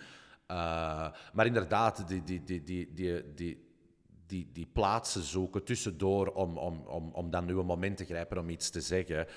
maar 1.33 1.45
inderdaad, 1.45 2.07
die, 2.07 2.23
die, 2.23 2.43
die, 2.43 2.63
die, 2.63 2.93
die, 2.93 3.33
die 3.33 3.71
die, 4.27 4.49
die 4.53 4.67
plaatsen 4.73 5.21
zoeken 5.21 5.63
tussendoor 5.63 6.27
om, 6.27 6.57
om, 6.57 6.81
om, 6.85 7.09
om 7.13 7.29
dan 7.29 7.45
nu 7.45 7.57
een 7.57 7.65
moment 7.65 7.97
te 7.97 8.05
grijpen 8.05 8.37
om 8.37 8.49
iets 8.49 8.69
te 8.69 8.81
zeggen 8.81 9.27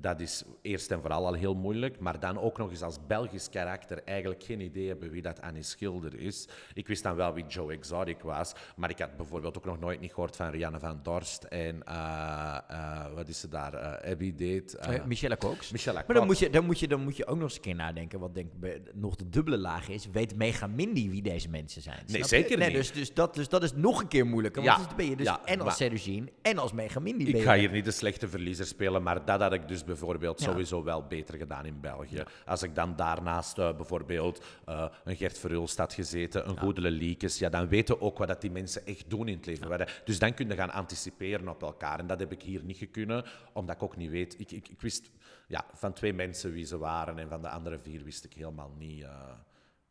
dat 0.00 0.20
is 0.20 0.44
eerst 0.62 0.90
en 0.90 1.00
vooral 1.00 1.26
al 1.26 1.32
heel 1.32 1.54
moeilijk. 1.54 2.00
Maar 2.00 2.20
dan 2.20 2.38
ook 2.38 2.58
nog 2.58 2.70
eens 2.70 2.82
als 2.82 2.98
Belgisch 3.06 3.48
karakter 3.48 4.02
eigenlijk 4.04 4.44
geen 4.44 4.60
idee 4.60 4.88
hebben 4.88 5.10
wie 5.10 5.22
dat 5.22 5.40
Annie 5.40 5.62
Schilder 5.62 6.20
is. 6.20 6.48
Ik 6.74 6.86
wist 6.86 7.02
dan 7.02 7.16
wel 7.16 7.32
wie 7.32 7.46
Joe 7.46 7.72
Exotic 7.72 8.20
was. 8.20 8.52
Maar 8.76 8.90
ik 8.90 8.98
had 8.98 9.16
bijvoorbeeld 9.16 9.56
ook 9.56 9.64
nog 9.64 9.78
nooit 9.78 10.00
niet 10.00 10.12
gehoord 10.12 10.36
van 10.36 10.50
Rianne 10.50 10.78
van 10.78 11.00
Dorst. 11.02 11.44
En 11.44 11.82
uh, 11.88 12.58
uh, 12.70 13.12
wat 13.14 13.28
is 13.28 13.40
ze 13.40 13.48
daar? 13.48 13.74
Uh, 13.74 14.10
Abby 14.12 14.34
Date. 14.34 15.02
Michelle 15.06 15.36
Cox. 15.36 15.70
Michelle 15.70 16.04
maar 16.06 16.16
dan 16.16 16.26
moet, 16.26 16.38
je, 16.38 16.50
dan, 16.50 16.64
moet 16.64 16.80
je, 16.80 16.88
dan 16.88 17.02
moet 17.02 17.16
je 17.16 17.26
ook 17.26 17.34
nog 17.34 17.44
eens 17.44 17.54
een 17.54 17.60
keer 17.60 17.74
nadenken. 17.74 18.18
Wat 18.18 18.34
denk 18.34 18.52
ik 18.60 18.80
nog 18.94 19.16
de 19.16 19.28
dubbele 19.28 19.58
laag 19.58 19.88
is. 19.88 20.06
Weet 20.12 20.36
Mega 20.36 20.66
Mindy 20.66 21.10
wie 21.10 21.22
deze 21.22 21.48
mensen 21.48 21.82
zijn? 21.82 22.02
Nee, 22.06 22.24
zeker 22.24 22.58
nee, 22.58 22.68
niet. 22.68 22.76
Dus, 22.76 22.92
dus, 22.92 23.14
dat, 23.14 23.34
dus 23.34 23.48
dat 23.48 23.62
is 23.62 23.72
nog 23.72 24.00
een 24.00 24.08
keer 24.08 24.26
moeilijker. 24.26 24.62
Want 24.62 24.78
ja, 24.78 24.86
dan 24.86 24.96
ben 24.96 25.08
je 25.08 25.16
dus 25.16 25.36
en 25.44 25.60
als 25.60 25.76
Sedugine 25.76 26.32
en 26.42 26.58
als 26.58 26.72
Mega 26.72 27.00
Mindy. 27.00 27.24
Ik 27.24 27.42
ga 27.42 27.54
hier 27.54 27.70
niet 27.70 27.84
de 27.84 27.90
slechte 27.90 28.28
verliezer 28.28 28.66
spelen. 28.66 29.02
Maar 29.02 29.24
dat 29.24 29.40
had 29.40 29.52
ik 29.52 29.68
dus 29.68 29.84
bijvoorbeeld 29.86 30.40
sowieso 30.40 30.84
wel 30.84 31.06
beter 31.06 31.38
gedaan 31.38 31.64
in 31.66 31.80
België. 31.80 32.22
Als 32.46 32.62
ik 32.62 32.74
dan 32.74 32.96
daarnaast 32.96 33.58
uh, 33.58 33.76
bijvoorbeeld 33.76 34.44
uh, 34.68 34.86
een 35.04 35.16
Gert 35.16 35.38
Verhulst 35.38 35.78
had 35.78 35.92
gezeten, 35.92 36.48
een 36.48 36.54
ja. 36.54 36.60
Goedele 36.60 36.90
Liekes, 36.90 37.38
ja, 37.38 37.48
dan 37.48 37.68
weten 37.68 38.00
ook 38.00 38.18
wat 38.18 38.28
dat 38.28 38.40
die 38.40 38.50
mensen 38.50 38.86
echt 38.86 39.10
doen 39.10 39.28
in 39.28 39.36
het 39.36 39.46
leven. 39.46 39.88
Dus 40.04 40.18
dan 40.18 40.34
kun 40.34 40.48
je 40.48 40.54
gaan 40.54 40.70
anticiperen 40.70 41.48
op 41.48 41.62
elkaar. 41.62 41.98
En 41.98 42.06
dat 42.06 42.18
heb 42.18 42.32
ik 42.32 42.42
hier 42.42 42.62
niet 42.62 42.76
gekunnen, 42.76 43.24
omdat 43.52 43.76
ik 43.76 43.82
ook 43.82 43.96
niet 43.96 44.10
weet. 44.10 44.40
Ik, 44.40 44.50
ik, 44.50 44.68
ik 44.68 44.80
wist 44.80 45.10
ja, 45.48 45.64
van 45.72 45.92
twee 45.92 46.12
mensen 46.12 46.52
wie 46.52 46.64
ze 46.64 46.78
waren 46.78 47.18
en 47.18 47.28
van 47.28 47.42
de 47.42 47.48
andere 47.48 47.78
vier 47.78 48.04
wist 48.04 48.24
ik 48.24 48.32
helemaal 48.32 48.72
niet. 48.78 49.02
Uh, 49.02 49.10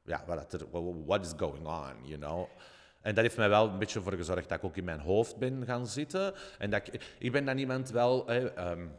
ja, 0.04 0.24
wat 0.28 0.54
er, 0.54 0.66
what 1.06 1.26
is 1.26 1.34
going 1.38 1.68
on, 1.68 2.08
you 2.08 2.18
know? 2.18 2.48
En 3.02 3.16
dat 3.16 3.24
heeft 3.24 3.38
mij 3.38 3.50
wel 3.50 3.68
een 3.68 3.80
beetje 3.80 4.02
voor 4.02 4.14
gezorgd 4.14 4.50
dat 4.50 4.58
ik 4.58 4.64
ook 4.64 4.78
in 4.78 4.84
mijn 4.84 5.00
hoofd 5.00 5.38
ben 5.38 5.66
gaan 5.66 5.88
zitten. 5.88 6.34
En 6.58 6.70
dat 6.70 6.88
ik, 6.88 7.16
ik 7.20 7.32
ben 7.32 7.46
dan 7.46 7.58
iemand 7.58 7.90
wel... 7.90 8.32
um, 8.60 8.92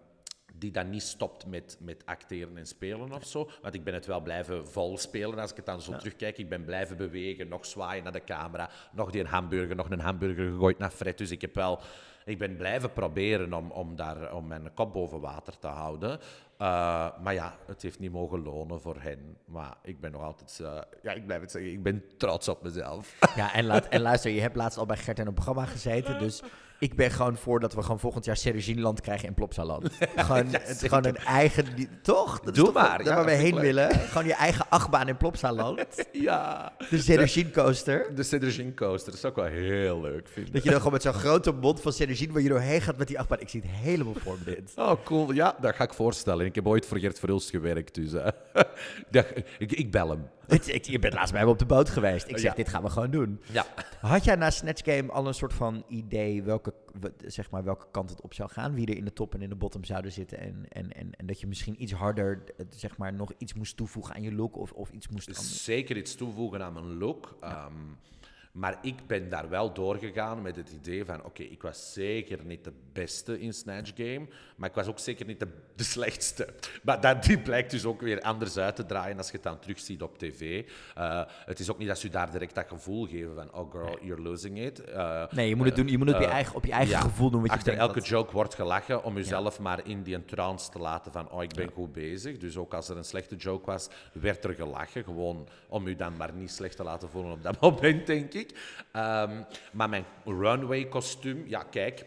die 0.58 0.70
dan 0.70 0.90
niet 0.90 1.02
stopt 1.02 1.46
met, 1.46 1.76
met 1.80 2.06
acteren 2.06 2.56
en 2.56 2.66
spelen 2.66 3.12
of 3.12 3.24
zo. 3.24 3.50
Want 3.62 3.74
ik 3.74 3.84
ben 3.84 3.94
het 3.94 4.06
wel 4.06 4.20
blijven 4.20 4.68
vol 4.68 4.98
spelen 4.98 5.38
als 5.38 5.50
ik 5.50 5.56
het 5.56 5.66
dan 5.66 5.82
zo 5.82 5.96
terugkijk. 5.96 6.38
Ik 6.38 6.48
ben 6.48 6.64
blijven 6.64 6.96
bewegen, 6.96 7.48
nog 7.48 7.66
zwaaien 7.66 8.02
naar 8.02 8.12
de 8.12 8.24
camera, 8.24 8.70
nog 8.92 9.10
die 9.10 9.20
een 9.20 9.26
hamburger, 9.26 9.76
nog 9.76 9.90
een 9.90 10.00
hamburger 10.00 10.50
gegooid 10.50 10.78
naar 10.78 10.90
Fred. 10.90 11.18
Dus 11.18 11.30
ik 11.30 11.40
heb 11.40 11.54
wel... 11.54 11.80
Ik 12.24 12.38
ben 12.38 12.56
blijven 12.56 12.92
proberen 12.92 13.52
om, 13.52 13.70
om, 13.70 13.96
daar, 13.96 14.34
om 14.34 14.46
mijn 14.46 14.74
kop 14.74 14.92
boven 14.92 15.20
water 15.20 15.58
te 15.58 15.66
houden. 15.66 16.18
Uh, 16.58 17.18
maar 17.22 17.34
ja, 17.34 17.56
het 17.66 17.82
heeft 17.82 17.98
niet 17.98 18.12
mogen 18.12 18.42
lonen 18.42 18.80
voor 18.80 18.96
hen. 19.00 19.36
Maar 19.44 19.76
ik 19.82 20.00
ben 20.00 20.12
nog 20.12 20.22
altijd, 20.22 20.58
uh, 20.62 20.80
ja, 21.02 21.12
ik 21.12 21.26
blijf 21.26 21.40
het 21.40 21.50
zeggen, 21.50 21.72
ik 21.72 21.82
ben 21.82 22.04
trots 22.16 22.48
op 22.48 22.62
mezelf. 22.62 23.18
Ja, 23.36 23.54
en, 23.54 23.64
laat, 23.64 23.88
en 23.88 24.00
luister, 24.00 24.30
je 24.30 24.40
hebt 24.40 24.56
laatst 24.56 24.78
al 24.78 24.86
bij 24.86 24.96
Gert 24.96 25.18
in 25.18 25.26
een 25.26 25.34
programma 25.34 25.64
gezeten. 25.64 26.18
Dus 26.26 26.42
ik 26.78 26.94
ben 26.96 27.10
gewoon 27.10 27.36
voor 27.36 27.60
dat 27.60 27.74
we 27.74 27.82
gewoon 27.82 28.00
volgend 28.00 28.24
jaar 28.24 28.36
Serginland 28.36 29.00
krijgen 29.00 29.28
in 29.28 29.34
Plopsaland. 29.34 29.90
gewoon, 30.16 30.46
het, 30.46 30.78
gewoon 30.80 31.06
een 31.06 31.16
eigen... 31.16 31.64
Toch? 32.02 32.40
Dat 32.40 32.54
Doe 32.54 32.64
toch 32.64 32.74
maar. 32.74 33.04
Daar 33.04 33.14
waar 33.14 33.24
we 33.24 33.30
heen 33.30 33.60
willen. 33.60 33.90
Gewoon 33.90 34.26
je 34.26 34.34
eigen 34.34 34.66
achtbaan 34.68 35.08
in 35.08 35.16
Plopsaland. 35.16 36.04
ja. 36.12 36.72
De 36.90 36.98
Sergin 36.98 37.52
coaster. 37.52 38.14
De 38.14 38.22
Sergin 38.22 38.74
coaster. 38.74 39.10
Dat 39.10 39.20
is 39.20 39.24
ook 39.24 39.36
wel 39.36 39.44
heel 39.44 40.00
leuk, 40.00 40.28
vind 40.28 40.52
Dat 40.52 40.62
je 40.62 40.68
dan 40.68 40.78
gewoon 40.78 40.92
met 40.92 41.02
zo'n 41.02 41.12
grote 41.12 41.52
mond 41.52 41.80
van 41.80 41.92
Sergin 41.92 42.32
waar 42.32 42.42
je 42.42 42.48
doorheen 42.48 42.80
gaat 42.80 42.96
met 42.96 43.08
die 43.08 43.18
achtbaan. 43.18 43.40
Ik 43.40 43.48
zie 43.48 43.60
het 43.60 43.70
helemaal 43.70 44.14
voor 44.14 44.36
me 44.38 44.44
dit. 44.54 44.72
Oh, 44.76 44.92
cool. 45.04 45.32
Ja, 45.32 45.56
dat 45.60 45.74
ga 45.74 45.84
ik 45.84 45.94
voorstellen. 45.94 46.46
Ik 46.46 46.54
heb 46.54 46.66
ooit 46.66 46.86
voor 46.86 46.98
Gert 46.98 47.18
Verhulst 47.18 47.50
gewerkt, 47.50 47.94
dus 47.94 48.12
uh, 48.12 48.26
ik, 49.58 49.72
ik 49.72 49.90
bel 49.90 50.08
hem. 50.08 50.28
Je 50.82 50.98
bent 50.98 51.14
laatst 51.14 51.32
bij 51.32 51.44
me 51.44 51.50
op 51.50 51.58
de 51.58 51.66
boot 51.66 51.88
geweest. 51.88 52.28
Ik 52.28 52.38
zeg, 52.38 52.54
dit 52.54 52.68
gaan 52.68 52.82
we 52.82 52.90
gewoon 52.90 53.10
doen. 53.10 53.40
Ja. 53.52 53.66
Had 54.00 54.24
jij 54.24 54.34
na 54.34 54.50
Snatch 54.50 54.84
Game 54.84 55.12
al 55.12 55.26
een 55.26 55.34
soort 55.34 55.52
van 55.52 55.84
idee 55.88 56.42
welke, 56.42 56.74
zeg 57.26 57.50
maar, 57.50 57.64
welke 57.64 57.86
kant 57.90 58.10
het 58.10 58.20
op 58.20 58.34
zou 58.34 58.50
gaan? 58.50 58.74
Wie 58.74 58.86
er 58.86 58.96
in 58.96 59.04
de 59.04 59.12
top 59.12 59.34
en 59.34 59.42
in 59.42 59.48
de 59.48 59.54
bottom 59.54 59.84
zouden 59.84 60.12
zitten? 60.12 60.38
En, 60.38 60.66
en, 60.68 60.92
en, 60.92 61.10
en 61.16 61.26
dat 61.26 61.40
je 61.40 61.46
misschien 61.46 61.82
iets 61.82 61.92
harder, 61.92 62.42
zeg 62.70 62.96
maar, 62.96 63.12
nog 63.12 63.32
iets 63.38 63.54
moest 63.54 63.76
toevoegen 63.76 64.14
aan 64.14 64.22
je 64.22 64.34
look? 64.34 64.56
Of, 64.56 64.72
of 64.72 64.90
iets 64.90 65.08
moest... 65.08 65.36
Zeker 65.36 65.96
iets 65.96 66.14
toevoegen 66.14 66.64
aan 66.64 66.72
mijn 66.72 66.98
look. 66.98 67.36
Ehm, 67.40 67.72
maar 68.56 68.78
ik 68.82 69.06
ben 69.06 69.28
daar 69.28 69.48
wel 69.48 69.72
doorgegaan 69.72 70.42
met 70.42 70.56
het 70.56 70.70
idee 70.70 71.04
van: 71.04 71.24
oké, 71.24 71.42
ik 71.42 71.62
was 71.62 71.92
zeker 71.92 72.44
niet 72.44 72.64
de 72.64 72.72
beste 72.92 73.40
in 73.40 73.52
Snatch 73.52 73.92
Game, 73.96 74.26
maar 74.56 74.68
ik 74.68 74.74
was 74.74 74.86
ook 74.86 74.98
zeker 74.98 75.26
niet 75.26 75.40
de, 75.40 75.48
de 75.74 75.84
slechtste. 75.84 76.48
Maar 76.82 77.00
dat, 77.00 77.24
die 77.24 77.38
blijkt 77.38 77.70
dus 77.70 77.84
ook 77.84 78.00
weer 78.00 78.20
anders 78.20 78.56
uit 78.56 78.76
te 78.76 78.86
draaien 78.86 79.16
als 79.16 79.26
je 79.26 79.32
het 79.32 79.42
dan 79.42 79.58
terugziet 79.58 80.02
op 80.02 80.18
tv. 80.18 80.68
Uh, 80.98 81.22
het 81.44 81.58
is 81.58 81.70
ook 81.70 81.78
niet 81.78 81.88
dat 81.88 81.98
ze 81.98 82.08
daar 82.08 82.30
direct 82.30 82.54
dat 82.54 82.66
gevoel 82.68 83.06
geven 83.06 83.34
van: 83.34 83.54
oh 83.54 83.72
girl, 83.72 83.98
you're 84.02 84.22
losing 84.22 84.58
it. 84.58 84.82
Uh, 84.88 85.24
nee, 85.30 85.48
je 85.48 85.56
moet 85.56 85.66
het, 85.66 85.76
doen, 85.76 85.88
je 85.88 85.98
moet 85.98 86.06
het 86.06 86.16
op, 86.16 86.22
je 86.22 86.28
eh, 86.28 86.34
eigen, 86.34 86.54
op 86.54 86.64
je 86.64 86.72
eigen 86.72 87.00
gevoel 87.00 87.30
doen. 87.30 87.40
Wat 87.40 87.50
achter 87.50 87.72
je 87.72 87.78
elke 87.78 88.00
joke 88.00 88.32
wordt 88.32 88.54
gelachen 88.54 89.04
om 89.04 89.16
jezelf 89.16 89.60
maar 89.60 89.86
in 89.86 90.02
die 90.02 90.24
trance 90.24 90.70
te 90.70 90.78
laten 90.78 91.12
van: 91.12 91.30
oh, 91.30 91.42
ik 91.42 91.54
ben 91.54 91.70
goed 91.74 91.92
bezig. 91.92 92.38
Dus 92.38 92.56
ook 92.56 92.74
als 92.74 92.88
er 92.88 92.96
een 92.96 93.04
slechte 93.04 93.36
joke 93.36 93.66
was, 93.66 93.88
werd 94.12 94.44
er 94.44 94.54
gelachen. 94.54 95.04
Gewoon 95.04 95.48
om 95.68 95.88
je 95.88 95.96
dan 95.96 96.16
maar 96.16 96.32
niet 96.32 96.50
slecht 96.50 96.76
te 96.76 96.82
laten 96.82 97.08
voelen 97.08 97.32
op 97.32 97.42
dat 97.42 97.60
moment, 97.72 98.06
denk 98.06 98.34
ik. 98.34 98.45
Um, 98.52 99.46
maar 99.72 99.88
mijn 99.88 100.04
runway 100.24 100.84
kostuum, 100.84 101.44
ja 101.46 101.62
kijk, 101.62 102.04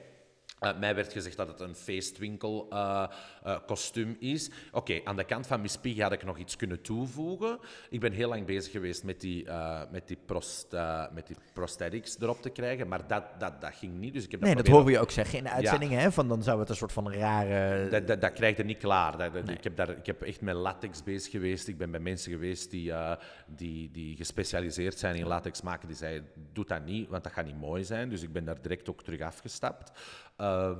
uh, 0.61 0.79
mij 0.79 0.95
werd 0.95 1.11
gezegd 1.11 1.37
dat 1.37 1.47
het 1.47 1.59
een 1.59 1.75
feestwinkel 1.75 2.67
uh, 2.73 3.07
uh, 3.45 3.57
kostuum 3.65 4.15
is. 4.19 4.49
Oké, 4.71 5.01
aan 5.03 5.15
de 5.15 5.23
kant 5.23 5.47
van 5.47 5.61
Miss 5.61 5.77
Piggy 5.77 6.01
had 6.01 6.11
ik 6.11 6.23
nog 6.23 6.37
iets 6.37 6.55
kunnen 6.55 6.81
toevoegen. 6.81 7.59
Ik 7.89 7.99
ben 7.99 8.11
heel 8.11 8.29
lang 8.29 8.45
bezig 8.45 8.71
geweest 8.71 9.03
met 9.03 9.21
die, 9.21 9.47
met 9.91 10.07
die, 10.07 10.17
prost, 10.25 10.67
met 11.13 11.27
die 11.27 11.35
prosthetics 11.53 12.19
erop 12.19 12.41
te 12.41 12.49
krijgen, 12.49 12.87
maar 12.87 13.07
dat, 13.07 13.23
dat, 13.39 13.61
dat 13.61 13.75
ging 13.75 13.93
niet. 13.93 14.13
Dus 14.13 14.23
ik 14.23 14.31
heb 14.31 14.39
nee, 14.39 14.55
dat, 14.55 14.65
dat 14.65 14.75
horen 14.75 14.91
je 14.91 14.99
ook 14.99 15.11
zeggen 15.11 15.37
in 15.37 15.43
de 15.43 15.49
uitzending, 15.49 15.91
hè? 15.91 16.11
Van 16.11 16.27
dan 16.27 16.43
zou 16.43 16.59
het 16.59 16.69
een 16.69 16.75
soort 16.75 16.91
van 16.91 17.13
rare... 17.13 17.89
Dat, 17.89 18.07
dat, 18.07 18.21
dat 18.21 18.33
krijg 18.33 18.57
je 18.57 18.63
niet 18.63 18.77
klaar. 18.77 19.17
Dat, 19.17 19.49
ik, 19.49 19.63
heb 19.63 19.75
daar, 19.75 19.89
ik 19.89 20.05
heb 20.05 20.21
echt 20.21 20.41
met 20.41 20.55
latex 20.55 21.03
bezig 21.03 21.31
geweest. 21.31 21.67
Ik 21.67 21.77
ben 21.77 21.91
bij 21.91 21.99
mensen 21.99 22.31
geweest 22.31 22.71
die, 22.71 22.93
die, 23.47 23.91
die 23.91 24.15
gespecialiseerd 24.15 24.99
zijn 24.99 25.15
in 25.15 25.27
latex 25.27 25.61
maken. 25.61 25.87
Die 25.87 25.97
zeiden, 25.97 26.29
doe 26.53 26.65
dat 26.65 26.85
niet, 26.85 27.09
want 27.09 27.23
dat 27.23 27.31
gaat 27.31 27.45
niet 27.45 27.59
mooi 27.59 27.83
zijn. 27.83 28.09
Dus 28.09 28.21
ik 28.21 28.33
ben 28.33 28.45
daar 28.45 28.61
direct 28.61 28.89
ook 28.89 29.03
terug 29.03 29.21
afgestapt. 29.21 29.91
Um, 30.41 30.77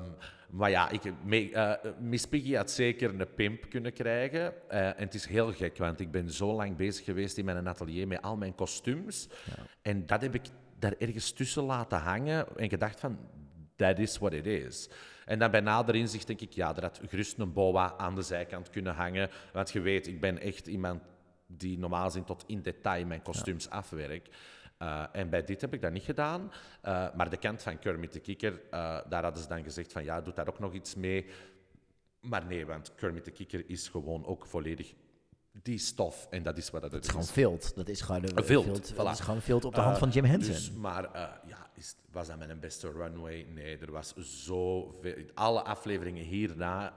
maar 0.50 0.70
ja, 0.70 0.90
ik, 0.90 1.02
uh, 1.26 1.74
Miss 2.00 2.26
Piggy 2.26 2.54
had 2.54 2.72
zeker 2.72 3.20
een 3.20 3.34
pimp 3.36 3.70
kunnen 3.70 3.94
krijgen. 3.94 4.54
Uh, 4.72 4.88
en 4.88 4.96
het 4.98 5.14
is 5.14 5.26
heel 5.26 5.54
gek, 5.54 5.78
want 5.78 6.00
ik 6.00 6.12
ben 6.12 6.32
zo 6.32 6.54
lang 6.54 6.76
bezig 6.76 7.06
geweest 7.06 7.38
in 7.38 7.46
mijn 7.46 7.68
atelier 7.68 8.08
met 8.08 8.22
al 8.22 8.38
mijn 8.38 8.56
kostuums. 8.56 9.28
Ja. 9.46 9.64
En 9.82 10.06
dat 10.06 10.22
heb 10.22 10.36
ik 10.36 10.46
daar 10.80 10.94
ergens 10.98 11.32
tussen 11.32 11.64
laten 11.64 12.00
hangen 12.00 12.58
en 12.58 12.70
gedacht 12.70 13.00
van, 13.00 13.18
that 13.76 14.00
is 14.00 14.18
what 14.18 14.34
it 14.34 14.46
is. 14.46 14.90
En 15.26 15.40
dan 15.40 15.52
bij 15.52 15.60
nader 15.60 15.96
inzicht 15.96 16.28
denk 16.28 16.42
ik, 16.42 16.52
ja, 16.52 16.76
er 16.76 16.82
had 16.82 17.02
gerust 17.08 17.38
een 17.38 17.54
boa 17.54 17.94
aan 17.98 18.16
de 18.16 18.22
zijkant 18.22 18.70
kunnen 18.70 18.94
hangen. 18.94 19.30
Want 19.54 19.72
je 19.72 19.80
weet, 19.80 20.08
ik 20.08 20.20
ben 20.20 20.40
echt 20.40 20.68
iemand 20.68 21.02
die 21.48 21.78
normaal 21.78 22.06
gezien 22.06 22.24
tot 22.24 22.44
in 22.48 22.62
detail 22.62 23.06
mijn 23.06 23.22
kostuums 23.22 23.64
ja. 23.64 23.70
afwerkt. 23.70 24.36
Uh, 24.84 25.04
en 25.12 25.30
bij 25.30 25.44
dit 25.44 25.62
heb 25.62 25.74
ik 25.74 25.82
dat 25.82 25.92
niet 25.92 26.04
gedaan. 26.04 26.42
Uh, 26.42 27.14
maar 27.16 27.30
de 27.30 27.38
kant 27.38 27.62
van 27.62 27.80
Kermit 27.80 28.14
de 28.14 28.20
Kikker, 28.20 28.54
uh, 28.54 28.60
daar 29.10 29.24
hadden 29.24 29.42
ze 29.42 29.48
dan 29.48 29.64
gezegd 29.64 29.92
van 29.92 30.04
ja, 30.04 30.22
doe 30.22 30.34
daar 30.34 30.48
ook 30.48 30.60
nog 30.60 30.74
iets 30.74 30.96
mee. 30.96 31.26
Maar 32.20 32.46
nee, 32.46 32.66
want 32.66 32.96
Kermit 32.96 33.26
de 33.26 33.32
Kikker 33.32 33.70
is 33.70 33.88
gewoon 33.88 34.26
ook 34.26 34.46
volledig 34.46 34.94
die 35.52 35.78
stof. 35.78 36.28
En 36.30 36.44
dat 36.44 36.58
is 36.58 36.70
wat 36.70 36.82
het, 36.82 36.92
het 36.92 37.04
is. 37.04 37.10
gewoon 37.10 37.26
vilt. 37.26 37.76
Dat 37.76 37.90
is 37.90 38.02
gewoon 38.02 38.24
een 38.24 38.44
vilt. 38.44 38.66
vilt 38.66 38.94
voilà. 38.94 38.96
Dat 38.96 39.12
is 39.12 39.20
gewoon 39.20 39.42
vilt 39.42 39.66
op 39.66 39.76
de 39.76 39.82
hand 39.82 39.98
van 39.98 40.10
Jim 40.10 40.26
Henson. 40.26 40.54
Dus, 40.54 40.72
maar 40.72 41.10
ja, 41.46 41.70
is, 41.74 41.96
was 42.12 42.28
dat 42.28 42.38
mijn 42.38 42.60
beste 42.60 42.92
runway? 42.92 43.48
Nee, 43.54 43.78
er 43.78 43.92
was 43.92 44.14
zo 44.16 44.96
veel. 45.02 45.16
Alle 45.34 45.64
afleveringen 45.64 46.24
hierna 46.24 46.94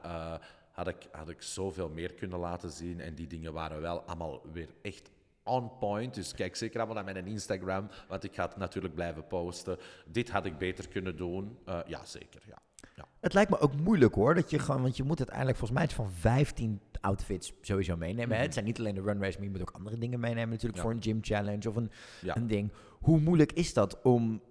had 0.73 0.89
ik, 0.89 1.09
had 1.13 1.29
ik 1.29 1.43
zoveel 1.43 1.89
meer 1.89 2.13
kunnen 2.15 2.39
laten 2.39 2.71
zien. 2.71 3.01
En 3.01 3.15
die 3.15 3.27
dingen 3.27 3.53
waren 3.53 3.81
wel 3.81 4.01
allemaal 4.01 4.43
weer 4.53 4.69
echt 4.83 5.11
on 5.45 5.79
point. 5.79 6.15
Dus 6.15 6.35
kijk 6.35 6.57
zeker 6.57 6.81
allemaal 6.81 7.05
naar 7.05 7.13
mijn 7.13 7.27
Instagram, 7.27 7.89
want 8.09 8.25
ik 8.25 8.35
ga 8.35 8.47
het 8.47 8.57
natuurlijk 8.57 8.95
blijven 8.95 9.27
posten. 9.27 9.79
Dit 10.07 10.31
had 10.31 10.47
ik 10.47 10.59
beter 10.59 10.89
kunnen 10.89 11.17
doen. 11.17 11.59
Uh, 11.69 11.79
ja, 11.87 12.05
zeker. 12.05 12.43
Ja. 12.47 12.59
ja. 12.97 13.05
Het 13.21 13.35
lijkt 13.35 13.51
me 13.51 13.59
ook 13.59 13.77
moeilijk 13.77 14.15
hoor, 14.15 14.35
dat 14.35 14.51
je 14.51 14.59
gewoon, 14.59 14.83
want 14.83 14.97
je 14.97 15.03
moet 15.03 15.19
uiteindelijk 15.19 15.59
volgens 15.59 15.79
mij 15.79 15.89
van 15.89 16.13
15 16.13 16.81
outfits 17.01 17.53
sowieso 17.61 17.97
meenemen. 17.97 18.37
Mm 18.37 18.43
Het 18.43 18.53
zijn 18.53 18.65
niet 18.65 18.79
alleen 18.79 18.95
de 18.95 19.03
runways, 19.03 19.35
maar 19.37 19.45
je 19.45 19.51
moet 19.51 19.61
ook 19.61 19.71
andere 19.71 19.99
dingen 19.99 20.21
meenemen 20.21 20.49
natuurlijk 20.49 20.83
voor 20.83 20.91
een 20.91 21.03
gym 21.03 21.19
challenge 21.21 21.69
of 21.69 21.77
een, 21.77 21.91
een 22.23 22.47
ding. 22.47 22.73
Hoe 23.01 23.21
moeilijk 23.21 23.53
is 23.53 23.75
dat 23.75 24.03
om 24.03 24.43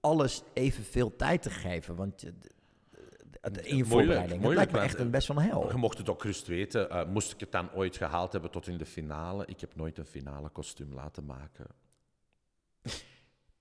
alles 0.00 0.42
evenveel 0.52 1.16
tijd 1.16 1.42
te 1.42 1.50
geven? 1.50 1.96
Want 1.96 2.24
in 3.52 3.76
je 3.76 3.84
voorbereiding. 3.84 4.42
Het 4.42 4.54
lijkt 4.54 4.72
me 4.72 4.78
echt 4.78 4.98
een 4.98 5.10
best 5.10 5.28
wel 5.28 5.36
een 5.36 5.42
hel. 5.42 5.70
Je 5.70 5.76
mocht 5.76 5.98
het 5.98 6.08
ook 6.08 6.22
rust 6.22 6.46
weten. 6.46 6.88
Uh, 6.90 7.04
moest 7.04 7.32
ik 7.32 7.40
het 7.40 7.52
dan 7.52 7.72
ooit 7.72 7.96
gehaald 7.96 8.32
hebben 8.32 8.50
tot 8.50 8.66
in 8.66 8.76
de 8.76 8.86
finale? 8.86 9.46
Ik 9.46 9.60
heb 9.60 9.76
nooit 9.76 9.98
een 9.98 10.06
finale 10.06 10.48
kostuum 10.48 10.94
laten 10.94 11.24
maken. 11.24 11.66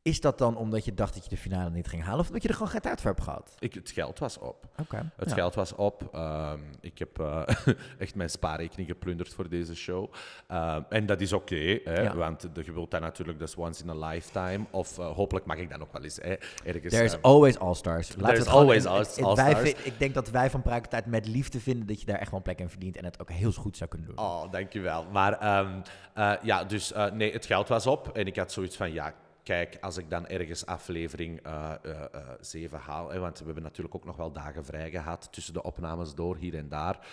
Is 0.06 0.22
dat 0.22 0.38
dan 0.38 0.58
omdat 0.58 0.86
je 0.86 0.94
dacht 0.94 1.14
dat 1.14 1.24
je 1.24 1.30
de 1.30 1.38
finale 1.38 1.70
niet 1.70 1.88
ging 1.88 2.04
halen, 2.04 2.20
of 2.20 2.28
omdat 2.28 2.42
je 2.42 2.48
er 2.48 2.54
gewoon 2.54 2.70
geen 2.70 2.82
tijd 2.82 3.02
voor 3.02 3.12
hebt 3.12 3.24
gehad? 3.24 3.56
Ik, 3.60 3.74
het 3.74 3.92
geld 3.92 4.20
was 4.20 4.38
op. 4.38 4.66
Oké. 4.82 5.12
het 5.16 5.34
geld 5.34 5.56
was 5.56 5.76
op. 5.76 6.10
Ehm, 6.12 6.60
ik 6.82 7.00
heb 7.00 7.20
uh, 7.20 7.44
echt 7.98 8.16
mijn 8.16 8.30
spaarrekening 8.30 8.88
geplunderd 8.88 9.34
voor 9.34 9.50
deze 9.50 9.76
show. 9.76 10.14
Ehm, 10.48 10.82
en 10.90 11.06
dat 11.06 11.22
is 11.22 11.34
oké, 11.34 11.80
want 12.16 12.56
de, 12.56 12.64
je 12.66 12.74
wilt 12.74 12.92
dat 12.92 13.02
natuurlijk, 13.02 13.40
dat 13.40 13.48
is 13.48 13.56
once 13.56 13.84
in 13.84 13.90
a 13.90 14.08
lifetime. 14.08 14.66
Of 14.72 14.98
uh, 14.98 15.12
hopelijk 15.12 15.46
mag 15.46 15.58
ik 15.58 15.70
dan 15.70 15.82
ook 15.82 15.92
wel 15.92 16.04
eens 16.04 16.18
hè, 16.22 16.36
ergens... 16.64 16.94
There's 16.94 17.14
um, 17.14 17.20
always 17.22 17.60
all-stars. 17.60 18.08
There's 18.08 18.48
always 18.48 18.86
all-stars. 18.86 19.74
Ik 19.74 20.00
denk 20.00 20.14
dat 20.14 20.30
wij 20.30 20.50
van 20.50 20.62
Pruikentijd 20.62 21.06
met 21.06 21.28
liefde 21.28 21.60
vinden 21.60 21.88
dat 21.88 22.00
je 22.00 22.06
daar 22.06 22.20
echt 22.20 22.30
wel 22.30 22.40
een 22.40 22.46
plek 22.46 22.60
in 22.60 22.70
verdient 22.70 22.98
en 22.98 23.06
het 23.06 23.22
ook 23.22 23.32
heel 23.32 23.52
goed 23.52 23.78
zou 23.78 23.90
kunnen 23.90 24.08
doen. 24.08 24.18
Oh, 24.18 24.52
dankjewel. 24.52 25.06
Maar 25.12 25.60
um, 25.60 25.82
uh, 26.18 26.34
ja, 26.42 26.64
dus 26.64 26.94
nee, 27.14 27.32
het 27.32 27.46
geld 27.46 27.68
was 27.68 27.88
op 27.88 28.08
en 28.08 28.26
ik 28.26 28.36
had 28.36 28.52
zoiets 28.52 28.76
van, 28.76 28.94
ja, 28.94 29.14
kijk, 29.46 29.78
als 29.82 29.98
ik 29.98 30.10
dan 30.10 30.28
ergens 30.28 30.66
aflevering 30.66 31.48
uh, 31.48 31.72
uh, 31.86 32.02
7 32.40 32.80
haal, 32.80 33.10
hè, 33.10 33.20
want 33.20 33.40
we 33.40 33.46
hebben 33.46 33.64
natuurlijk 33.64 33.96
ook 33.96 34.06
nog 34.06 34.16
wel 34.16 34.32
dagen 34.32 34.66
vrij 34.66 34.90
gehad 34.90 35.28
tussen 35.32 35.54
de 35.54 35.64
opnames 35.64 36.16
door, 36.16 36.38
hier 36.38 36.56
en 36.56 36.70
daar. 36.70 37.08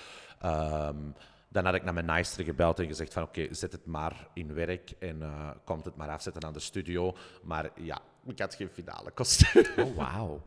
Um, 0.44 1.14
dan 1.48 1.64
had 1.64 1.74
ik 1.74 1.84
naar 1.84 1.94
mijn 1.94 2.06
naaister 2.06 2.44
gebeld 2.44 2.78
en 2.78 2.86
gezegd 2.86 3.12
van 3.12 3.22
oké, 3.22 3.54
zet 3.54 3.72
het 3.72 3.86
maar 3.86 4.28
in 4.34 4.54
werk 4.54 4.90
en 4.98 5.22
komt 5.64 5.84
het 5.84 5.96
maar 5.96 6.08
afzetten 6.08 6.44
aan 6.44 6.52
de 6.52 6.60
studio. 6.60 7.16
Maar 7.42 7.70
ja, 7.74 8.00
ik 8.26 8.38
had 8.38 8.54
geen 8.54 8.68
finale 8.68 9.10
kosten. 9.10 9.66
Oh, 9.76 9.96
wauw. 9.96 10.42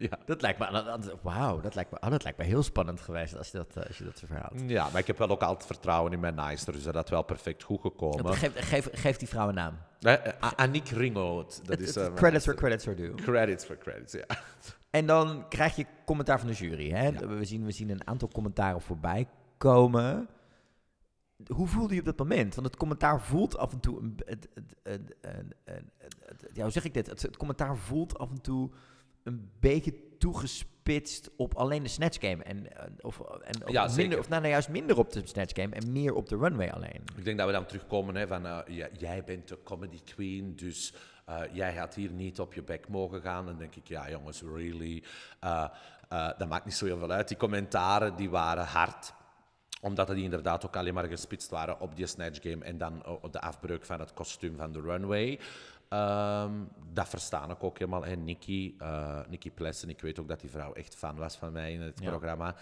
Ja. 0.00 0.18
Dat 0.24 0.42
lijkt 0.42 0.58
me, 0.58 1.16
wauw, 1.22 1.60
dat 1.60 1.74
lijkt 1.74 1.90
me, 1.90 2.00
oh, 2.00 2.10
dat 2.10 2.22
lijkt 2.22 2.38
me 2.38 2.44
heel 2.44 2.62
spannend 2.62 3.00
geweest 3.00 3.36
als 3.36 3.50
je 3.50 3.56
dat, 3.56 3.76
uh, 3.78 3.84
als 3.84 3.98
je 3.98 4.04
dat 4.04 4.18
zo 4.18 4.26
verhaalt. 4.26 4.60
Ja, 4.66 4.88
maar 4.90 5.00
ik 5.00 5.06
heb 5.06 5.18
wel 5.18 5.28
ook 5.28 5.42
altijd 5.42 5.66
vertrouwen 5.66 6.12
in 6.12 6.20
mijn 6.20 6.34
naaister, 6.34 6.72
dus 6.72 6.82
dat 6.82 7.04
is 7.04 7.10
wel 7.10 7.22
perfect 7.22 7.62
goed 7.62 7.80
gekomen. 7.80 8.34
Geef, 8.34 8.52
geef, 8.54 8.88
geef 8.92 9.16
die 9.16 9.28
vrouw 9.28 9.48
een 9.48 9.54
naam. 9.54 9.78
Uh, 10.00 10.14
Aniek 10.56 10.88
Ringoot. 10.88 11.60
Dat 11.66 11.78
is, 11.78 11.96
uh, 11.96 12.14
credits 12.14 12.44
for 12.44 12.54
credits 12.54 12.86
are 12.86 12.96
due. 12.96 13.14
Credits 13.14 13.64
for 13.64 13.78
credits, 13.78 14.12
ja. 14.12 14.24
En 14.90 15.06
dan 15.06 15.48
krijg 15.48 15.76
je 15.76 15.86
commentaar 16.04 16.38
van 16.38 16.48
de 16.48 16.54
jury. 16.54 16.90
Hè? 16.90 17.12
We, 17.12 17.44
zien, 17.44 17.64
we 17.64 17.70
zien 17.70 17.90
een 17.90 18.06
aantal 18.06 18.28
commentaren 18.28 18.80
voorbij 18.80 19.28
komen. 19.56 20.28
Hoe 21.46 21.66
voelde 21.66 21.94
je 21.94 22.00
op 22.00 22.06
dat 22.06 22.18
moment? 22.18 22.54
Want 22.54 22.66
het 22.66 22.76
commentaar 22.76 23.20
voelt 23.20 23.56
af 23.56 23.72
en 23.72 23.80
toe... 23.80 24.00
Een, 24.00 24.18
het, 24.24 24.48
het, 24.82 25.14
ja, 26.52 26.62
hoe 26.62 26.72
zeg 26.72 26.84
ik 26.84 26.94
dit? 26.94 27.06
Het, 27.06 27.36
commentaar 27.36 27.76
voelt 27.76 28.18
af 28.18 28.30
en 28.30 28.40
toe 28.40 28.70
een 29.28 29.50
beetje 29.60 29.94
toegespitst 30.18 31.30
op 31.36 31.54
alleen 31.54 31.82
de 31.82 31.88
Snatch 31.88 32.20
Game. 32.20 32.42
En, 32.42 32.76
eh, 32.76 32.84
of, 33.00 33.20
en 33.20 33.64
of 33.64 33.70
ja, 33.70 33.88
minder, 33.96 34.18
of 34.18 34.28
nou, 34.28 34.40
nou, 34.40 34.52
juist 34.52 34.68
minder 34.68 34.98
op 34.98 35.12
de 35.12 35.20
Snatch 35.24 35.62
Game 35.62 35.74
en 35.74 35.92
meer 35.92 36.14
op 36.14 36.28
de 36.28 36.36
runway 36.36 36.70
alleen. 36.70 37.02
Ik 37.16 37.24
denk 37.24 37.38
dat 37.38 37.46
we 37.46 37.52
dan 37.52 37.66
terugkomen 37.66 38.14
hè, 38.14 38.26
van 38.26 38.46
uh, 38.46 38.58
jij 38.98 39.24
bent 39.24 39.48
de 39.48 39.58
comedy 39.64 40.00
queen, 40.04 40.56
dus 40.56 40.94
uh, 41.28 41.40
jij 41.52 41.74
had 41.74 41.94
hier 41.94 42.10
niet 42.10 42.40
op 42.40 42.54
je 42.54 42.62
bek 42.62 42.88
mogen 42.88 43.20
gaan. 43.20 43.46
Dan 43.46 43.58
denk 43.58 43.76
ik, 43.76 43.88
ja 43.88 44.10
jongens, 44.10 44.42
really. 44.42 45.02
dat 46.38 46.48
maakt 46.48 46.64
niet 46.64 46.74
zo 46.74 46.86
heel 46.86 46.98
veel 46.98 47.10
uit. 47.10 47.28
Die 47.28 47.36
commentaren 47.36 48.16
die 48.16 48.30
waren 48.30 48.64
hard 48.64 49.12
omdat 49.80 50.08
die 50.08 50.24
inderdaad 50.24 50.66
ook 50.66 50.76
alleen 50.76 50.94
maar 50.94 51.08
gespitst 51.08 51.50
waren 51.50 51.80
op 51.80 51.96
die 51.96 52.06
Snatch 52.06 52.42
Game 52.42 52.64
en 52.64 52.78
dan 52.78 53.06
op 53.06 53.32
de 53.32 53.40
afbreuk 53.40 53.84
van 53.84 54.00
het 54.00 54.14
kostuum 54.14 54.56
van 54.56 54.72
de 54.72 54.80
runway. 54.80 55.40
Um, 55.90 56.68
dat 56.92 57.08
verstaan 57.08 57.50
ik 57.50 57.62
ook 57.62 57.78
helemaal. 57.78 58.04
Hè. 58.04 58.16
Nikki, 58.16 58.76
uh, 58.82 59.20
Nikki 59.28 59.52
Plessen, 59.52 59.88
ik 59.88 60.00
weet 60.00 60.20
ook 60.20 60.28
dat 60.28 60.40
die 60.40 60.50
vrouw 60.50 60.72
echt 60.72 60.94
fan 60.94 61.16
was 61.16 61.36
van 61.36 61.52
mij 61.52 61.72
in 61.72 61.80
het 61.80 61.94
programma. 61.94 62.54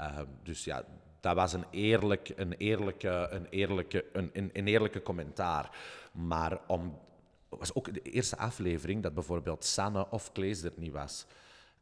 Um, 0.00 0.26
dus 0.42 0.64
ja, 0.64 0.84
dat 1.20 1.34
was 1.34 1.52
een, 1.52 1.64
eerlijk, 1.70 2.32
een, 2.36 2.52
eerlijke, 2.52 3.28
een, 3.30 3.46
eerlijke, 3.50 4.04
een, 4.12 4.30
een, 4.32 4.50
een 4.52 4.66
eerlijke 4.66 5.02
commentaar. 5.02 5.76
Maar 6.12 6.60
om, 6.66 6.98
was 7.48 7.74
ook 7.74 7.94
de 7.94 8.02
eerste 8.02 8.36
aflevering 8.38 9.02
dat 9.02 9.14
bijvoorbeeld 9.14 9.64
Sanne 9.64 10.10
of 10.10 10.32
Klees 10.32 10.62
er 10.62 10.72
niet 10.76 10.92
was. 10.92 11.26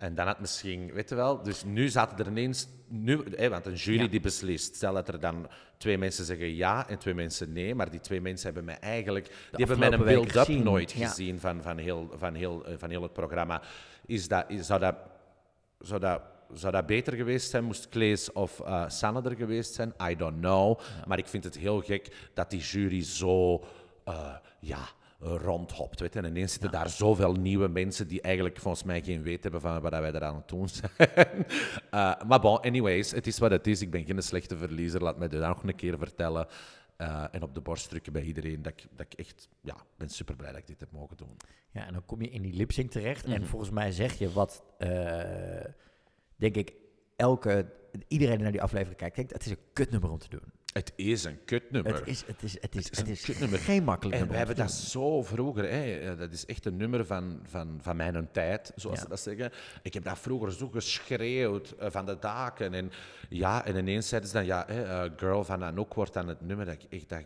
En 0.01 0.15
dan 0.15 0.27
had 0.27 0.41
misschien, 0.41 0.93
weet 0.93 1.09
je 1.09 1.15
wel, 1.15 1.43
dus 1.43 1.65
nu 1.65 1.89
zaten 1.89 2.19
er 2.19 2.31
ineens, 2.31 2.69
nu, 2.89 3.25
want 3.49 3.67
een 3.67 3.75
jury 3.75 4.09
die 4.09 4.21
beslist, 4.21 4.75
stel 4.75 4.95
dat 4.95 5.09
er 5.09 5.21
dan 5.21 5.49
twee 5.77 5.99
mensen 5.99 6.25
zeggen 6.25 6.55
ja 6.55 6.89
en 6.89 6.99
twee 6.99 7.15
mensen 7.15 7.53
nee, 7.53 7.75
maar 7.75 7.91
die 7.91 8.01
twee 8.01 8.21
mensen 8.21 8.47
hebben 8.47 8.65
mij 8.65 8.79
eigenlijk, 8.79 9.27
die 9.27 9.67
hebben 9.67 9.79
mij 9.79 9.93
een 9.93 10.05
build-up 10.05 10.49
nooit 10.49 10.93
gezien 10.93 11.41
van, 11.41 11.63
van, 11.63 11.79
heel, 11.79 12.11
van, 12.17 12.35
heel, 12.35 12.65
eh, 12.65 12.75
van 12.79 12.91
heel 12.91 13.03
het 13.03 13.13
programma. 13.13 13.63
Is 14.07 14.29
dat, 14.29 14.45
is, 14.49 14.67
zou, 14.67 14.81
dat, 14.81 14.95
zou, 15.79 16.01
dat, 16.01 16.23
zou 16.53 16.73
dat 16.73 16.87
beter 16.87 17.13
geweest 17.13 17.51
zijn? 17.51 17.65
Moest 17.65 17.89
Klees 17.89 18.33
of 18.33 18.61
uh, 18.61 18.89
Sanne 18.89 19.23
er 19.23 19.37
geweest 19.37 19.75
zijn? 19.75 19.95
I 20.11 20.17
don't 20.17 20.41
know. 20.41 20.81
Maar 21.07 21.19
ik 21.19 21.29
vind 21.29 21.45
het 21.45 21.57
heel 21.57 21.81
gek 21.81 22.31
dat 22.35 22.51
die 22.51 22.61
jury 22.61 23.05
zo, 23.05 23.65
uh, 24.09 24.35
ja 24.61 24.89
rondhopt. 25.21 26.01
Weet 26.01 26.13
je. 26.13 26.19
En 26.21 26.25
ineens 26.25 26.53
zitten 26.53 26.71
daar 26.71 26.89
zoveel 26.89 27.33
nieuwe 27.33 27.69
mensen 27.69 28.09
die 28.09 28.21
eigenlijk 28.21 28.59
volgens 28.59 28.85
mij 28.85 29.03
geen 29.03 29.23
weet 29.23 29.43
hebben 29.43 29.61
van 29.61 29.81
wat 29.81 29.91
wij 29.93 30.13
eraan 30.13 30.35
het 30.35 30.49
doen 30.49 30.69
zijn. 30.79 30.91
uh, 31.95 32.21
maar 32.27 32.41
bon, 32.41 32.61
anyways, 32.61 33.11
het 33.11 33.27
is 33.27 33.39
wat 33.39 33.51
het 33.51 33.67
is. 33.67 33.83
Ik 33.83 33.91
ben 33.91 34.05
geen 34.05 34.23
slechte 34.23 34.57
verliezer. 34.57 35.03
Laat 35.03 35.19
mij 35.19 35.29
dat 35.29 35.41
nog 35.41 35.63
een 35.63 35.75
keer 35.75 35.99
vertellen. 35.99 36.47
Uh, 36.99 37.25
en 37.31 37.43
op 37.43 37.55
de 37.55 37.61
borst 37.61 37.89
drukken 37.89 38.13
bij 38.13 38.23
iedereen. 38.23 38.63
Dat 38.63 38.73
ik, 38.73 38.87
dat 38.97 39.07
ik 39.09 39.19
echt 39.19 39.49
ja, 39.61 39.77
ben 39.97 40.09
super 40.09 40.37
blij 40.37 40.51
dat 40.51 40.61
ik 40.61 40.67
dit 40.67 40.81
heb 40.81 40.93
mogen 40.93 41.17
doen. 41.17 41.37
Ja, 41.71 41.87
en 41.87 41.93
dan 41.93 42.05
kom 42.05 42.23
je 42.23 42.31
in 42.31 42.43
die 42.43 42.55
lipsync 42.55 42.91
terecht. 42.91 43.25
En 43.25 43.41
mhm. 43.41 43.45
volgens 43.45 43.71
mij 43.71 43.93
zeg 43.93 44.19
je 44.19 44.33
wat, 44.33 44.63
uh, 44.79 45.65
denk 46.37 46.57
ik, 46.57 46.73
elke, 47.17 47.73
iedereen 48.09 48.35
die 48.35 48.43
naar 48.43 48.53
die 48.53 48.63
aflevering 48.63 48.97
kijkt, 48.97 49.17
denkt, 49.17 49.33
het 49.33 49.45
is 49.45 49.51
een 49.51 49.65
kutnummer 49.73 50.11
om 50.11 50.19
te 50.19 50.29
doen. 50.29 50.53
Het 50.73 50.93
is 50.97 51.25
een 51.25 51.45
kutnummer. 51.45 51.95
Het 51.95 52.07
is, 52.07 52.25
het 52.27 52.43
is, 52.43 52.53
het 52.61 52.75
is, 52.75 52.85
het 52.85 53.09
is, 53.09 53.27
het 53.27 53.53
is 53.53 53.61
geen 53.61 53.85
makkelijk 53.85 54.19
nummer. 54.19 54.21
En 54.21 54.29
we 54.29 54.37
hebben 54.37 54.57
dat 54.57 54.73
zo 54.73 55.23
vroeger. 55.23 55.71
Hè. 55.71 56.17
Dat 56.17 56.33
is 56.33 56.47
echt 56.47 56.67
een 56.67 56.77
nummer 56.77 57.07
van, 57.07 57.41
van, 57.45 57.79
van 57.83 57.97
mijn 57.97 58.29
tijd, 58.33 58.73
zoals 58.75 59.01
ze 59.01 59.09
dat 59.09 59.21
zeggen. 59.21 59.51
Ik 59.83 59.95
heb 59.95 60.05
dat 60.05 60.19
vroeger 60.19 60.53
zo 60.53 60.69
geschreeuwd 60.69 61.75
uh, 61.81 61.87
van 61.91 62.07
de 62.07 62.19
daken. 62.19 62.75
En, 62.75 62.93
ja, 63.29 63.65
en 63.65 63.77
ineens 63.77 64.09
zeiden 64.09 64.31
ze 64.31 64.37
dan, 64.37 64.47
ja, 64.47 64.65
hè, 64.67 65.05
uh, 65.05 65.11
Girl 65.17 65.45
van 65.45 65.65
Anouk 65.65 65.95
wordt 65.95 66.13
dan 66.13 66.29
het 66.29 66.41
nummer. 66.41 66.67
Dat 66.67 66.75
ik 66.75 66.87
echt 66.91 67.09
dacht, 67.09 67.25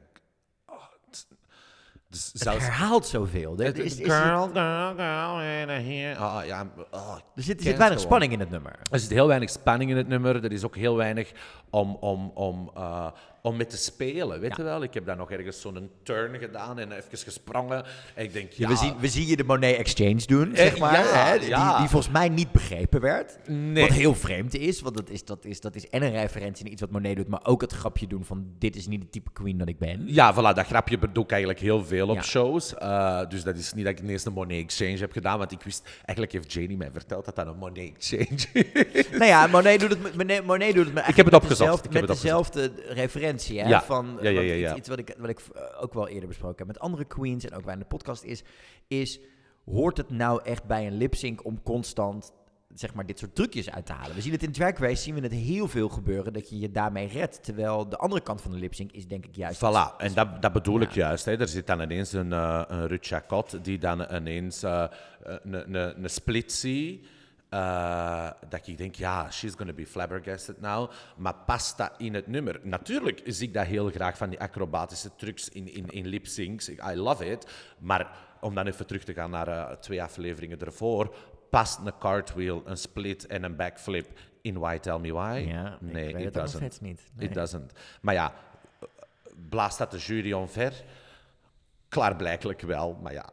dus 2.08 2.30
het 2.32 2.42
zelfs, 2.42 2.64
herhaalt 2.64 3.06
zoveel. 3.06 3.56
Het, 3.56 3.78
is, 3.78 3.98
is 3.98 4.12
girl, 4.12 4.48
girl, 4.48 4.94
girl, 4.94 5.36
here. 5.36 6.20
Oh, 6.20 6.40
ja, 6.46 6.70
oh, 6.90 7.16
er 7.34 7.42
zit, 7.42 7.58
er 7.58 7.64
zit 7.64 7.76
weinig 7.76 8.00
spanning 8.00 8.32
in 8.32 8.40
het 8.40 8.50
nummer. 8.50 8.78
Er 8.90 8.98
zit 8.98 9.10
heel 9.10 9.26
weinig 9.26 9.50
spanning 9.50 9.90
in 9.90 9.96
het 9.96 10.08
nummer. 10.08 10.44
Er 10.44 10.52
is 10.52 10.64
ook 10.64 10.76
heel 10.76 10.96
weinig 10.96 11.32
om, 11.70 11.94
om, 11.94 12.30
om 12.34 12.70
uh, 12.76 13.10
om 13.44 13.56
met 13.56 13.70
te 13.70 13.76
spelen. 13.76 14.40
Weet 14.40 14.56
je 14.56 14.62
wel? 14.62 14.82
Ik 14.82 14.94
heb 14.94 15.06
daar 15.06 15.16
nog 15.16 15.30
ergens 15.30 15.60
zo'n 15.60 15.90
turn 16.02 16.38
gedaan 16.38 16.78
en 16.78 16.92
even 16.92 17.18
gesprongen. 17.18 17.84
En 18.14 18.24
ik 18.24 18.32
denk, 18.32 18.52
ja... 18.52 18.68
we, 18.68 18.76
zien, 18.76 18.94
we 18.98 19.08
zien 19.08 19.26
je 19.26 19.36
de 19.36 19.44
Monet 19.44 19.76
Exchange 19.76 20.26
doen, 20.26 20.54
eh, 20.54 20.56
zeg 20.56 20.78
maar. 20.78 21.28
Hè? 21.28 21.38
Die, 21.38 21.48
die, 21.48 21.88
volgens 21.88 22.08
mij 22.08 22.28
niet 22.28 22.52
begrepen 22.52 23.00
werd. 23.00 23.38
Nee. 23.46 23.82
Wat 23.86 23.96
heel 23.96 24.14
vreemd 24.14 24.54
is, 24.54 24.80
want 24.80 24.96
dat 24.96 25.10
is, 25.10 25.24
dat, 25.24 25.44
is, 25.44 25.60
dat 25.60 25.74
is 25.74 25.88
en 25.88 26.02
een 26.02 26.10
referentie 26.10 26.62
naar 26.62 26.72
iets 26.72 26.80
wat 26.80 26.90
Monet 26.90 27.16
doet, 27.16 27.28
maar 27.28 27.40
ook 27.42 27.60
het 27.60 27.72
grapje 27.72 28.06
doen 28.06 28.24
van 28.24 28.46
dit 28.58 28.76
is 28.76 28.86
niet 28.86 29.00
de 29.00 29.08
type 29.08 29.30
queen 29.32 29.58
dat 29.58 29.68
ik 29.68 29.78
ben. 29.78 30.02
Ja, 30.06 30.34
voilà, 30.34 30.54
dat 30.54 30.66
grapje 30.66 30.98
doe 31.12 31.24
ik 31.24 31.30
eigenlijk 31.30 31.60
heel 31.60 31.84
veel 31.84 32.08
op 32.08 32.22
shows. 32.22 32.74
Uh, 32.82 33.28
dus 33.28 33.42
dat 33.42 33.56
is 33.56 33.72
niet 33.72 33.84
dat 33.84 33.92
ik 33.92 34.00
ineens 34.00 34.24
een 34.24 34.32
Monet 34.32 34.62
Exchange 34.62 34.98
heb 34.98 35.12
gedaan, 35.12 35.38
want 35.38 35.52
ik 35.52 35.62
wist... 35.62 35.88
Eigenlijk 35.96 36.32
heeft 36.32 36.52
Janie 36.52 36.76
mij 36.76 36.90
verteld 36.92 37.24
dat 37.24 37.36
dat 37.36 37.46
een 37.46 37.56
Monet 37.56 37.92
Exchange 37.94 38.64
is. 38.92 39.10
Nou 39.10 39.24
ja, 39.24 39.46
Monet 39.46 39.80
doet 39.80 39.90
het, 39.90 40.16
Monet, 40.16 40.44
Monet 40.44 40.74
doet 40.74 40.84
het 40.84 40.94
met, 40.94 41.08
ik 41.08 41.16
heb 41.16 41.26
het 41.26 41.34
opgezocht. 41.34 41.90
Met 41.90 42.06
dezelfde 42.06 42.72
referentie 42.88 43.32
ja, 43.42 43.82
van 43.82 44.18
ja, 44.20 44.30
ja, 44.30 44.76
iets, 44.76 44.88
wat 44.88 44.98
ik, 44.98 45.14
wat 45.18 45.28
ik 45.28 45.40
eh, 45.40 45.62
ook 45.82 45.94
wel 45.94 46.08
eerder 46.08 46.28
besproken 46.28 46.58
heb 46.58 46.66
met 46.66 46.78
andere 46.78 47.04
queens 47.04 47.44
en 47.44 47.54
ook 47.54 47.64
bij 47.64 47.76
de 47.76 47.84
podcast 47.84 48.22
is, 48.22 48.42
is 48.88 49.20
hoort 49.64 49.96
het 49.96 50.10
nou 50.10 50.42
echt 50.42 50.64
bij 50.64 50.86
een 50.86 50.96
lip-sync 50.96 51.44
om 51.44 51.62
constant 51.62 52.32
zeg 52.74 52.94
maar 52.94 53.06
dit 53.06 53.18
soort 53.18 53.34
trucjes 53.34 53.70
uit 53.70 53.86
te 53.86 53.92
halen. 53.92 54.14
We 54.14 54.20
zien 54.20 54.32
het 54.32 54.42
in 54.42 54.52
Drag 54.52 54.78
Race, 54.78 55.02
zien 55.02 55.14
we 55.14 55.20
het 55.20 55.32
heel 55.32 55.68
veel 55.68 55.88
gebeuren 55.88 56.32
dat 56.32 56.50
je 56.50 56.58
je 56.58 56.70
daarmee 56.70 57.08
redt. 57.08 57.44
Terwijl 57.44 57.88
de 57.88 57.96
andere 57.96 58.22
kant 58.22 58.40
van 58.40 58.50
de 58.50 58.56
lip-sync 58.56 58.92
is 58.92 59.06
denk 59.06 59.26
ik 59.26 59.36
juist... 59.36 59.64
Voilà, 59.64 59.96
en 59.98 60.14
dat, 60.14 60.42
dat 60.42 60.52
bedoel 60.52 60.80
ik 60.80 60.90
juist. 60.90 61.24
Hè. 61.24 61.38
Er 61.38 61.48
zit 61.48 61.66
dan 61.66 61.80
ineens 61.80 62.12
een, 62.12 62.30
uh, 62.30 62.62
een 62.66 62.86
Ruth 62.86 63.64
die 63.64 63.78
dan 63.78 64.14
ineens 64.14 64.64
uh, 64.64 64.84
een, 65.22 65.74
een, 65.74 66.02
een 66.02 66.10
splitsie 66.10 67.06
Uh, 67.54 68.30
dat 68.48 68.66
ik 68.66 68.78
denk, 68.78 68.94
ja, 68.94 69.30
she's 69.30 69.54
gonna 69.56 69.72
be 69.72 69.86
flabbergasted 69.86 70.60
now. 70.60 70.90
Maar 71.16 71.34
past 71.34 71.76
dat 71.76 71.92
in 71.98 72.14
het 72.14 72.26
nummer? 72.26 72.60
Natuurlijk 72.62 73.22
zie 73.24 73.48
ik 73.48 73.54
dat 73.54 73.66
heel 73.66 73.90
graag 73.90 74.16
van 74.16 74.30
die 74.30 74.40
acrobatische 74.40 75.10
trucs 75.16 75.48
in, 75.48 75.74
in, 75.74 75.90
in 75.90 76.06
lip 76.06 76.26
syncs. 76.26 76.68
I 76.68 76.94
love 76.94 77.30
it. 77.30 77.46
Maar 77.78 78.10
om 78.40 78.54
dan 78.54 78.66
even 78.66 78.86
terug 78.86 79.04
te 79.04 79.14
gaan 79.14 79.30
naar 79.30 79.48
uh, 79.48 79.70
twee 79.70 80.02
afleveringen 80.02 80.58
ervoor, 80.58 81.14
past 81.50 81.78
een 81.84 81.98
cartwheel, 81.98 82.62
een 82.64 82.76
split 82.76 83.26
en 83.26 83.42
een 83.42 83.56
backflip 83.56 84.18
in 84.42 84.58
Why 84.58 84.78
Tell 84.78 84.98
Me 84.98 85.12
Why? 85.12 85.44
Ja, 85.48 85.78
nee, 85.80 86.14
it 86.14 86.34
doesn't. 86.34 86.80
niet. 86.80 87.10
Nee. 87.14 87.28
It 87.28 87.34
doesn't. 87.34 87.72
Maar 88.00 88.14
ja, 88.14 88.32
blaast 89.48 89.78
dat 89.78 89.90
de 89.90 89.98
jury 89.98 90.32
onver? 90.32 90.84
Klaarblijkelijk 91.88 92.60
wel, 92.60 92.98
maar 93.02 93.12
ja, 93.12 93.28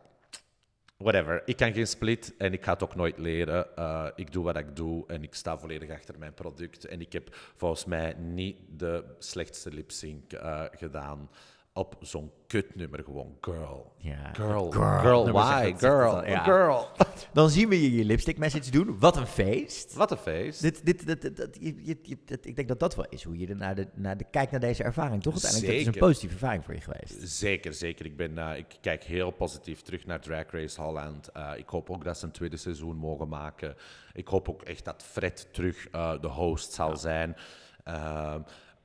whatever. 1.01 1.41
Ik 1.45 1.57
kan 1.57 1.73
geen 1.73 1.87
split 1.87 2.33
en 2.37 2.53
ik 2.53 2.63
ga 2.63 2.73
het 2.73 2.83
ook 2.83 2.95
nooit 2.95 3.17
leren. 3.17 3.67
Uh, 3.79 4.07
ik 4.15 4.31
doe 4.31 4.43
wat 4.43 4.57
ik 4.57 4.75
doe 4.75 5.03
en 5.07 5.23
ik 5.23 5.33
sta 5.33 5.57
volledig 5.57 5.89
achter 5.89 6.19
mijn 6.19 6.33
product. 6.33 6.85
En 6.85 7.01
ik 7.01 7.13
heb 7.13 7.35
volgens 7.55 7.85
mij 7.85 8.13
niet 8.13 8.57
de 8.69 9.03
slechtste 9.19 9.73
lip 9.73 9.91
sync 9.91 10.33
uh, 10.33 10.63
gedaan 10.71 11.29
op 11.73 11.95
zo'n 11.99 12.31
kutnummer 12.47 13.03
gewoon. 13.03 13.37
Girl. 13.41 13.93
Ja. 13.97 14.33
Girl. 14.33 14.71
Girl. 14.71 15.31
why? 15.31 15.73
Girl. 15.77 16.23
Girl. 16.43 16.87
Dan 17.33 17.49
zien 17.49 17.69
we 17.69 17.81
je 17.81 17.95
je 17.95 18.05
lipstick 18.05 18.37
message 18.37 18.71
doen. 18.71 18.99
Wat 18.99 19.17
een 19.17 19.27
feest. 19.27 19.93
Wat 19.93 20.11
een 20.11 20.17
feest. 20.17 20.61
Dit, 20.61 20.85
dit, 20.85 21.03
je, 21.59 21.75
je, 21.83 21.97
je, 22.01 22.17
ik 22.41 22.55
denk 22.55 22.67
dat 22.67 22.79
dat 22.79 22.95
wel 22.95 23.05
is 23.09 23.23
hoe 23.23 23.37
je 23.37 23.55
naar 23.55 23.75
de, 23.75 23.87
naar 23.93 24.17
de, 24.17 24.25
kijkt 24.31 24.51
naar 24.51 24.59
deze 24.59 24.83
ervaring. 24.83 25.23
Toch 25.23 25.33
uiteindelijk, 25.33 25.71
dat 25.71 25.79
is 25.79 25.85
een 25.85 26.07
positieve 26.07 26.33
ervaring 26.33 26.65
voor 26.65 26.73
je 26.73 26.81
geweest. 26.81 27.29
Zeker, 27.37 27.73
zeker. 27.73 28.05
Ik, 28.05 28.17
ben, 28.17 28.31
uh, 28.31 28.57
ik 28.57 28.77
kijk 28.81 29.03
heel 29.03 29.31
positief 29.31 29.81
terug 29.81 30.05
naar 30.05 30.21
Drag 30.21 30.51
Race 30.51 30.81
Holland. 30.81 31.29
Uh, 31.37 31.51
ik 31.55 31.69
hoop 31.69 31.89
ook 31.89 32.03
dat 32.03 32.17
ze 32.17 32.25
een 32.25 32.31
tweede 32.31 32.57
seizoen 32.57 32.95
mogen 32.95 33.27
maken. 33.27 33.75
Ik 34.13 34.27
hoop 34.27 34.49
ook 34.49 34.61
echt 34.61 34.85
dat 34.85 35.03
Fred 35.03 35.47
terug 35.51 35.87
uh, 35.91 36.21
de 36.21 36.27
host 36.27 36.73
zal 36.73 36.89
ja. 36.89 36.95
zijn. 36.95 37.35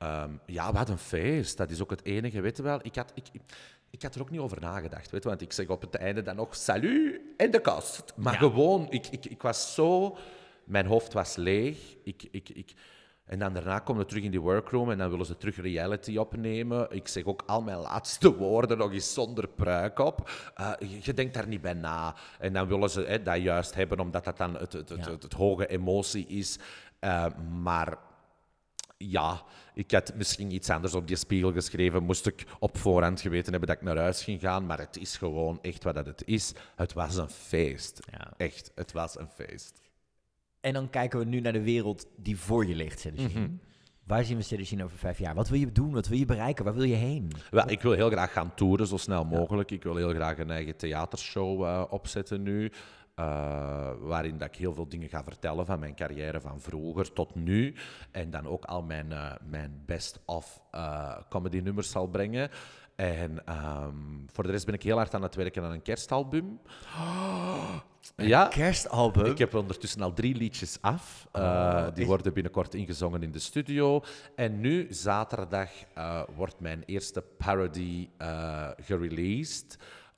Um, 0.03 0.39
ja, 0.45 0.73
wat 0.73 0.89
een 0.89 0.97
feest. 0.97 1.57
Dat 1.57 1.69
is 1.69 1.81
ook 1.81 1.89
het 1.89 2.05
enige, 2.05 2.41
weet 2.41 2.57
je 2.57 2.63
wel. 2.63 2.79
Ik 2.81 2.95
had, 2.95 3.11
ik, 3.15 3.27
ik 3.89 4.01
had 4.01 4.15
er 4.15 4.21
ook 4.21 4.29
niet 4.29 4.39
over 4.39 4.61
nagedacht, 4.61 5.11
weet 5.11 5.23
je, 5.23 5.29
want 5.29 5.41
ik 5.41 5.53
zeg 5.53 5.67
op 5.67 5.81
het 5.81 5.95
einde 5.95 6.21
dan 6.21 6.35
nog 6.35 6.55
salut 6.55 7.21
en 7.37 7.51
de 7.51 7.61
kast. 7.61 8.13
Maar 8.15 8.33
gewoon, 8.33 8.87
ik, 8.89 9.07
ik, 9.07 9.25
ik 9.25 9.41
was 9.41 9.73
zo... 9.73 10.17
Mijn 10.67 10.85
hoofd 10.85 11.13
was 11.13 11.35
leeg. 11.35 11.95
Ik, 12.03 12.27
ik, 12.31 12.49
ik, 12.49 12.73
en 13.25 13.39
dan 13.39 13.53
daarna 13.53 13.79
komen 13.79 14.01
we 14.01 14.07
terug 14.07 14.23
in 14.23 14.31
die 14.31 14.41
workroom 14.41 14.91
en 14.91 14.97
dan 14.97 15.09
willen 15.09 15.25
ze 15.25 15.37
terug 15.37 15.55
reality 15.55 16.17
opnemen. 16.17 16.87
Ik 16.91 17.07
zeg 17.07 17.23
ook 17.23 17.43
al 17.45 17.61
mijn 17.61 17.77
laatste 17.77 18.35
woorden 18.35 18.77
nog 18.77 18.91
eens 18.91 19.13
zonder 19.13 19.47
pruik 19.47 19.99
op. 19.99 20.29
Uh, 20.59 20.73
je, 21.01 21.13
denkt 21.13 21.33
daar 21.33 21.47
niet 21.47 21.61
bij 21.61 21.73
na. 21.73 22.15
En 22.39 22.53
dan 22.53 22.67
willen 22.67 22.89
ze 22.89 23.21
dat 23.23 23.41
juist 23.41 23.75
hebben, 23.75 23.99
omdat 23.99 24.23
dat 24.23 24.37
dan 24.37 24.55
het, 24.57 24.73
het, 24.73 24.89
het, 24.89 25.23
het 25.23 25.33
hoge 25.33 25.67
emotie 25.67 26.27
is. 26.27 26.59
Uh, 26.99 27.25
maar 27.61 27.97
ja, 28.97 29.43
ik 29.77 29.91
had 29.91 30.13
misschien 30.15 30.51
iets 30.51 30.69
anders 30.69 30.93
op 30.93 31.07
die 31.07 31.15
spiegel 31.15 31.51
geschreven. 31.51 32.03
Moest 32.03 32.25
ik 32.27 32.45
op 32.59 32.77
voorhand 32.77 33.21
geweten 33.21 33.51
hebben 33.51 33.69
dat 33.69 33.77
ik 33.77 33.83
naar 33.83 33.97
huis 33.97 34.23
ging 34.23 34.41
gaan. 34.41 34.65
Maar 34.65 34.79
het 34.79 34.97
is 34.97 35.17
gewoon 35.17 35.59
echt 35.61 35.83
wat 35.83 35.95
het 35.95 36.23
is. 36.25 36.53
Het 36.75 36.93
was 36.93 37.15
een 37.15 37.29
feest. 37.29 37.99
Ja. 38.11 38.33
Echt, 38.37 38.71
het 38.75 38.91
was 38.91 39.19
een 39.19 39.29
feest. 39.29 39.81
En 40.59 40.73
dan 40.73 40.89
kijken 40.89 41.19
we 41.19 41.25
nu 41.25 41.39
naar 41.39 41.53
de 41.53 41.61
wereld 41.61 42.07
die 42.15 42.37
voor 42.37 42.65
je 42.65 42.75
ligt, 42.75 42.99
Cedricine. 42.99 43.47
Mm 43.47 43.59
Waar 44.07 44.23
zien 44.23 44.37
we 44.37 44.43
Cedricine 44.43 44.83
over 44.83 44.97
vijf 44.97 45.19
jaar? 45.19 45.35
Wat 45.35 45.49
wil 45.49 45.59
je 45.59 45.71
doen? 45.71 45.91
Wat 45.91 46.07
wil 46.07 46.17
je 46.17 46.25
bereiken? 46.25 46.65
Waar 46.65 46.73
wil 46.73 46.83
je 46.83 46.95
heen? 46.95 47.31
Wel, 47.51 47.69
ik 47.69 47.81
wil 47.81 47.91
heel 47.91 48.09
graag 48.09 48.31
gaan 48.31 48.55
toeren, 48.55 48.87
zo 48.87 48.97
snel 48.97 49.25
mogelijk. 49.25 49.71
Ik 49.71 49.83
wil 49.83 49.95
heel 49.95 50.13
graag 50.13 50.37
een 50.37 50.51
eigen 50.51 50.75
theatershow 50.75 51.63
uh, 51.63 51.83
opzetten 51.89 52.43
nu. 52.43 52.71
Uh, 53.19 53.89
waarin 53.99 54.37
dat 54.37 54.47
ik 54.47 54.55
heel 54.55 54.73
veel 54.73 54.87
dingen 54.89 55.09
ga 55.09 55.23
vertellen 55.23 55.65
van 55.65 55.79
mijn 55.79 55.95
carrière 55.95 56.41
van 56.41 56.61
vroeger 56.61 57.13
tot 57.13 57.35
nu. 57.35 57.75
En 58.11 58.29
dan 58.29 58.47
ook 58.47 58.65
al 58.65 58.83
mijn, 58.83 59.11
uh, 59.11 59.31
mijn 59.49 59.81
best-of 59.85 60.61
uh, 60.75 61.17
comedy 61.29 61.59
nummers 61.59 61.91
zal 61.91 62.07
brengen. 62.07 62.49
En 62.95 63.41
um, 63.49 64.25
voor 64.31 64.43
de 64.43 64.51
rest 64.51 64.65
ben 64.65 64.73
ik 64.73 64.83
heel 64.83 64.97
hard 64.97 65.13
aan 65.13 65.21
het 65.21 65.35
werken 65.35 65.63
aan 65.63 65.71
een 65.71 65.81
kerstalbum. 65.81 66.59
Oh, 66.95 67.75
een 68.15 68.27
ja, 68.27 68.47
kerstalbum? 68.47 69.25
Ik 69.25 69.37
heb 69.37 69.53
ondertussen 69.53 70.01
al 70.01 70.13
drie 70.13 70.35
liedjes 70.35 70.77
af. 70.81 71.27
Oh, 71.31 71.87
die 71.93 72.05
worden 72.05 72.33
binnenkort 72.33 72.73
ingezongen 72.73 73.23
in 73.23 73.31
de 73.31 73.39
studio. 73.39 74.03
En 74.35 74.59
nu, 74.59 74.87
zaterdag, 74.89 75.69
wordt 76.35 76.59
mijn 76.59 76.83
eerste 76.85 77.21
parody 77.37 78.09
gereleased 78.77 79.77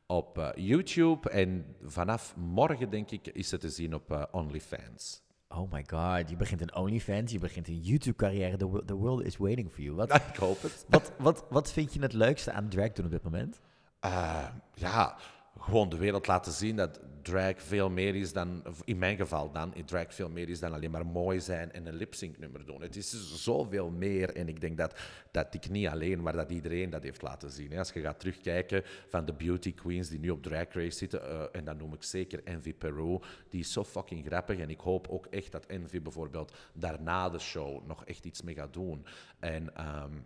op 0.10 0.38
uh, 0.38 0.50
YouTube. 0.56 1.30
En 1.30 1.76
vanaf 1.84 2.36
morgen, 2.36 2.90
denk 2.90 3.12
ik, 3.12 3.28
is 3.28 3.52
het 3.52 3.62
te 3.62 3.70
zien 3.70 3.94
op 3.94 4.12
uh, 4.12 4.24
OnlyFans. 4.32 5.22
Oh 5.48 5.72
my 5.72 5.86
god, 5.90 6.30
je 6.30 6.36
begint 6.36 6.62
een 6.62 6.76
OnlyFans, 6.76 7.32
je 7.32 7.40
begint 7.40 7.68
een 7.68 7.80
YouTube-carrière. 7.80 8.58
The, 8.58 8.84
the, 8.86 8.96
world 8.96 9.24
is 9.24 9.38
waiting 9.38 9.72
for 9.72 9.82
you. 9.82 9.96
Wat, 9.96 10.16
ik 10.34 10.36
hoop 10.36 10.62
het. 10.62 10.86
Wat, 10.88 11.12
wat, 11.18 11.46
wat 11.50 11.72
vind 11.72 11.94
je 11.94 12.02
het 12.02 12.14
leukste 12.14 12.52
aan 12.52 12.70
drag 12.70 12.92
doen 12.92 13.06
op 13.06 13.12
dit 13.12 13.24
moment? 13.24 13.60
Uh, 14.06 14.48
ja, 14.74 15.18
gewoon 15.60 15.90
de 15.90 15.98
wereld 15.98 16.28
laten 16.28 16.52
zien 16.52 16.76
dat 16.76 17.00
drag 17.22 17.62
veel 17.62 17.90
meer 17.90 18.16
is 18.16 18.34
dan, 18.34 18.64
in 18.86 18.98
mijn 18.98 19.18
geval 19.18 19.52
dan, 19.52 19.74
drag 19.86 20.14
veel 20.14 20.30
meer 20.30 20.50
is 20.50 20.60
dan 20.60 20.74
alleen 20.74 20.92
maar 20.92 21.06
mooi 21.06 21.40
zijn 21.40 21.72
en 21.72 21.86
een 21.86 21.96
lip-sync 21.96 22.38
nummer 22.38 22.66
doen. 22.66 22.82
Het 22.82 22.96
is 22.96 23.44
zoveel 23.44 23.90
meer 23.90 24.36
en 24.36 24.48
ik 24.48 24.62
denk 24.62 24.78
dat, 24.78 25.00
dat 25.32 25.54
ik 25.54 25.70
niet 25.70 25.88
alleen, 25.88 26.22
maar 26.22 26.34
dat 26.34 26.52
iedereen 26.52 26.90
dat 26.90 27.04
heeft 27.04 27.22
laten 27.22 27.52
zien. 27.52 27.78
Als 27.78 27.92
je 27.92 28.02
gaat 28.02 28.20
terugkijken 28.20 28.84
van 29.08 29.26
de 29.26 29.34
beauty 29.34 29.74
queens 29.74 30.10
die 30.10 30.20
nu 30.20 30.30
op 30.30 30.44
Drag 30.44 30.74
Race 30.74 30.98
zitten, 30.98 31.22
uh, 31.22 31.44
en 31.52 31.66
dan 31.66 31.78
noem 31.78 31.94
ik 31.94 32.04
zeker 32.04 32.42
Envy 32.44 32.74
Peru, 32.74 33.20
die 33.50 33.60
is 33.60 33.72
zo 33.72 33.84
fucking 33.84 34.26
grappig 34.26 34.60
en 34.60 34.70
ik 34.70 34.80
hoop 34.80 35.08
ook 35.08 35.26
echt 35.26 35.52
dat 35.52 35.66
Envy 35.66 36.02
bijvoorbeeld 36.02 36.54
daarna 36.74 37.30
de 37.30 37.40
show 37.40 37.88
nog 37.88 38.06
echt 38.06 38.26
iets 38.26 38.42
mee 38.42 38.56
gaat 38.56 38.74
doen. 38.74 39.06
En 39.40 39.88
um, 40.04 40.26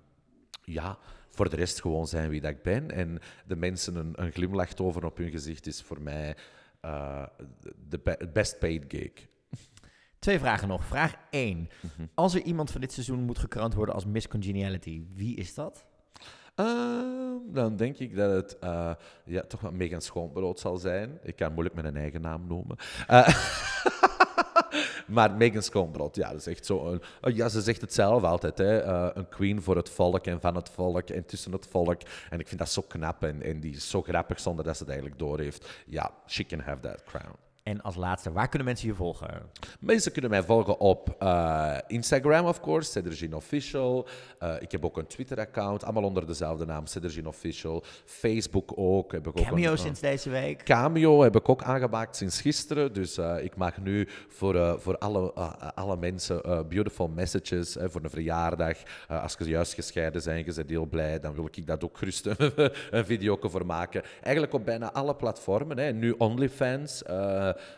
ja, 0.63 0.97
voor 1.33 1.49
de 1.49 1.55
rest 1.55 1.81
gewoon 1.81 2.07
zijn 2.07 2.29
wie 2.29 2.41
dat 2.41 2.51
ik 2.51 2.61
ben. 2.61 2.91
En 2.91 3.19
de 3.45 3.55
mensen 3.55 3.95
een, 3.95 4.13
een 4.15 4.31
glimlach 4.31 4.77
over 4.77 5.05
op 5.05 5.17
hun 5.17 5.31
gezicht 5.31 5.67
is 5.67 5.81
voor 5.81 6.01
mij 6.01 6.35
uh, 6.85 7.25
de 7.89 8.29
best 8.33 8.59
paid 8.59 8.85
gig. 8.87 9.11
Twee 10.19 10.39
vragen 10.39 10.67
nog. 10.67 10.85
Vraag 10.85 11.15
1. 11.29 11.69
Mhm. 11.79 12.07
Als 12.13 12.33
er 12.33 12.41
iemand 12.41 12.71
van 12.71 12.81
dit 12.81 12.91
seizoen 12.91 13.19
moet 13.19 13.37
gekroond 13.37 13.73
worden 13.73 13.95
als 13.95 14.05
Miss 14.05 14.27
Congeniality, 14.27 15.03
wie 15.13 15.35
is 15.35 15.53
dat? 15.53 15.85
Uh, 16.55 17.35
dan 17.45 17.75
denk 17.75 17.97
ik 17.97 18.15
dat 18.15 18.31
het 18.31 18.57
uh, 18.63 18.91
ja, 19.25 19.41
toch 19.41 19.61
wel 19.61 19.71
Megan 19.71 20.01
Schoonbrood 20.01 20.59
zal 20.59 20.77
zijn. 20.77 21.19
Ik 21.23 21.35
kan 21.35 21.53
moeilijk 21.53 21.75
mijn 21.75 21.97
eigen 21.97 22.21
naam 22.21 22.47
noemen. 22.47 22.77
Uh, 23.09 23.27
maar 25.13 25.31
Megan 25.31 25.61
Schoonbrood, 25.61 26.15
ja, 26.15 26.29
dat 26.29 26.39
is 26.39 26.47
echt 26.47 26.65
zo. 26.65 26.75
Oh 27.21 27.35
ja, 27.35 27.49
ze 27.49 27.61
zegt 27.61 27.81
het 27.81 27.93
zelf 27.93 28.23
altijd, 28.23 28.57
hè, 28.57 28.85
uh, 28.85 29.09
een 29.13 29.29
queen 29.29 29.61
voor 29.61 29.75
het 29.75 29.89
volk 29.89 30.25
en 30.25 30.41
van 30.41 30.55
het 30.55 30.69
volk 30.69 31.09
en 31.09 31.25
tussen 31.25 31.51
het 31.51 31.67
volk. 31.69 32.01
En 32.29 32.39
ik 32.39 32.47
vind 32.47 32.59
dat 32.59 32.69
zo 32.69 32.81
knap 32.87 33.23
en, 33.23 33.41
en 33.41 33.59
die 33.59 33.75
is 33.75 33.89
zo 33.89 34.01
grappig 34.01 34.39
zonder 34.39 34.65
dat 34.65 34.77
ze 34.77 34.83
het 34.83 34.91
eigenlijk 34.91 35.21
doorheeft. 35.21 35.69
Ja, 35.85 36.11
she 36.27 36.45
can 36.45 36.59
have 36.59 36.79
that 36.79 37.03
crown. 37.03 37.35
En 37.63 37.81
als 37.81 37.95
laatste, 37.95 38.31
waar 38.31 38.47
kunnen 38.47 38.67
mensen 38.67 38.87
je 38.87 38.93
volgen? 38.93 39.41
Mensen 39.79 40.11
kunnen 40.11 40.29
mij 40.29 40.43
volgen 40.43 40.79
op 40.79 41.15
uh, 41.23 41.77
Instagram, 41.87 42.45
of 42.45 42.59
course, 42.59 42.91
Cedergin 42.91 43.35
Official. 43.35 44.07
Uh, 44.43 44.55
ik 44.59 44.71
heb 44.71 44.85
ook 44.85 44.97
een 44.97 45.07
Twitter-account, 45.07 45.83
allemaal 45.83 46.03
onder 46.03 46.25
dezelfde 46.27 46.65
naam, 46.65 46.85
Cedergin 46.85 47.27
Official. 47.27 47.83
Facebook 48.05 48.71
ook. 48.75 49.11
Heb 49.11 49.27
ik 49.27 49.33
Cameo 49.33 49.65
ook 49.65 49.71
een, 49.71 49.77
sinds 49.77 49.99
deze 49.99 50.29
week. 50.29 50.63
Cameo 50.63 51.21
heb 51.21 51.35
ik 51.35 51.49
ook 51.49 51.63
aangemaakt 51.63 52.15
sinds 52.15 52.41
gisteren. 52.41 52.93
Dus 52.93 53.17
uh, 53.17 53.43
ik 53.43 53.55
mag 53.55 53.77
nu 53.77 54.07
voor, 54.27 54.79
voor 54.81 54.97
alle, 54.97 55.33
alle 55.75 55.97
mensen 55.97 56.67
beautiful 56.69 57.07
messages 57.07 57.77
voor 57.79 58.03
een 58.03 58.09
verjaardag. 58.09 58.77
als 59.07 59.35
je 59.39 59.45
juist 59.45 59.73
gescheiden 59.73 60.21
zijn, 60.21 60.45
je 60.45 60.53
bent 60.53 60.69
heel 60.69 60.85
blij, 60.85 61.19
dan 61.19 61.33
wil 61.33 61.47
ik 61.51 61.67
dat 61.67 61.83
ook 61.83 61.97
gerust 61.97 62.25
een 62.91 63.05
video 63.05 63.37
voor 63.41 63.65
maken. 63.65 64.03
Eigenlijk 64.21 64.53
op 64.53 64.65
bijna 64.65 64.93
alle 64.93 65.15
platformen. 65.15 65.77
Hè. 65.77 65.91
Nu 65.91 66.11
OnlyFans 66.17 67.03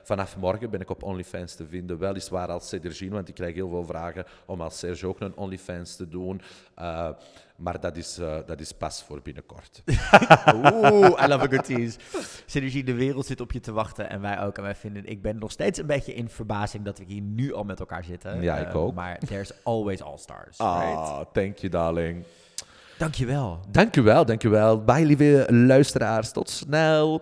vanaf 0.03 0.37
morgen 0.37 0.69
ben 0.69 0.81
ik 0.81 0.89
op 0.89 1.03
OnlyFans 1.03 1.55
te 1.55 1.67
vinden. 1.67 1.97
Weliswaar 1.97 2.47
als 2.47 2.67
Cedergine, 2.67 3.11
want 3.11 3.27
ik 3.27 3.35
krijg 3.35 3.55
heel 3.55 3.69
veel 3.69 3.85
vragen 3.85 4.25
om 4.45 4.61
als 4.61 4.79
Serge 4.79 5.07
ook 5.07 5.19
een 5.19 5.37
OnlyFans 5.37 5.95
te 5.95 6.07
doen. 6.07 6.41
Uh, 6.79 7.09
maar 7.55 7.79
dat 7.79 7.97
is, 7.97 8.19
uh, 8.19 8.37
dat 8.45 8.59
is 8.59 8.71
pas 8.71 9.03
voor 9.03 9.21
binnenkort. 9.21 9.81
Oeh, 10.55 11.23
I 11.23 11.27
love 11.27 11.43
a 11.43 11.47
good 11.47 11.65
tease. 11.65 11.97
Synergie, 12.45 12.83
de 12.83 12.93
wereld 12.93 13.25
zit 13.25 13.41
op 13.41 13.51
je 13.51 13.59
te 13.59 13.71
wachten 13.71 14.09
en 14.09 14.21
wij 14.21 14.41
ook. 14.41 14.57
En 14.57 14.63
wij 14.63 14.75
vinden, 14.75 15.05
ik 15.05 15.21
ben 15.21 15.37
nog 15.37 15.51
steeds 15.51 15.79
een 15.79 15.85
beetje 15.85 16.13
in 16.13 16.29
verbazing 16.29 16.85
dat 16.85 16.97
we 16.97 17.03
hier 17.07 17.21
nu 17.21 17.53
al 17.53 17.63
met 17.63 17.79
elkaar 17.79 18.03
zitten. 18.03 18.41
Ja, 18.41 18.57
ik 18.57 18.75
ook. 18.75 18.93
Maar 18.93 19.19
there's 19.19 19.51
always 19.63 20.01
all 20.01 20.17
stars. 20.17 20.57
Ah, 20.57 20.79
right? 20.79 21.33
thank 21.33 21.57
you, 21.57 21.71
darling. 21.71 22.25
Dankjewel. 22.97 23.59
Dankjewel, 23.71 24.25
dankjewel. 24.25 24.83
Bye, 24.83 25.05
lieve 25.05 25.45
luisteraars. 25.49 26.31
Tot 26.31 26.49
snel. 26.49 27.21